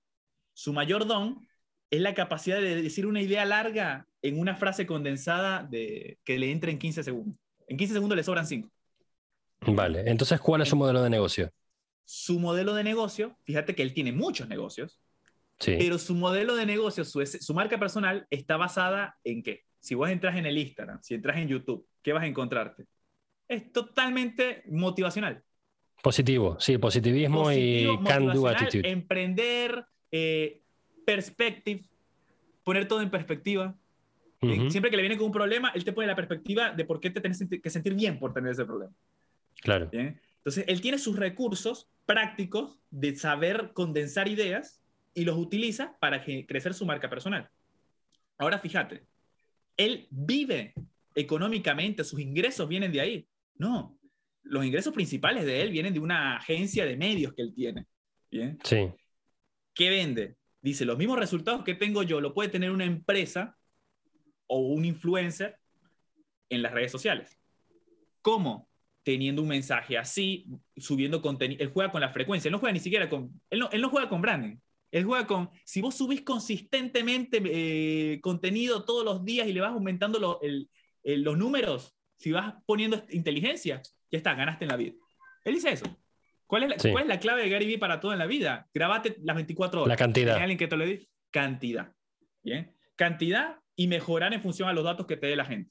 [0.54, 1.44] Su mayor don
[1.90, 6.52] es la capacidad de decir una idea larga en una frase condensada de, que le
[6.52, 7.36] entre en 15 segundos.
[7.66, 8.70] En 15 segundos le sobran 5.
[9.68, 11.50] Vale, entonces, ¿cuál es su modelo de negocio?
[12.06, 15.00] Su modelo de negocio, fíjate que él tiene muchos negocios,
[15.58, 19.64] pero su modelo de negocio, su, marca personal está basada en qué?
[19.80, 22.84] Si vos entras en el Instagram, si entras en YouTube, ¿qué vas a encontrarte?
[23.48, 25.42] Es totalmente motivacional.
[26.02, 28.88] Positivo, sí, positivismo y can do attitude.
[28.88, 30.62] Emprender, eh,
[31.04, 31.84] perspective,
[32.62, 33.74] poner todo en perspectiva.
[34.42, 37.00] Eh, siempre que le viene con un problema, él te pone la perspectiva de por
[37.00, 38.92] qué te tienes que sentir bien por tener ese problema.
[39.62, 39.90] Claro.
[40.46, 44.80] Entonces, él tiene sus recursos prácticos de saber condensar ideas
[45.12, 47.50] y los utiliza para crecer su marca personal.
[48.38, 49.04] Ahora fíjate,
[49.76, 50.72] él vive
[51.16, 53.28] económicamente, sus ingresos vienen de ahí.
[53.56, 53.98] No,
[54.44, 57.84] los ingresos principales de él vienen de una agencia de medios que él tiene.
[58.30, 58.56] ¿Bien?
[58.62, 58.88] Sí.
[59.74, 60.36] ¿Qué vende?
[60.62, 63.58] Dice, los mismos resultados que tengo yo lo puede tener una empresa
[64.46, 65.58] o un influencer
[66.48, 67.36] en las redes sociales.
[68.22, 68.65] ¿Cómo?
[69.06, 71.62] Teniendo un mensaje así, subiendo contenido.
[71.62, 73.40] Él juega con la frecuencia, él no juega ni siquiera con.
[73.50, 74.56] Él no, él no juega con branding.
[74.90, 75.48] Él juega con.
[75.64, 81.94] Si vos subís consistentemente eh, contenido todos los días y le vas aumentando los números,
[82.16, 83.80] si vas poniendo inteligencia,
[84.10, 84.94] ya está, ganaste en la vida.
[85.44, 85.86] Él dice eso.
[86.48, 88.68] ¿Cuál es, la, ¿Cuál es la clave de Gary Vee para todo en la vida?
[88.74, 89.88] Grabate las 24 horas.
[89.88, 90.36] La cantidad.
[90.36, 91.04] alguien que te lo diga?
[91.30, 91.92] Cantidad.
[92.42, 92.74] ¿Bien?
[92.96, 95.70] Cantidad y mejorar en función a los datos que te dé la gente.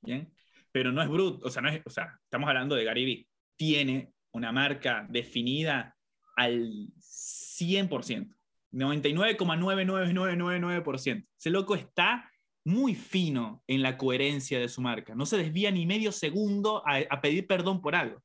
[0.00, 0.32] ¿Bien?
[0.72, 3.28] Pero no es bruto, o sea, no es, o sea, estamos hablando de Gary Vee.
[3.56, 5.96] Tiene una marca definida
[6.36, 8.34] al 100%.
[8.72, 11.26] 99,99999%.
[11.36, 12.30] Ese loco está
[12.64, 15.14] muy fino en la coherencia de su marca.
[15.14, 18.22] No se desvía ni medio segundo a, a pedir perdón por algo.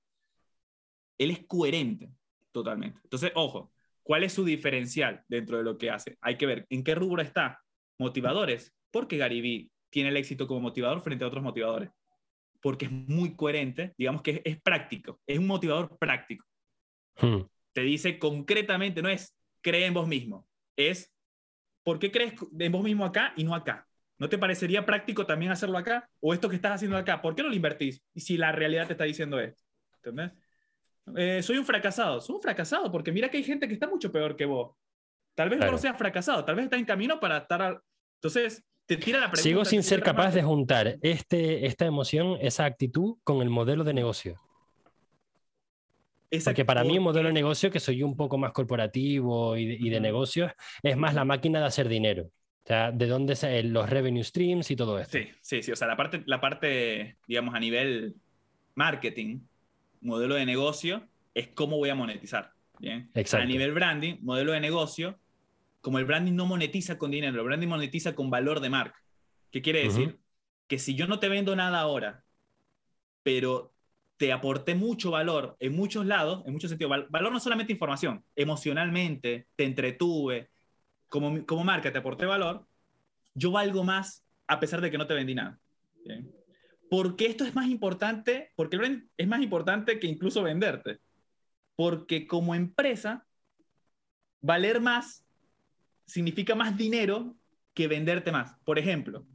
[1.17, 2.11] Él es coherente
[2.51, 2.99] totalmente.
[3.03, 3.71] Entonces, ojo,
[4.03, 6.17] ¿cuál es su diferencial dentro de lo que hace?
[6.21, 7.61] Hay que ver en qué rubro está.
[7.97, 8.73] Motivadores.
[8.91, 11.89] ¿Por qué Gary Vee tiene el éxito como motivador frente a otros motivadores?
[12.65, 16.47] Porque es muy coherente, digamos que es, práctico, es un motivador práctico.
[17.21, 17.41] Hmm.
[17.73, 21.13] Te dice concretamente, no es cree en vos mismo, es
[21.83, 23.87] ¿por qué crees en vos mismo acá y no acá?
[24.17, 26.09] ¿No te parecería práctico también hacerlo acá?
[26.19, 27.21] ¿O esto que estás haciendo acá?
[27.21, 28.01] ¿Por qué no lo invertís?
[28.15, 29.63] Y si la realidad te está diciendo esto.
[29.97, 30.31] ¿Entendés?
[31.17, 32.19] Eh, soy un fracasado.
[32.19, 34.75] Soy un fracasado porque mira que hay gente que está mucho peor que vos.
[35.35, 37.79] Tal vez no seas fracasado, tal vez está en camino para estar...
[38.15, 39.41] Entonces, te tira la pregunta.
[39.41, 43.93] Sigo sin ser capaz de juntar este, esta emoción, esa actitud con el modelo de
[43.93, 44.39] negocio.
[46.43, 49.73] Porque para mí un modelo de negocio que soy un poco más corporativo y de,
[49.79, 50.51] y de negocios
[50.83, 52.23] es más la máquina de hacer dinero.
[52.23, 55.17] O sea, de dónde salen los revenue streams y todo esto.
[55.17, 55.71] Sí, sí, sí.
[55.71, 58.15] O sea, la parte, la parte, digamos, a nivel
[58.73, 59.41] marketing,
[60.01, 62.51] modelo de negocio, es cómo voy a monetizar.
[62.79, 63.11] ¿bien?
[63.13, 63.43] Exacto.
[63.43, 65.19] A nivel branding, modelo de negocio,
[65.85, 68.99] como el branding no monetiza con dinero, el branding monetiza con valor de marca.
[69.51, 70.19] ¿Qué quiere decir?
[70.65, 72.23] Que si yo no te vendo nada ahora,
[73.21, 73.71] pero
[74.17, 77.05] te aporté mucho valor en muchos lados, en muchos sentidos.
[77.11, 80.49] valor no solamente información, emocionalmente, te entretuve,
[81.07, 82.65] como, como marca te aporté valor,
[83.35, 85.59] yo valgo más a pesar de que no te vendí nada.
[86.89, 90.97] Porque esto es más importante, porque el es más importante que incluso venderte.
[91.75, 93.27] Porque como empresa,
[94.41, 95.24] valer más
[96.05, 97.35] significa más dinero
[97.73, 98.55] que venderte más.
[98.63, 99.25] Por ejemplo,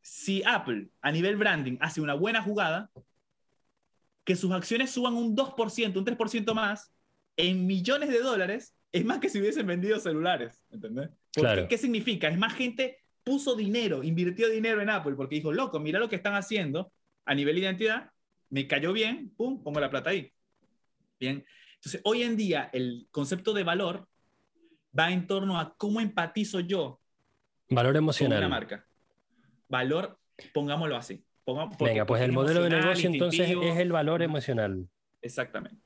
[0.00, 2.90] si Apple a nivel branding hace una buena jugada,
[4.24, 6.92] que sus acciones suban un 2%, un 3% más,
[7.36, 11.10] en millones de dólares, es más que si hubiesen vendido celulares, ¿entendés?
[11.32, 11.66] Claro.
[11.68, 12.28] ¿Qué significa?
[12.28, 16.16] Es más gente puso dinero, invirtió dinero en Apple, porque dijo, loco, mira lo que
[16.16, 16.92] están haciendo
[17.24, 18.10] a nivel de identidad,
[18.50, 20.32] me cayó bien, pum, pongo la plata ahí.
[21.18, 21.44] Bien.
[21.76, 24.06] Entonces, hoy en día, el concepto de valor
[24.98, 27.00] va en torno a cómo empatizo yo.
[27.70, 28.38] Valor emocional.
[28.38, 28.86] Con una marca.
[29.68, 30.18] Valor,
[30.52, 31.24] pongámoslo así.
[31.78, 34.88] Venga, pues el modelo de negocio entonces es el valor emocional.
[35.20, 35.82] Exactamente.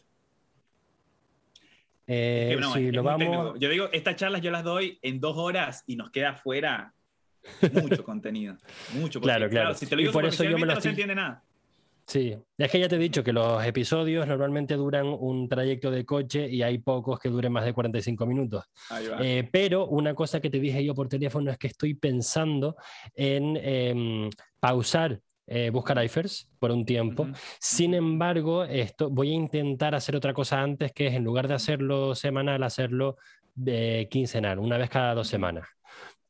[2.06, 3.58] Eh, si lo vamos...
[3.58, 6.94] Yo digo, estas charlas yo las doy en dos horas y nos queda fuera
[7.72, 8.56] mucho contenido.
[8.94, 9.20] Mucho.
[9.20, 9.74] claro, claro.
[9.74, 11.44] Si te lo digo y por eso yo me lo no se entiende nada.
[12.08, 16.06] Sí, es que ya te he dicho que los episodios normalmente duran un trayecto de
[16.06, 18.64] coche y hay pocos que duren más de 45 minutos.
[19.20, 22.76] Eh, pero una cosa que te dije yo por teléfono es que estoy pensando
[23.14, 27.26] en em, pausar eh, buscar iFers por un tiempo.
[27.60, 31.54] Sin embargo, esto, voy a intentar hacer otra cosa antes, que es en lugar de
[31.54, 33.16] hacerlo semanal, hacerlo
[33.54, 35.66] de eh, quincenal, una vez cada dos semanas.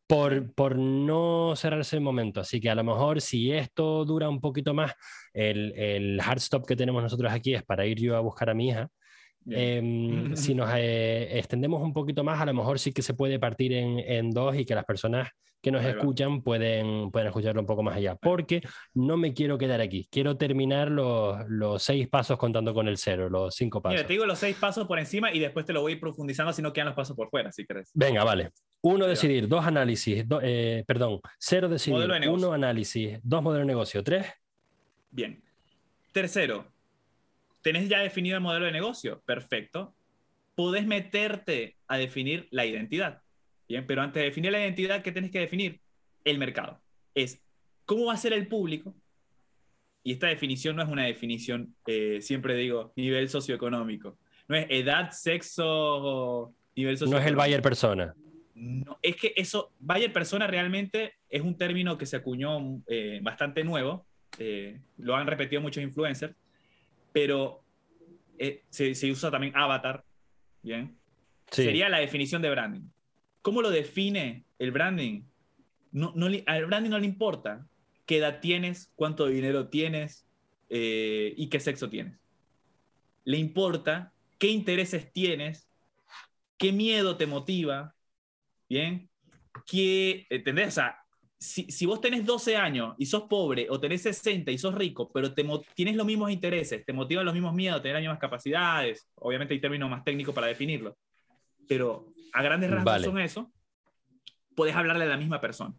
[0.09, 2.41] Por, por, no cerrarse el momento.
[2.41, 4.95] Así que a lo mejor si esto dura un poquito más,
[5.35, 8.55] el, el hard stop que tenemos nosotros aquí es para ir yo a buscar a
[8.55, 8.89] mi hija.
[9.51, 13.39] Em, si nos eh, extendemos un poquito más, a lo mejor sí que se puede
[13.39, 15.29] partir en, en dos y que las personas
[15.61, 18.15] que nos escuchan pueden, pueden escucharlo un poco más allá.
[18.15, 18.63] Porque
[18.95, 20.09] no me quiero quedar aquí.
[20.11, 23.97] Quiero terminar los, los seis pasos contando con el cero, los cinco pasos.
[23.97, 26.63] Mira, te digo los seis pasos por encima y después te lo voy profundizando si
[26.63, 27.91] no quedan los pasos por fuera, si querés.
[27.95, 28.53] Venga, vale.
[28.83, 29.49] Uno, decidir.
[29.49, 30.25] Dos, análisis.
[30.43, 31.21] Eh, perdón.
[31.39, 32.09] Cero, decidir.
[32.29, 33.19] Uno, análisis.
[33.23, 34.03] Dos, modelo de negocio.
[34.05, 34.27] Tres.
[35.11, 35.43] Bien.
[36.13, 36.67] Tercero,
[37.63, 39.23] ¿tenés ya definido el modelo de negocio?
[39.27, 39.95] Perfecto.
[40.55, 43.23] Podés meterte a definir la identidad.
[43.69, 45.81] Bien, pero antes de definir la identidad, ¿qué tienes que definir?
[46.25, 46.81] El mercado.
[47.15, 47.41] Es
[47.85, 48.95] cómo va a ser el público.
[50.03, 54.17] Y esta definición no es una definición, eh, siempre digo, nivel socioeconómico.
[54.49, 57.11] No es edad, sexo, nivel socioeconómico.
[57.11, 58.15] No es el Bayer persona.
[58.55, 63.65] No, es que eso, Bayer persona realmente es un término que se acuñó eh, bastante
[63.65, 64.07] nuevo.
[64.39, 66.35] Eh, lo han repetido muchos influencers.
[67.13, 67.63] Pero
[68.71, 70.05] se, se, usa también avatar.
[70.63, 70.97] Bien.
[71.51, 72.89] Sería la definición de branding.
[73.49, 75.23] ¿Cómo lo define el branding?
[75.91, 76.13] No,
[76.45, 77.67] al branding no le importa
[78.05, 80.27] qué edad tienes, cuánto dinero tienes
[80.69, 82.21] eh, y qué sexo tienes.
[83.25, 85.67] Le importa qué intereses tienes,
[86.59, 87.95] qué miedo te motiva,
[88.69, 89.09] ¿bien?
[89.65, 90.69] ¿Qué, ¿Entendés?
[90.69, 90.99] O sea,
[91.39, 95.11] si, si, vos tenés 12 años y sos pobre o tenés 60 y sos rico,
[95.11, 95.43] pero te,
[95.75, 99.61] tienes los mismos intereses, te motivan los mismos miedos, tenés las mismas capacidades, obviamente hay
[99.63, 100.99] términos más técnicos para definirlo,
[101.67, 103.51] pero a grandes rasgos son eso,
[104.55, 105.75] podés hablarle a la misma persona.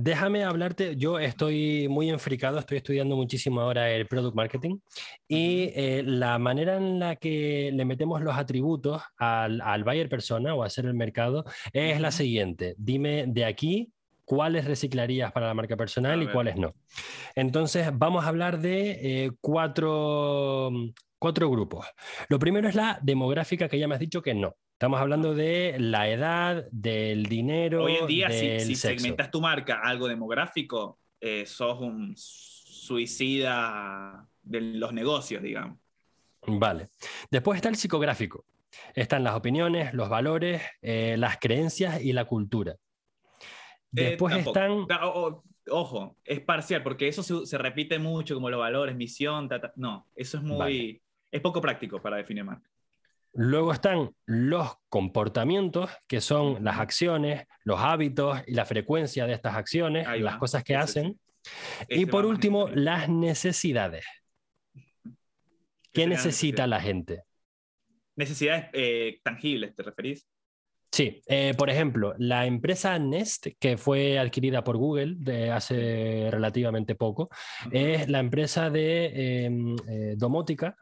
[0.00, 4.78] Déjame hablarte, yo estoy muy enfricado, estoy estudiando muchísimo ahora el product marketing
[5.26, 10.54] y eh, la manera en la que le metemos los atributos al, al buyer persona
[10.54, 12.76] o a hacer el mercado es la siguiente.
[12.78, 13.92] Dime de aquí
[14.28, 16.70] cuáles reciclarías para la marca personal y cuáles no.
[17.34, 20.70] Entonces, vamos a hablar de eh, cuatro,
[21.18, 21.86] cuatro grupos.
[22.28, 24.56] Lo primero es la demográfica, que ya me has dicho que no.
[24.72, 27.84] Estamos hablando de la edad, del dinero.
[27.84, 34.92] Hoy en día, si, segmentas tu marca algo demográfico, eh, sos un suicida de los
[34.92, 35.78] negocios, digamos.
[36.46, 36.88] Vale.
[37.30, 38.44] Después está el psicográfico.
[38.94, 42.76] Están las opiniones, los valores, eh, las creencias y la cultura.
[43.96, 44.86] Eh, Después están...
[45.70, 50.42] ojo, es parcial, porque eso se, repite mucho, como los valores, misión, no, eso es
[50.42, 51.02] muy...
[51.30, 52.68] Es poco práctico para definir marca.
[53.34, 59.54] Luego están los comportamientos, que son las acciones, los hábitos y la frecuencia de estas
[59.54, 61.20] acciones, las cosas que hacen.
[61.88, 64.04] y por último, las necesidades.
[65.92, 67.22] ¿Qué necesita la gente?
[68.16, 70.26] Necesidades eh, tangibles, ¿te referís?
[70.90, 76.94] Sí, eh, por ejemplo, la empresa Nest, que fue adquirida por Google de hace relativamente
[76.94, 77.28] poco,
[77.70, 80.76] es la empresa de em, eh, domótica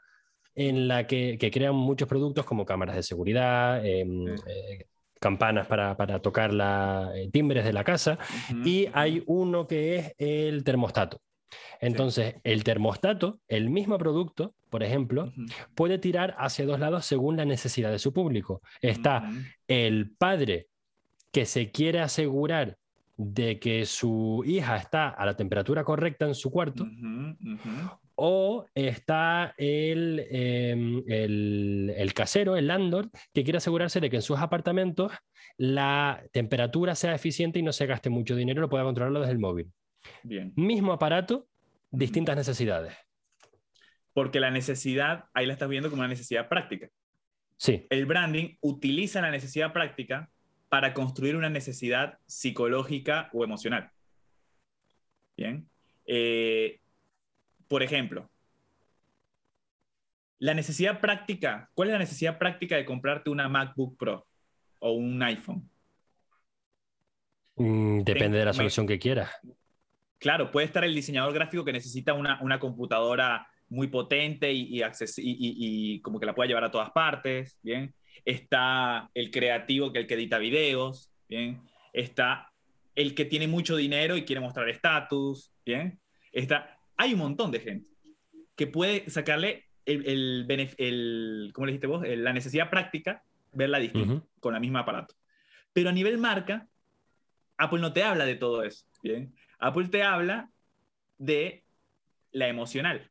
[0.56, 4.86] en la que, crean muchos productos como cámaras de seguridad, em, eh,
[5.20, 8.18] campanas para, tocar la, timbres de la casa,
[8.64, 11.20] y hay uno que es el termostato.
[11.80, 15.32] Entonces, el termostato, el mismo producto, por ejemplo,
[15.74, 18.62] puede tirar hacia dos lados según la necesidad de su público.
[18.80, 19.30] Está
[19.68, 20.68] el padre
[21.32, 22.78] que se quiere asegurar
[23.16, 26.86] de que su hija está a la temperatura correcta en su cuarto,
[28.16, 34.38] o está em, el, el, casero, el landlord, que quiere asegurarse de que en sus
[34.38, 35.12] apartamentos
[35.58, 39.38] la temperatura sea eficiente y no se gaste mucho dinero, lo pueda controlarlo desde el
[39.38, 39.70] móvil.
[40.22, 40.52] Bien.
[40.56, 41.46] Mismo aparato,
[41.90, 42.94] distintas necesidades.
[44.14, 46.88] Porque la necesidad, ahí la estás viendo como una necesidad práctica.
[47.58, 47.86] Sí.
[47.90, 50.30] El branding utiliza la necesidad práctica
[50.70, 53.90] para construir una necesidad psicológica o emocional.
[55.36, 55.68] Bien.
[56.06, 56.80] Eh,
[57.68, 58.30] por ejemplo,
[60.38, 64.26] la necesidad práctica, ¿cuál es la necesidad práctica de comprarte una MacBook Pro
[64.80, 65.68] o un iPhone?
[67.56, 69.30] Mm, depende de la solución que quieras.
[70.18, 74.82] Claro, puede estar el diseñador gráfico que necesita una, computadora muy potente y,
[75.18, 77.94] y, como que la pueda llevar a todas partes, ¿bien?
[78.24, 81.60] Está el creativo que el que edita videos, ¿bien?
[81.92, 82.50] Está
[82.94, 86.00] el que tiene mucho dinero y quiere mostrar estatus, ¿bien?
[86.32, 87.88] Está, hay un montón de gente
[88.54, 90.46] que puede sacarle el,
[90.78, 92.02] el, ¿cómo le dijiste vos?
[92.06, 93.22] La necesidad práctica,
[93.52, 95.14] verla distinta, con la misma aparato.
[95.72, 96.66] Pero a nivel marca,
[97.56, 99.34] Apple no te habla de todo eso, ¿bien?
[99.58, 100.50] Apple te habla
[101.18, 101.64] de
[102.32, 103.10] la emocional.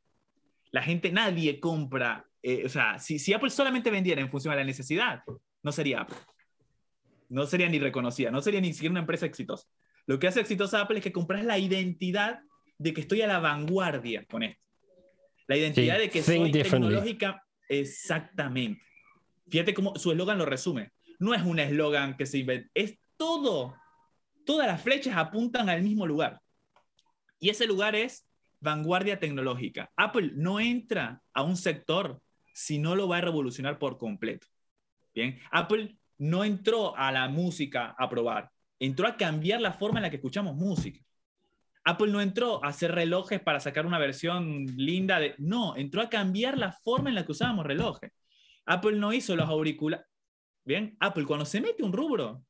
[0.72, 4.58] La gente, nadie compra, eh, o sea, si, si, Apple solamente vendiera en función a
[4.58, 5.24] la necesidad,
[5.64, 6.18] no sería Apple.
[7.30, 9.68] No sería ni reconocida, no sería ni siquiera una empresa exitosa.
[10.06, 12.42] Lo que hace exitosa Apple es que compras la identidad
[12.78, 14.62] de que estoy a la vanguardia con esto.
[15.48, 17.44] La identidad de que soy tecnológica.
[17.70, 18.82] Exactamente.
[19.50, 20.92] Fíjate cómo su eslogan lo resume.
[21.20, 23.76] No es un eslogan que se inventa, es todo
[24.46, 26.40] todas las flechas apuntan al mismo lugar.
[27.40, 28.26] Y ese lugar es
[28.62, 29.92] vanguardia tecnológica.
[29.98, 32.22] Apple no entra a un sector
[32.54, 34.48] si no lo va a revolucionar por completo.
[35.14, 38.50] Bien, Apple no entró a la música a probar,
[38.80, 41.02] entró a cambiar la forma en la que escuchamos música.
[41.86, 45.36] Apple no entró a hacer relojes para sacar una versión linda de...
[45.38, 48.12] No, entró a cambiar la forma en la que usábamos relojes.
[48.66, 50.06] Apple no hizo los auriculares.
[50.66, 52.44] Bien, Apple cuando se mete un rubro,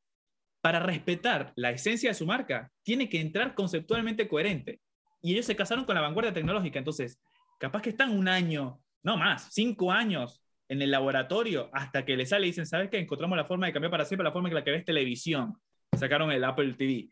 [0.62, 4.82] para respetar la esencia de su marca, tiene que entrar conceptualmente coherente.
[5.22, 7.20] Y ellos se casaron con la vanguardia tecnológica, entonces,
[7.60, 12.26] capaz que están un año, no más, cinco años en el laboratorio hasta que le
[12.26, 12.98] sale y dicen, ¿sabes qué?
[12.98, 15.56] Encontramos la forma de cambiar para siempre la forma en la que ves televisión.
[15.96, 17.10] Sacaron el Apple TV.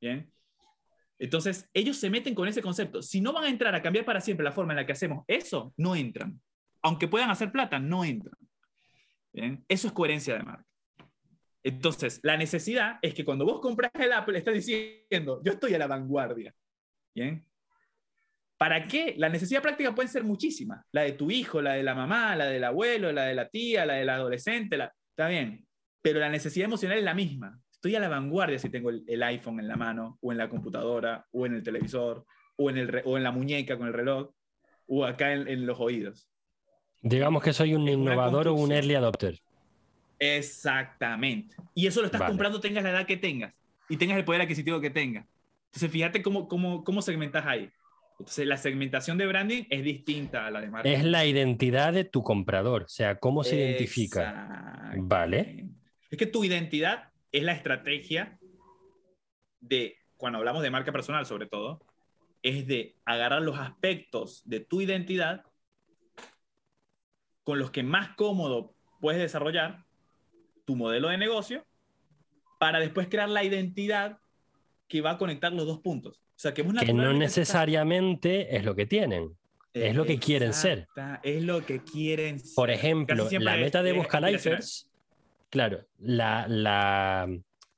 [0.00, 0.30] Bien.
[1.18, 3.02] Entonces, ellos se meten con ese concepto.
[3.02, 5.24] Si no van a entrar a cambiar para siempre la forma en la que hacemos
[5.26, 6.40] eso, no entran.
[6.82, 8.36] Aunque puedan hacer plata, no entran.
[9.32, 9.64] Bien.
[9.68, 10.64] Eso es coherencia de marca.
[11.62, 15.78] Entonces, la necesidad es que cuando vos compras el Apple, estás diciendo, yo estoy a
[15.78, 16.54] la vanguardia.
[17.14, 17.44] ¿Bien?
[18.56, 19.14] ¿Para qué?
[19.18, 20.84] La necesidad práctica puede ser muchísima.
[20.92, 23.84] La de tu hijo, la de la mamá, la del abuelo, la de la tía,
[23.84, 24.92] la del adolescente, la...
[25.10, 25.66] está bien.
[26.00, 27.60] Pero la necesidad emocional es la misma.
[27.78, 31.26] Estoy a la vanguardia si tengo el, iPhone en la mano, o en la computadora,
[31.30, 32.26] o en el televisor,
[32.56, 34.30] o en, el, o en la muñeca con el reloj,
[34.86, 36.28] o acá en, los oídos.
[37.02, 39.40] Digamos que soy un innovador o un early adopter.
[40.18, 41.54] Exactamente.
[41.72, 43.54] Y eso lo estás comprando tengas la edad que tengas
[43.88, 45.24] y tengas el poder adquisitivo que tengas.
[45.66, 47.70] Entonces, fíjate cómo, cómo, cómo segmentas ahí.
[48.18, 50.96] Entonces, la segmentación de branding es distinta a la de marketing.
[50.96, 54.90] Es la identidad de tu comprador, o sea, cómo se identifica.
[54.96, 55.68] Vale.
[56.10, 58.38] Es que tu identidad es la estrategia
[59.60, 61.80] de, cuando hablamos de marca personal sobre todo,
[62.42, 65.44] es de agarrar los aspectos de tu identidad
[67.42, 69.84] con los que más cómodo puedes desarrollar
[70.64, 71.64] tu modelo de negocio
[72.58, 74.18] para después crear la identidad
[74.86, 76.18] que va a conectar los dos puntos.
[76.18, 79.36] O sea, que, no necesariamente es lo que tienen.
[79.72, 80.88] Es lo que quieren ser.
[81.22, 82.54] Es lo que quieren ser.
[82.54, 84.87] Por ejemplo, la meta de Buscalifers,
[85.50, 87.28] claro, la, la,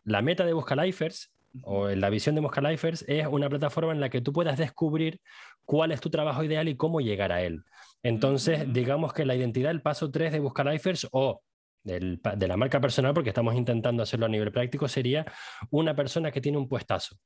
[0.05, 4.21] la, meta de Buscalifers o la visión de Buscalifers es una plataforma en la que
[4.21, 5.21] tú puedas descubrir
[5.65, 7.65] cuál es tu trabajo ideal y cómo llegar a él.
[8.03, 11.43] Entonces, digamos que la identidad, el paso 3 de Buscalifers o
[11.83, 15.25] de la marca personal, porque estamos intentando hacerlo a nivel práctico, sería
[15.71, 17.17] una persona que tiene un puestazo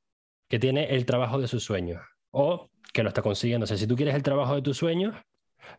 [0.47, 3.63] que tiene el trabajo de sus sueños o que lo está consiguiendo.
[3.63, 5.15] O sea, si tú quieres el trabajo de tus sueños,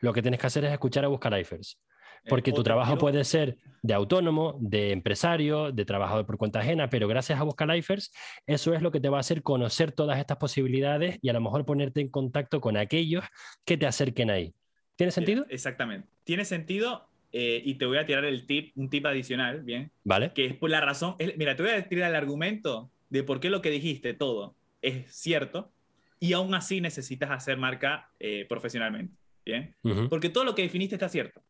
[0.00, 1.78] lo que tienes que hacer es escuchar a Buscalifers.
[2.24, 6.90] Eh, porque tu trabajo puede ser de autónomo, de empresario, de trabajador por cuenta ajena,
[6.90, 8.12] pero gracias a Buscalifers,
[8.46, 11.40] eso es lo que te va a hacer conocer todas estas posibilidades y a lo
[11.40, 13.24] mejor ponerte en contacto con aquellos
[13.64, 14.54] que te acerquen ahí.
[14.96, 15.46] ¿Tiene sentido?
[15.48, 16.08] Exactamente.
[16.24, 19.90] Tiene sentido eh, y te voy a tirar el tip, un tip adicional, ¿bien?
[20.04, 20.32] Vale.
[20.32, 23.50] Que es por la razón, mira, te voy a tirar el argumento de por qué
[23.50, 25.70] lo que dijiste todo es cierto
[26.18, 29.14] y aún así necesitas hacer marca eh, profesionalmente.
[29.46, 29.74] ¿bien?
[30.10, 31.40] Porque todo lo que definiste está cierto.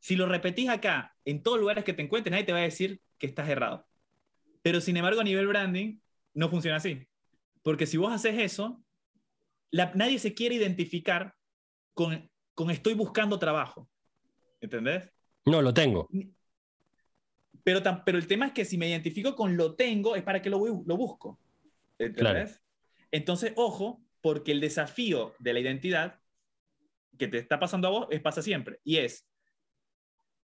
[0.00, 3.00] Si lo repetís acá, en todos lugares que te encuentres, nadie te va a decir
[3.18, 3.86] que estás errado.
[4.62, 5.98] Pero sin embargo, a nivel branding,
[6.34, 7.06] no funciona así.
[7.62, 8.82] Porque si vos haces eso,
[9.72, 11.34] nadie se quiere identificar
[11.94, 13.88] con, con estoy buscando trabajo.
[14.60, 15.10] ¿Entendés?
[15.44, 16.08] No, lo tengo.
[17.62, 20.50] Pero, pero el tema es que si me identifico con lo tengo, es para que
[20.50, 21.38] lo, lo busco.
[21.98, 22.62] ¿Entendés?
[23.10, 26.20] Entonces, ojo, porque el desafío de la identidad
[27.18, 28.80] que te está pasando a vos es pasa siempre.
[28.84, 29.26] Y es,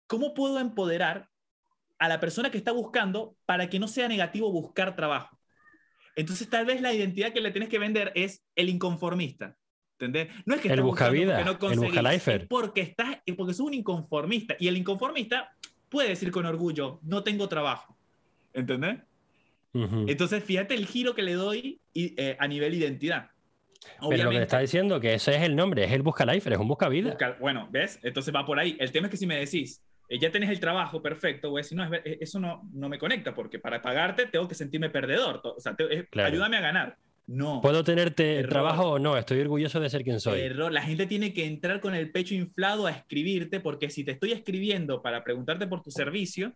[0.08, 1.30] ¿cómo puedo empoderar
[1.98, 5.38] a la persona que está buscando para que no sea negativo buscar trabajo?
[6.16, 9.56] Entonces, tal vez la identidad que le tienes que vender es el inconformista.
[10.00, 10.30] ¿Entendés?
[10.46, 12.48] No es que el busca vida, no el busca lifer.
[12.50, 14.56] porque estás, porque sos un inconformista.
[14.60, 15.52] Y el inconformista
[15.90, 17.98] puede decir con orgullo, no tengo trabajo.
[18.54, 19.00] ¿Entendés?
[19.74, 23.30] Entonces, fíjate el giro que le doy eh, a nivel identidad.
[24.10, 26.60] Pero lo que está diciendo que ese es el nombre, es el busca lifer, es
[26.60, 27.18] un busca vida.
[27.40, 28.00] bueno, ¿ves?
[28.04, 28.78] Entonces va por ahí.
[28.80, 31.64] El tema es que si me decís, eh, ya tenés el trabajo perfecto, voy a
[31.64, 35.42] decir, no, eh, eso no, no me conecta, porque para pagarte tengo que sentirme perdedor.
[35.44, 35.76] O sea,
[36.24, 36.98] ayúdame a ganar.
[37.28, 37.60] No.
[37.62, 39.18] ¿Puedo tenerte trabajo o no?
[39.18, 40.42] Estoy orgulloso de ser quien soy.
[40.42, 40.72] Error.
[40.72, 44.32] La gente tiene que entrar con el pecho inflado a escribirte, porque si te estoy
[44.32, 46.54] escribiendo para preguntarte por tu servicio,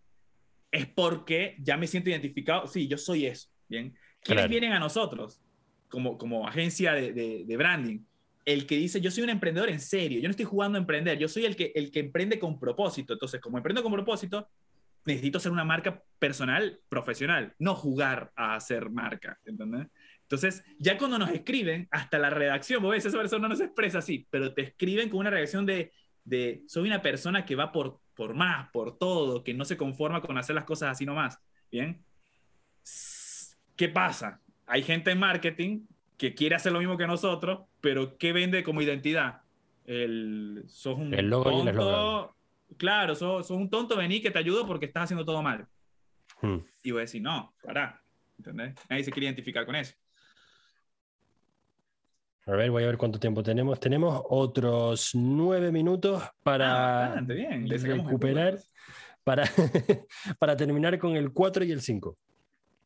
[0.72, 2.68] es porque ya me siento identificado.
[2.68, 3.50] Sí, yo soy eso.
[3.68, 3.96] Bien.
[4.22, 5.42] ¿Quiénes vienen a nosotros
[5.90, 7.14] como, como agencia de,
[7.46, 8.00] de, branding?
[8.50, 11.20] El que dice, yo soy un emprendedor en serio, yo no estoy jugando a emprender,
[11.20, 13.14] yo soy el que, el que emprende con propósito.
[13.14, 14.50] Entonces, como emprendo con propósito,
[15.06, 19.38] necesito ser una marca personal, profesional, no jugar a hacer marca.
[19.46, 19.86] ¿Entendés?
[20.24, 24.00] Entonces, ya cuando nos escriben, hasta la redacción, vos ves, esa persona no se expresa
[24.00, 25.92] así, pero te escriben con una reacción de,
[26.24, 30.22] de soy una persona que va por, por más, por todo, que no se conforma
[30.22, 31.38] con hacer las cosas así nomás.
[31.72, 32.04] ¿Bien?
[33.76, 34.42] ¿Qué pasa?
[34.66, 35.86] Hay gente en marketing
[36.20, 39.42] que quiere hacer lo mismo que nosotros, pero ¿qué vende como identidad?
[39.86, 42.36] El, sos un tonto.
[42.78, 45.66] Claro, sos, un tonto, vení que te ayudo porque estás haciendo todo mal.
[46.42, 46.58] Hmm.
[46.84, 48.04] Y voy a decir, no, para.
[48.38, 48.76] ¿Entendés?
[48.90, 49.96] Nadie se quiere identificar con eso.
[52.46, 53.80] A ver, voy a ver cuánto tiempo tenemos.
[53.80, 58.60] Tenemos otros nueve minutos para ah, recuperar,
[59.24, 59.44] para,
[60.40, 62.18] para terminar con el 4 y el 5.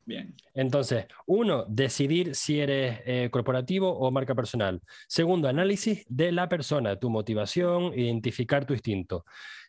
[0.06, 0.36] Bien.
[0.54, 4.82] Entonces, uno, decidir si eres eh, corporativo o marca personal.
[5.08, 9.24] Segundo, análisis de la persona, tu motivación, identificar tu instinto.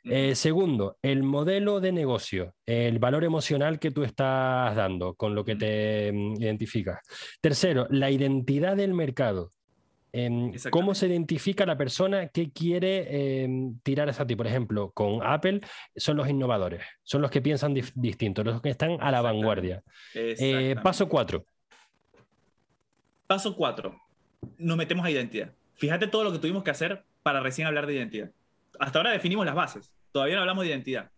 [0.05, 5.45] Eh, segundo, el modelo de negocio, el valor emocional que tú estás dando con lo
[5.45, 7.01] que te mm, identificas.
[7.41, 9.53] Tercero, la identidad del mercado.
[10.17, 14.37] Em, ¿Cómo se identifica la persona que quiere em, tirar esa ti?
[14.37, 15.61] Por ejemplo, con Apple
[15.97, 19.83] son los innovadores, son los que piensan distinto, los que están a la vanguardia.
[20.15, 21.45] Eh, paso cuatro.
[23.27, 24.01] Paso cuatro.
[24.57, 25.51] Nos metemos a identidad.
[25.75, 28.31] Fíjate todo lo que tuvimos que hacer para recién hablar de identidad.
[28.79, 31.11] Hasta ahora definimos las bases, todavía no hablamos de identidad.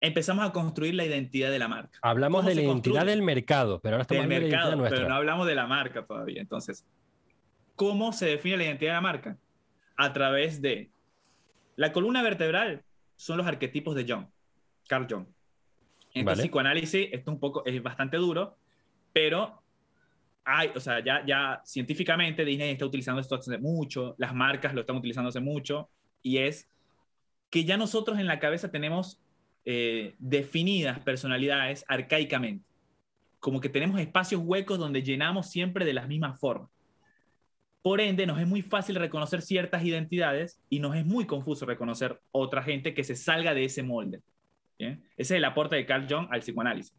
[0.00, 2.00] empezamos a construir la identidad de la marca.
[2.02, 4.90] Hablamos de la identidad del mercado, pero ahora estamos del hablando mercado, de la identidad
[4.90, 5.16] pero no nuestra.
[5.16, 6.40] hablamos de la marca todavía.
[6.40, 6.84] Entonces,
[7.76, 9.38] ¿cómo se define la identidad de la marca?
[9.96, 10.90] A través de
[11.76, 12.82] la columna vertebral
[13.16, 14.26] son los arquetipos de Jung,
[14.88, 15.26] Carl Jung.
[16.14, 16.42] En Vale.
[16.42, 18.56] el psicoanálisis esto un poco es bastante duro,
[19.12, 19.62] pero
[20.44, 24.80] hay, o sea, ya, ya científicamente Disney está utilizando esto hace mucho, las marcas lo
[24.80, 25.88] están utilizando hace mucho,
[26.22, 26.68] y es
[27.50, 29.20] que ya nosotros en la cabeza tenemos
[29.64, 32.64] eh, definidas personalidades arcaicamente.
[33.38, 36.70] Como que tenemos espacios huecos donde llenamos siempre de las mismas formas.
[37.82, 42.20] Por ende, nos es muy fácil reconocer ciertas identidades y nos es muy confuso reconocer
[42.30, 44.20] otra gente que se salga de ese molde.
[44.78, 45.02] ¿bien?
[45.16, 46.94] Ese es el aporte de Carl Jung al psicoanálisis.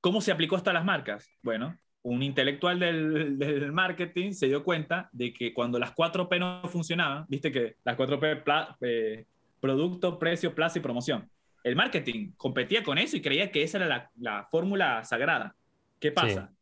[0.00, 1.30] ¿Cómo se aplicó esto a las marcas?
[1.42, 6.68] Bueno, un intelectual del, del marketing se dio cuenta de que cuando las 4P no
[6.68, 9.26] funcionaban, viste que las 4P, pla- eh,
[9.60, 11.30] producto, precio, plaza y promoción.
[11.62, 15.54] El marketing competía con eso y creía que esa era la, la fórmula sagrada.
[16.00, 16.52] ¿Qué pasa?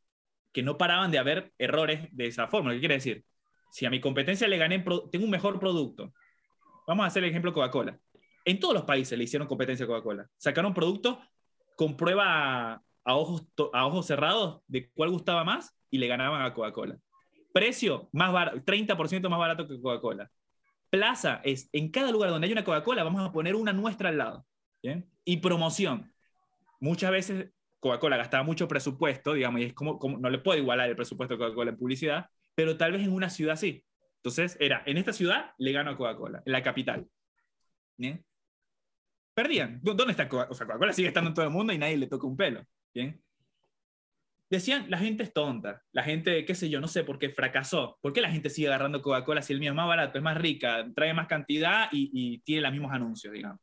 [0.53, 2.75] Que no paraban de haber errores de esa fórmula.
[2.75, 3.25] ¿Qué quiere decir?
[3.71, 4.79] Si a mi competencia le gané,
[5.13, 6.13] tengo un mejor producto.
[6.87, 7.99] Vamos a hacer el ejemplo Coca-Cola.
[8.45, 10.27] En todos los países le hicieron competencia a Coca-Cola.
[10.37, 11.19] Sacaron productos
[11.77, 16.53] con prueba a, ojos, a ojos cerrados de cuál gustaba más y le ganaban a
[16.53, 16.99] Coca-Cola.
[17.53, 20.31] Precio, más bar- 30% más barato que Coca-Cola.
[20.89, 24.19] Plaza es, en cada lugar donde hay una Coca-Cola, vamos a poner una nuestra al
[24.19, 24.47] lado.
[24.83, 25.09] ¿bien?
[25.25, 26.13] Y promoción.
[26.81, 27.51] Muchas veces
[27.81, 31.39] Coca-Cola gastaba mucho presupuesto, digamos, y es como, no le puede igualar el presupuesto de
[31.39, 33.85] Coca-Cola en publicidad, pero tal vez en una ciudad sí.
[34.17, 37.07] Entonces era, en esta ciudad le gano a Coca-Cola, en la capital.
[37.97, 38.25] ¿Bien?
[39.35, 39.81] Perdían.
[39.83, 40.51] ¿Dó- ¿Dónde está Coca-Cola?
[40.51, 42.65] O sea, Coca-Cola sigue estando en todo el mundo y nadie le toca un pelo.
[42.95, 43.21] ¿Bien?
[44.51, 47.99] Decían, la gente es tonta, la gente, qué sé yo, no sé por qué fracasó.
[48.03, 50.37] ¿Por qué la gente sigue agarrando Coca-Cola si el mío es más barato, es más
[50.37, 53.61] rica, trae más cantidad y, y tiene los mismos anuncios, digamos?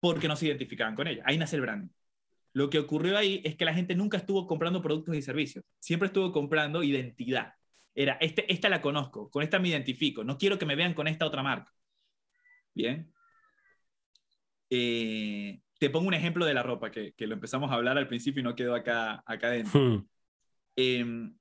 [0.00, 1.22] Porque no se identificaban con ella.
[1.26, 1.88] Ahí nace el branding.
[2.54, 6.06] Lo que ocurrió ahí es que la gente nunca estuvo comprando productos y servicios, siempre
[6.06, 7.54] estuvo comprando identidad.
[7.94, 11.08] Era, este, esta la conozco, con esta me identifico, no quiero que me vean con
[11.08, 11.72] esta otra marca.
[12.74, 13.12] Bien.
[14.70, 18.08] Eh, te pongo un ejemplo de la ropa, que, que lo empezamos a hablar al
[18.08, 19.80] principio y no quedó acá, acá adentro.
[19.80, 20.06] Hmm.
[20.76, 21.32] Eh,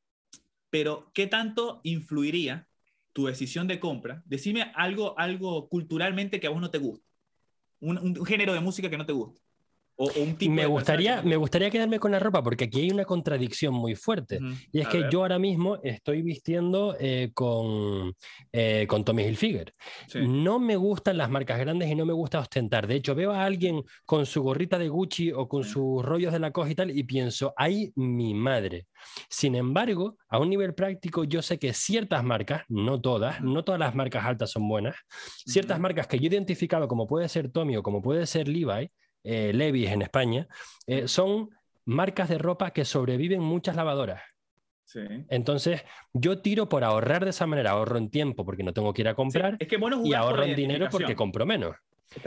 [0.69, 2.67] pero, ¿qué tanto influiría
[3.13, 4.23] tu decisión de compra?
[4.25, 7.05] Decime algo, algo culturalmente que a vos no te guste.
[7.79, 9.39] Un, un género de música que no te guste.
[9.95, 12.91] O, o un tipo Me gustaría, me gustaría quedarme con la ropa porque aquí hay
[12.91, 14.39] una contradicción muy fuerte.
[14.71, 18.13] Y es A que ver, yo ahora mismo estoy vistiendo eh, con,
[18.51, 19.73] eh, con Tommy Hilfiger.
[20.07, 20.19] sí.
[20.27, 22.87] No me gustan las marcas grandes y no me gusta ostentar.
[22.87, 25.71] De hecho, veo a alguien con su gorrita de Gucci o con Sí.
[25.71, 28.87] sus rollos de la y tal y pienso, ¡ay, mi madre!
[29.29, 33.49] Sin embargo, a un nivel práctico, yo sé que ciertas marcas, no todas, Ujú.
[33.49, 34.95] no todas las marcas altas son buenas,
[35.45, 38.89] ciertas marcas que yo he identificado como puede ser Tommy o como puede ser Levi,
[39.23, 40.47] eh, Levi's en España,
[40.87, 41.49] eh, son
[41.85, 44.21] marcas de ropa que sobreviven muchas lavadoras.
[44.85, 44.99] Sí.
[45.29, 45.83] Entonces,
[46.13, 49.07] yo tiro por ahorrar de esa manera, ahorro en tiempo porque no tengo que ir
[49.07, 51.75] a comprar Es que bueno y por ahorro en dinero porque compro menos.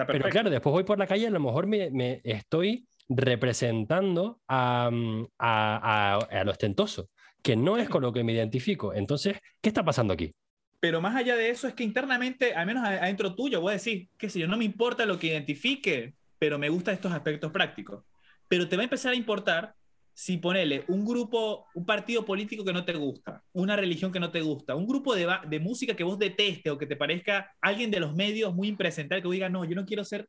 [0.06, 4.40] Pero claro, después voy por la calle y a lo mejor me, me estoy representando
[4.48, 7.10] a, mm, a, a- a lo ostentoso,
[7.42, 8.94] que no es con lo que me identifico.
[8.94, 10.32] Entonces, ¿qué está pasando aquí?
[10.80, 14.08] Pero más allá de eso, es que internamente, al menos adentro tuyo, voy a decir,
[14.18, 16.14] qué sé yo, no me importa lo que identifique,
[16.44, 18.04] pero me gustan estos aspectos prácticos.
[18.48, 19.74] Pero te va a empezar a importar
[20.12, 24.30] si ponele un grupo, un partido político que no te gusta, una religión que no
[24.30, 27.98] te gusta, un grupo de, música que vos detestes o que te parezca alguien de
[27.98, 30.28] los medios muy impresentable que diga, no, yo no quiero ser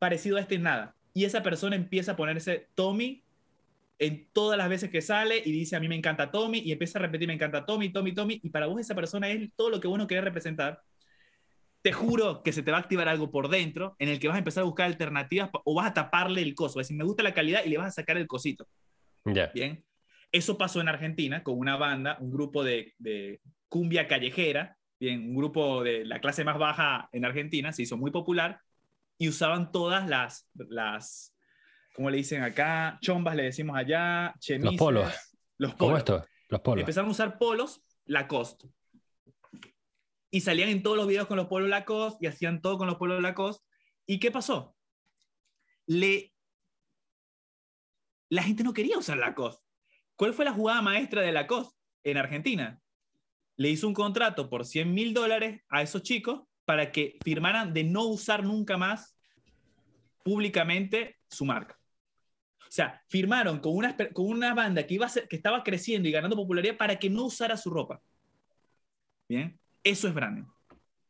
[0.00, 0.96] parecido a este en nada.
[1.14, 3.22] Y esa persona empieza a ponerse Tommy
[4.00, 6.98] en todas las veces que sale y dice, a mí me encanta Tommy, y empieza
[6.98, 9.78] a repetir, me encanta Tommy, Tommy, Tommy, y para vos esa persona es todo lo
[9.78, 10.82] que vos no querés representar,
[11.88, 14.34] te juro que se te va a activar algo por dentro en el que vas
[14.34, 17.22] a empezar a buscar alternativas o vas a taparle el coso, es decir, me gusta
[17.22, 18.66] la calidad y le vas a sacar el cosito,
[19.24, 19.46] Ya.
[19.54, 19.82] ¿bien?
[20.30, 23.40] Eso pasó en Argentina con una banda, un grupo de, de
[23.70, 28.10] cumbia callejera, bien, un grupo de la clase más baja en Argentina, se hizo muy
[28.10, 28.60] popular
[29.16, 31.34] y usaban todas las, las
[31.94, 32.98] ¿cómo le dicen acá?
[33.00, 34.78] Chombas le decimos allá, chemises.
[34.78, 35.10] polos.
[35.56, 35.98] Los ¿Cómo polos.
[36.00, 36.26] esto?
[36.50, 36.82] Los polos.
[36.82, 38.68] Empezaron a usar polos Lacoste.
[40.30, 42.96] Y salían en todos los videos con los polos Lacoste y hacían todo con los
[42.96, 43.64] polos Lacoste.
[44.06, 44.76] ¿Y qué pasó?
[45.86, 46.32] Le...
[48.30, 49.64] La gente no quería usar Lacoste.
[50.16, 52.80] ¿Cuál fue la jugada maestra de Lacoste en Argentina?
[53.56, 57.84] Le hizo un contrato por 100 mil dólares a esos chicos para que firmaran de
[57.84, 59.16] no usar nunca más
[60.22, 61.78] públicamente su marca.
[62.68, 66.06] O sea, firmaron con una, con una banda que, iba a ser, que estaba creciendo
[66.06, 68.02] y ganando popularidad para que no usara su ropa.
[69.26, 70.44] Bien, eso es branding.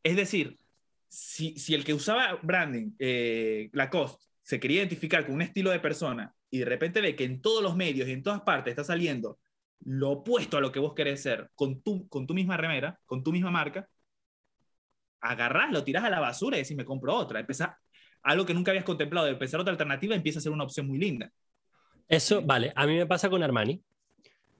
[0.02, 0.58] Es decir,
[1.08, 5.80] si, si el que usaba branding, eh, Lacoste, se quería identificar con un estilo de
[5.80, 8.84] persona y de repente ve que en todos los medios y en todas partes está
[8.84, 9.38] saliendo
[9.84, 13.22] lo opuesto a lo que vos querés ser con tu, con tu misma remera, con
[13.22, 13.88] tu misma marca,
[15.20, 17.40] agarrás, lo tirás a la basura y decís, me compro otra.
[17.40, 17.70] Empezás,
[18.22, 20.98] algo que nunca habías contemplado, de empezar otra alternativa, empieza a ser una opción muy
[20.98, 21.30] linda.
[22.08, 23.82] Eso, vale, a mí me pasa con Armani.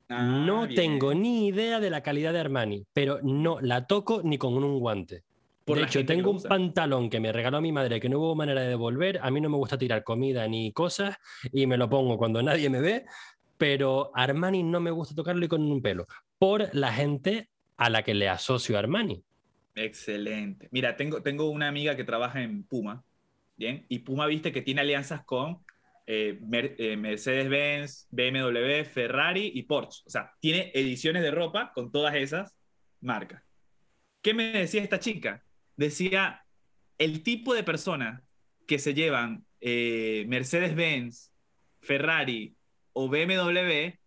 [0.09, 0.75] Ah, no bien.
[0.75, 4.79] tengo ni idea de la calidad de Armani, pero no la toco ni con un
[4.79, 5.23] guante.
[5.65, 8.63] Por de hecho, tengo un pantalón que me regaló mi madre que no hubo manera
[8.63, 9.21] de devolver.
[9.23, 11.19] A mí no me gusta tirar comida ni cosas
[11.53, 13.05] y me lo pongo cuando nadie me ve,
[13.59, 16.07] pero Armani no me gusta tocarlo y con un pelo.
[16.39, 19.23] Por la gente a la que le asocio a Armani.
[19.75, 20.69] Excelente.
[20.71, 23.05] Mira, tengo, tengo una amiga que trabaja en Puma,
[23.57, 23.85] ¿bien?
[23.89, 25.59] Y Puma, viste que tiene alianzas con
[26.11, 26.41] eh,
[26.79, 30.05] eh, Mercedes-Benz, BMW, Ferrari y Porsche.
[30.07, 32.57] O sea, tiene ediciones de ropa con todas esas
[33.03, 33.43] marcas.
[34.23, 35.45] ¿Qué me decía esta chica?
[35.77, 36.47] Decía,
[36.97, 38.23] el tipo de personas
[38.67, 41.31] que se llevan eh, Mercedes-Benz,
[41.83, 42.57] Ferrari
[42.95, 43.99] o BMW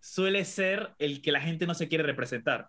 [0.00, 2.68] suele ser el que la gente no se quiere representar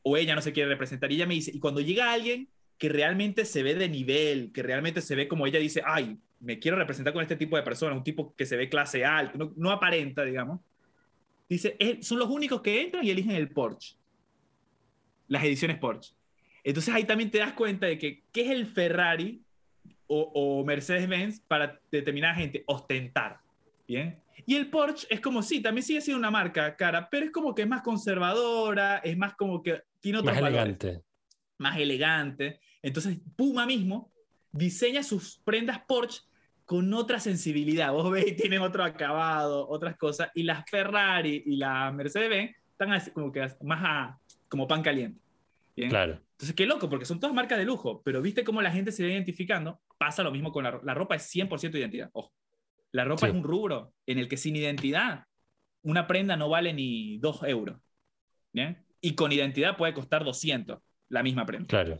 [0.00, 1.12] o ella no se quiere representar.
[1.12, 2.48] Y ella me dice, y cuando llega alguien
[2.78, 6.58] que realmente se ve de nivel, que realmente se ve como ella dice, ay, me
[6.58, 9.52] quiero representar con este tipo de personas, un tipo que se ve clase alta, no,
[9.56, 10.60] no aparenta, digamos,
[11.48, 13.96] dice, "Es- son los únicos que entran y eligen el Porsche,
[15.28, 16.14] las ediciones Porsche.
[16.64, 19.42] Entonces ahí también te das cuenta de que, ¿qué es el Ferrari
[20.06, 22.62] o, o Mercedes-Benz para determinada gente?
[22.66, 23.38] Ostentar,
[23.86, 24.20] ¿bien?
[24.46, 27.54] Y el Porsche es como, sí, también sigue siendo una marca cara, pero es como
[27.54, 31.02] que es más conservadora, es más como que tiene otros Más valores elegante.
[31.58, 32.60] más elegante.
[32.82, 34.12] Entonces, Puma mismo
[34.52, 36.22] diseña sus prendas Porsche
[36.68, 37.92] con otra sensibilidad.
[37.92, 40.28] Vos veis, tienen otro acabado, otras cosas.
[40.34, 44.18] Y las Ferrari y la Mercedes-Benz están así como que más a-
[44.50, 45.18] como pan caliente.
[45.74, 45.88] ¿Bien?
[45.88, 46.20] Claro.
[46.32, 49.02] Entonces, qué loco, porque son todas marcas de lujo, pero viste cómo la gente se
[49.02, 49.80] va identificando.
[49.96, 52.10] Pasa lo mismo con la, la ropa, es 100% identidad.
[52.12, 52.34] Ojo,
[52.92, 53.30] la ropa Sí.
[53.30, 55.24] es un rubro en el que sin identidad
[55.82, 57.78] una prenda no vale ni 2 euros.
[58.52, 58.84] ¿Bien?
[59.00, 61.66] Y con identidad puede costar 200 la misma prenda.
[61.66, 61.98] Claro.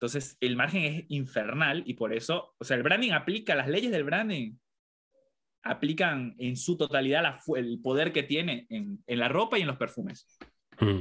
[0.00, 3.92] Entonces, el margen es infernal y por eso, o sea, el branding aplica, las leyes
[3.92, 4.54] del branding
[5.62, 9.66] aplican en su totalidad la el poder que tiene en, en la ropa y en
[9.66, 10.26] los perfumes.
[10.80, 11.00] Mm.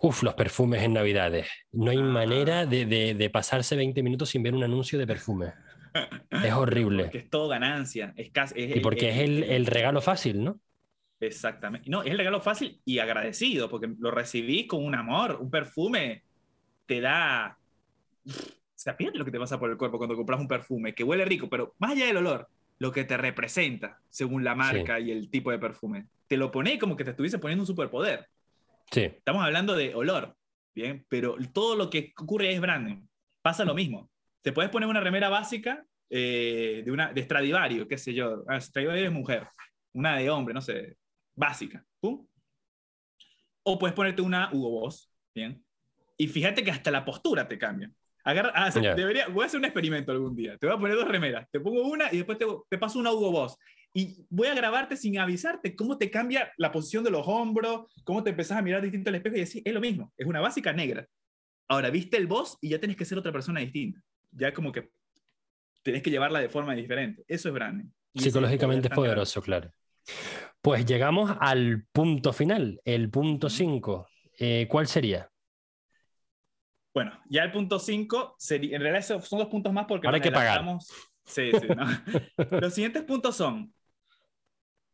[0.00, 1.48] Uf, los perfumes en Navidades.
[1.72, 2.02] No hay Ah.
[2.02, 5.52] manera de, de- de pasarse 20 minutos sin ver un anuncio de perfume.
[6.30, 7.04] Es horrible.
[7.04, 8.12] Porque es todo ganancia.
[8.16, 10.60] Es casi, es Y porque es el, el regalo fácil, ¿no?
[11.18, 11.90] Exactamente.
[11.90, 15.38] No, es el regalo fácil y agradecido, porque lo recibí con un amor.
[15.40, 16.22] Un perfume
[16.86, 17.58] te da.
[18.74, 21.24] Se apierte lo que te pasa por el cuerpo cuando compras un perfume, que huele
[21.24, 22.48] rico, pero más allá del olor,
[22.78, 26.06] lo que te representa según la marca y el tipo de perfume.
[26.26, 28.26] Te lo pone como que te estuviese poniendo un superpoder.
[28.90, 29.02] Sí.
[29.02, 30.36] Estamos hablando de olor,
[30.74, 31.04] ¿bien?
[31.08, 33.06] Pero todo lo que ocurre es branding.
[33.42, 34.10] Pasa lo mismo.
[34.42, 38.44] Te puedes poner una remera básica eh, de, una, de Stradivarius, qué sé yo.
[38.48, 39.48] Ah, Stradivarius es mujer.
[39.92, 40.96] Una de hombre, no sé.
[41.34, 41.84] Básica.
[42.00, 42.26] ¿Pum?
[43.62, 45.64] O puedes ponerte una Hugo Boss, ¿bien?
[46.16, 47.90] Y fíjate que hasta la postura te cambia.
[48.24, 48.94] Agarra, ah, Ya.
[48.94, 50.56] debería, voy a hacer un experimento algún día.
[50.56, 51.46] Te voy a poner dos remeras.
[51.50, 53.56] Te pongo una y después te, te paso una Hugo Boss.
[53.92, 58.24] Y voy a grabarte sin avisarte cómo te cambia la posición de los hombros, cómo
[58.24, 60.72] te empezás a mirar distinto al espejo y decir, es lo mismo, es una básica
[60.72, 61.06] negra.
[61.68, 64.00] Ahora, viste el boss y ya tenés que ser otra persona distinta.
[64.32, 64.90] Ya como que
[65.82, 67.24] tenés que llevarla de forma diferente.
[67.28, 67.86] Eso es branding.
[68.14, 69.70] Y Psicológicamente es poderoso, claro.
[70.60, 73.56] Pues llegamos al punto final, el punto Ujú.
[73.56, 74.08] 5.
[74.68, 75.30] ¿Cuál sería?
[76.94, 80.30] Bueno, ya el punto 5, en realidad son dos puntos más porque Ahora hay que
[80.30, 80.64] pagar.
[81.24, 81.84] Sí, sí, ¿no?
[82.60, 83.74] Los siguientes puntos son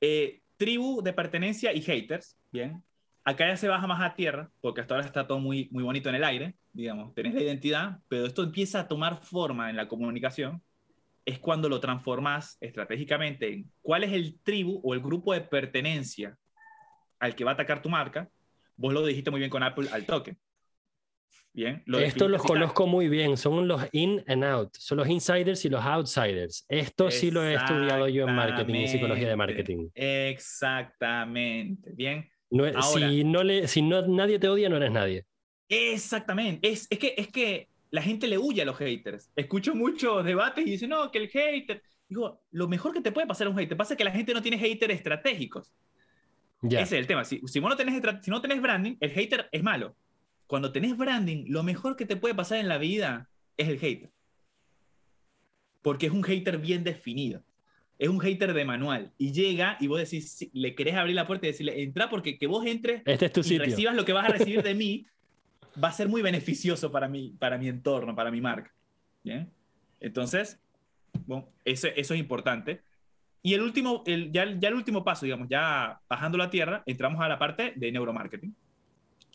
[0.01, 2.82] eh, tribu de pertenencia y haters, ¿bien?
[3.22, 6.09] Acá ya se baja más a tierra, porque hasta ahora está todo muy, muy bonito
[6.09, 9.86] en el aire, digamos, tenés la identidad, pero esto empieza a tomar forma en la
[9.86, 10.62] comunicación,
[11.27, 16.39] es cuando lo transformas estratégicamente en cuál es el tribu o el grupo de pertenencia
[17.18, 18.31] al que va a atacar tu marca.
[18.77, 20.39] Vos lo dijiste muy bien con Apple al toque.
[21.52, 25.09] Bien, lo Esto definiste los conozco muy bien, son los in and out, son los
[25.09, 26.64] insiders y los outsiders.
[26.68, 29.89] Esto sí lo he estudiado yo en marketing y psicología de marketing.
[29.94, 31.90] Exactamente.
[31.94, 32.31] Bien.
[32.51, 33.09] No Ahora.
[33.09, 35.24] si no le, si no, nadie te odia, no eres nadie.
[35.68, 36.68] Exactamente.
[36.68, 39.31] Es, es, que, es que la gente le huye a los haters.
[39.35, 41.82] Escucho muchos debates y dicen, no, que el hater.
[42.09, 43.77] Digo, lo mejor que te puede pasar a un hater.
[43.77, 45.72] Pasa que la gente no tiene haters estratégicos.
[46.62, 46.81] Ya.
[46.81, 47.24] Ese es el tema.
[47.24, 49.97] Si, si no tenés, si no tenés branding, el hater es malo.
[50.51, 54.10] Cuando tenés branding, lo mejor que te puede pasar en la vida es el hater.
[55.81, 57.44] Porque es un hater bien definido.
[58.01, 59.12] Es un hater de manual.
[59.16, 62.36] Y llega y vos decís, sí, le querés abrir la puerta y decirle, entra porque
[62.36, 63.64] que vos entres Este es tu y sitio.
[63.64, 65.06] recibas lo que vas a recibir de mí,
[65.81, 68.74] va a ser muy beneficioso para mí, para mi entorno, para mi marca.
[69.22, 69.48] ¿bien?
[70.01, 70.59] Entonces,
[71.27, 72.82] bueno, eso, eso es importante.
[73.40, 77.20] Y el último, el, ya, ya el último paso, digamos, ya bajando la tierra, entramos
[77.20, 78.52] a la parte de neuromarketing,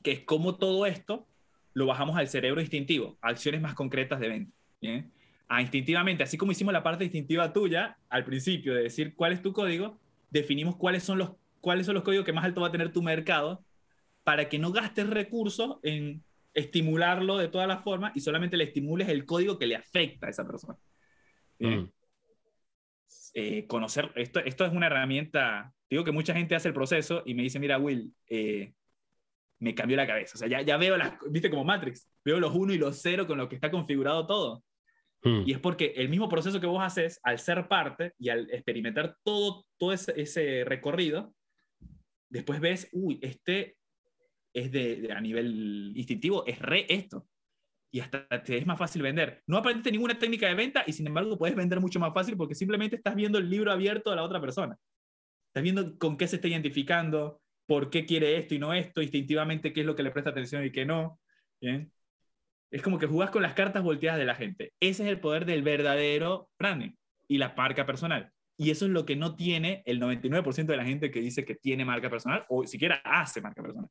[0.06, 1.28] que es cómo todo esto
[1.74, 4.56] lo bajamos al cerebro instintivo, a acciones más concretas de venta.
[4.80, 5.12] ¿bien?
[5.48, 9.42] A instintivamente, así como hicimos la parte instintiva tuya al principio, de decir cuál es
[9.42, 10.00] tu código,
[10.30, 13.02] definimos cuáles son los, cuáles son los códigos que más alto va a tener tu
[13.02, 13.66] mercado
[14.24, 16.24] para que no gastes recursos en
[16.54, 20.30] estimularlo de todas las formas y solamente le estimules el código que le afecta a
[20.30, 20.78] esa persona.
[21.58, 21.86] Mm.
[23.34, 27.34] Eh, conocer, esto, esto es una herramienta, digo que mucha gente hace el proceso y
[27.34, 28.75] me dice, mira Will, eh,
[29.66, 30.34] me cambió la cabeza.
[30.36, 33.26] O sea, ya, ya veo las, viste como Matrix, veo los 1 y los 0
[33.26, 34.64] con lo que está configurado todo.
[35.24, 35.42] Mm.
[35.48, 39.18] Y es porque el mismo proceso que vos haces, al ser parte y al experimentar
[39.24, 41.34] todo, todo ese, ese recorrido,
[42.30, 43.76] después ves, uy, este
[44.54, 47.28] es de, a nivel instintivo, es re esto.
[47.92, 49.42] Y hasta te es más fácil vender.
[49.48, 52.54] No aprendiste ninguna técnica de venta y sin embargo puedes vender mucho más fácil porque
[52.54, 54.78] simplemente estás viendo el libro abierto de la otra persona.
[55.48, 59.74] Estás viendo con qué se está identificando, por qué quiere esto y no esto, instintivamente
[59.74, 61.20] qué es lo que le presta atención y qué no.
[61.60, 61.92] ¿Bien?
[62.72, 64.74] Es como que jugás con las cartas volteadas de la gente.
[64.80, 66.92] Ese es el poder del verdadero branding
[67.28, 68.32] y la marca personal.
[68.58, 71.56] Y eso es lo que no tiene el 99% de la gente que dice que
[71.56, 73.90] tiene marca personal o siquiera hace marca personal.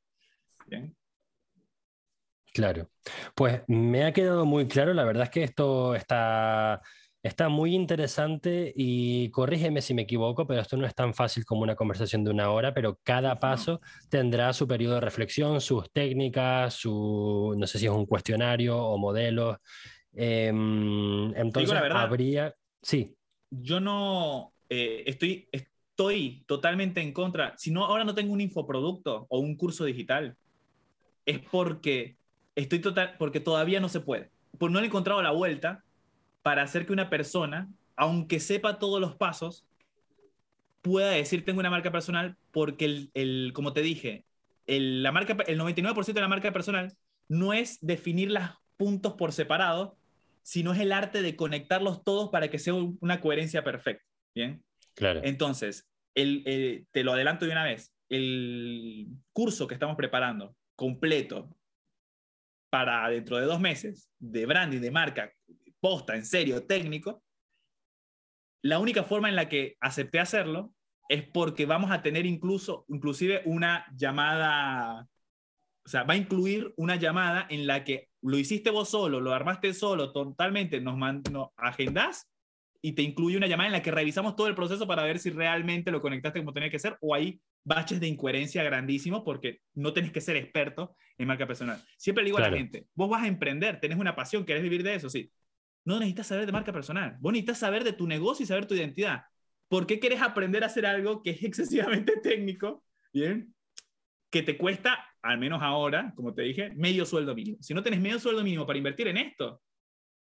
[2.52, 2.88] Claro.
[3.34, 6.80] Pues me ha quedado muy claro, la verdad es que esto está,
[7.24, 11.62] está muy interesante y corrígeme si me equivoco, pero esto no es tan fácil como
[11.62, 13.80] una conversación de una hora, pero cada paso
[14.10, 18.98] tendrá su periodo de reflexión, sus técnicas, su, no sé si es un cuestionario o
[18.98, 19.56] modelos.
[20.12, 22.54] Em, entonces, habría...
[22.82, 23.16] Sí.
[23.50, 27.56] Yo no eh, estoy, estoy totalmente en contra.
[27.56, 30.36] Si no, ahora no tengo un infoproducto o un curso digital
[31.24, 32.18] es porque
[32.54, 34.30] estoy total, porque todavía no se puede.
[34.58, 35.83] Pues no he encontrado la vuelta
[36.44, 39.64] para hacer que una persona, aunque sepa todos los pasos,
[40.82, 44.26] pueda decir tengo una marca personal porque el, como te dije,
[44.66, 46.94] el, la marca, el 99% de la marca personal
[47.28, 48.42] no es definir los
[48.76, 49.96] puntos por separado,
[50.42, 54.04] sino es el arte de conectarlos todos para que sea una coherencia perfecta.
[54.34, 54.62] Bien.
[54.92, 55.22] Claro.
[55.24, 57.94] Entonces, el, te lo adelanto de una vez.
[58.10, 61.48] El curso que estamos preparando completo
[62.68, 65.32] para dentro de dos meses de branding, de marca,
[65.84, 67.22] posta, en serio, técnico,
[68.62, 70.72] la única forma en la que acepté hacerlo
[71.10, 75.06] es porque vamos a tener incluso, inclusive una llamada,
[75.84, 79.34] o sea, va a incluir una llamada en la que lo hiciste vos solo, lo
[79.34, 80.96] armaste solo, totalmente, nos,
[81.30, 82.30] nos agendás
[82.80, 85.28] y te incluye una llamada en la que revisamos todo el proceso para ver si
[85.28, 89.92] realmente lo conectaste como tenía que ser o ahí baches de incoherencia grandísimos porque no
[89.92, 91.84] tenés que ser experto en marca personal.
[91.98, 94.82] Siempre le digo a la gente, vos vas a emprender, tenés una pasión, querés vivir
[94.82, 95.30] de eso, sí.
[95.84, 98.74] No necesitas saber de marca personal, vos necesitas saber de tu negocio y saber tu
[98.74, 99.22] identidad.
[99.68, 102.84] ¿Por qué querés aprender a hacer algo que es excesivamente técnico?
[103.12, 103.54] Bien,
[104.30, 107.58] que te cuesta, al menos ahora, como te dije, medio sueldo mínimo.
[107.60, 109.62] Si no tenés medio sueldo mínimo para invertir en esto,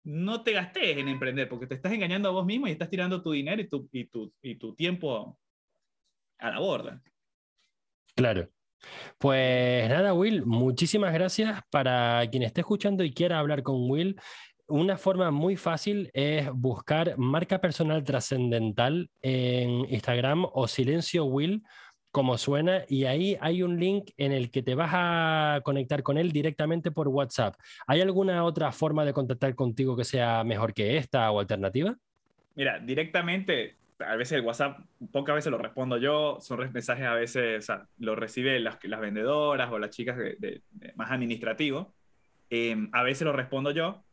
[0.04, 3.22] no te gastes en emprender porque te estás engañando a vos mismo y estás tirando
[3.22, 5.38] tu dinero y tu, y tu, y tu tiempo
[6.38, 7.02] a la borda.
[8.14, 8.48] Claro.
[9.18, 11.60] Pues nada, Will, muchísimas gracias.
[11.70, 14.20] Para quien esté escuchando y quiera hablar con Will,
[14.68, 21.62] una forma muy fácil es buscar marca personal trascendental en Instagram o Silencio Will,
[22.10, 26.16] como suena, y ahí hay un link en el que te vas a conectar con
[26.16, 27.56] él directamente por WhatsApp.
[27.86, 31.94] ¿Hay alguna otra forma de contactar contigo que sea mejor que esta o alternativa?
[32.54, 34.78] Mira, directamente a veces el WhatsApp,
[35.12, 39.00] pocas veces lo respondo yo, son mensajes a veces, o sea, lo reciben las, las
[39.00, 40.62] vendedoras o las chicas de,
[40.94, 41.94] más administrativo,
[42.48, 44.05] em, a veces lo respondo yo,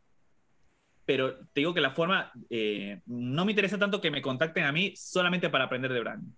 [1.05, 4.71] pero te digo que la forma, eh, no me interesa tanto que me contacten a
[4.71, 6.31] mí solamente para aprender de branding.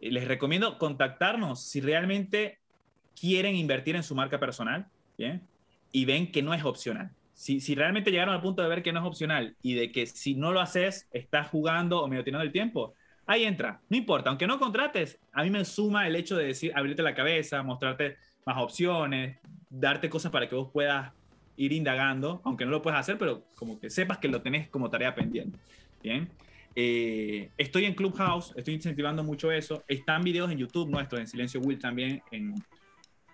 [0.00, 2.58] Les recomiendo contactarnos si realmente
[3.18, 4.86] quieren invertir en su marca personal
[5.18, 5.42] ¿bien?
[5.92, 7.10] y ven que no es opcional
[7.40, 10.34] si, realmente llegaron al punto de ver que no es opcional y de que si
[10.34, 12.92] no lo haces, estás jugando o medio tirando el tiempo,
[13.26, 13.80] ahí entra.
[13.88, 17.14] No importa, aunque no contrates, a mí me suma el hecho de decir, abrirte la
[17.14, 19.38] cabeza, mostrarte más opciones,
[19.70, 21.12] darte cosas para que vos puedas
[21.62, 24.90] ir indagando, aunque no lo puedas hacer, pero como que sepas que lo tenés como
[24.90, 25.58] tarea pendiente.
[26.02, 26.28] Bien.
[26.74, 29.84] Eh, estoy en Clubhouse, estoy incentivando mucho eso.
[29.88, 32.22] Están videos en YouTube nuestros, en Silencio Will también,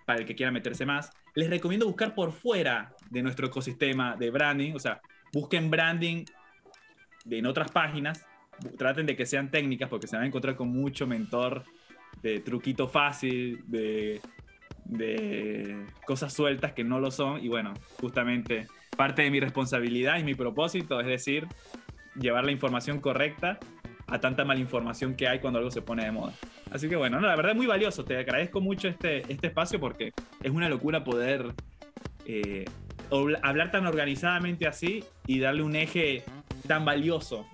[0.05, 4.31] para el que quiera meterse más les recomiendo buscar por fuera de nuestro ecosistema de
[4.31, 4.99] branding, o sea,
[5.31, 6.25] busquen branding
[7.29, 8.25] en otras páginas,
[8.75, 11.63] traten de que sean técnicas porque se van a encontrar con mucho mentor
[12.23, 14.19] de truquito fácil, de,
[14.87, 20.23] de cosas sueltas que no lo son y bueno, justamente parte de mi responsabilidad y
[20.23, 21.47] mi propósito, es decir,
[22.15, 23.59] llevar la información correcta
[24.07, 26.33] a tanta mala información que hay cuando algo se pone de moda.
[26.71, 28.05] Así que bueno, no, la verdad es muy valioso.
[28.05, 31.53] Te agradezco mucho este, este espacio porque es una locura poder
[32.25, 32.65] eh,
[33.41, 36.23] hablar tan organizadamente así y darle un eje
[36.67, 37.45] tan valioso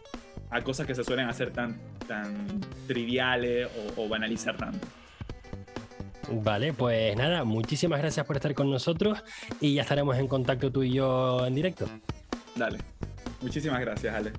[0.51, 4.87] a cosas que se suelen hacer tan, tan triviales o, o banalizar tanto.
[6.31, 9.23] Vale, pues nada, muchísimas gracias por estar con nosotros
[9.59, 11.87] y ya estaremos en contacto tú y yo en directo.
[12.55, 12.79] Dale.
[13.41, 14.31] Muchísimas gracias, Ale.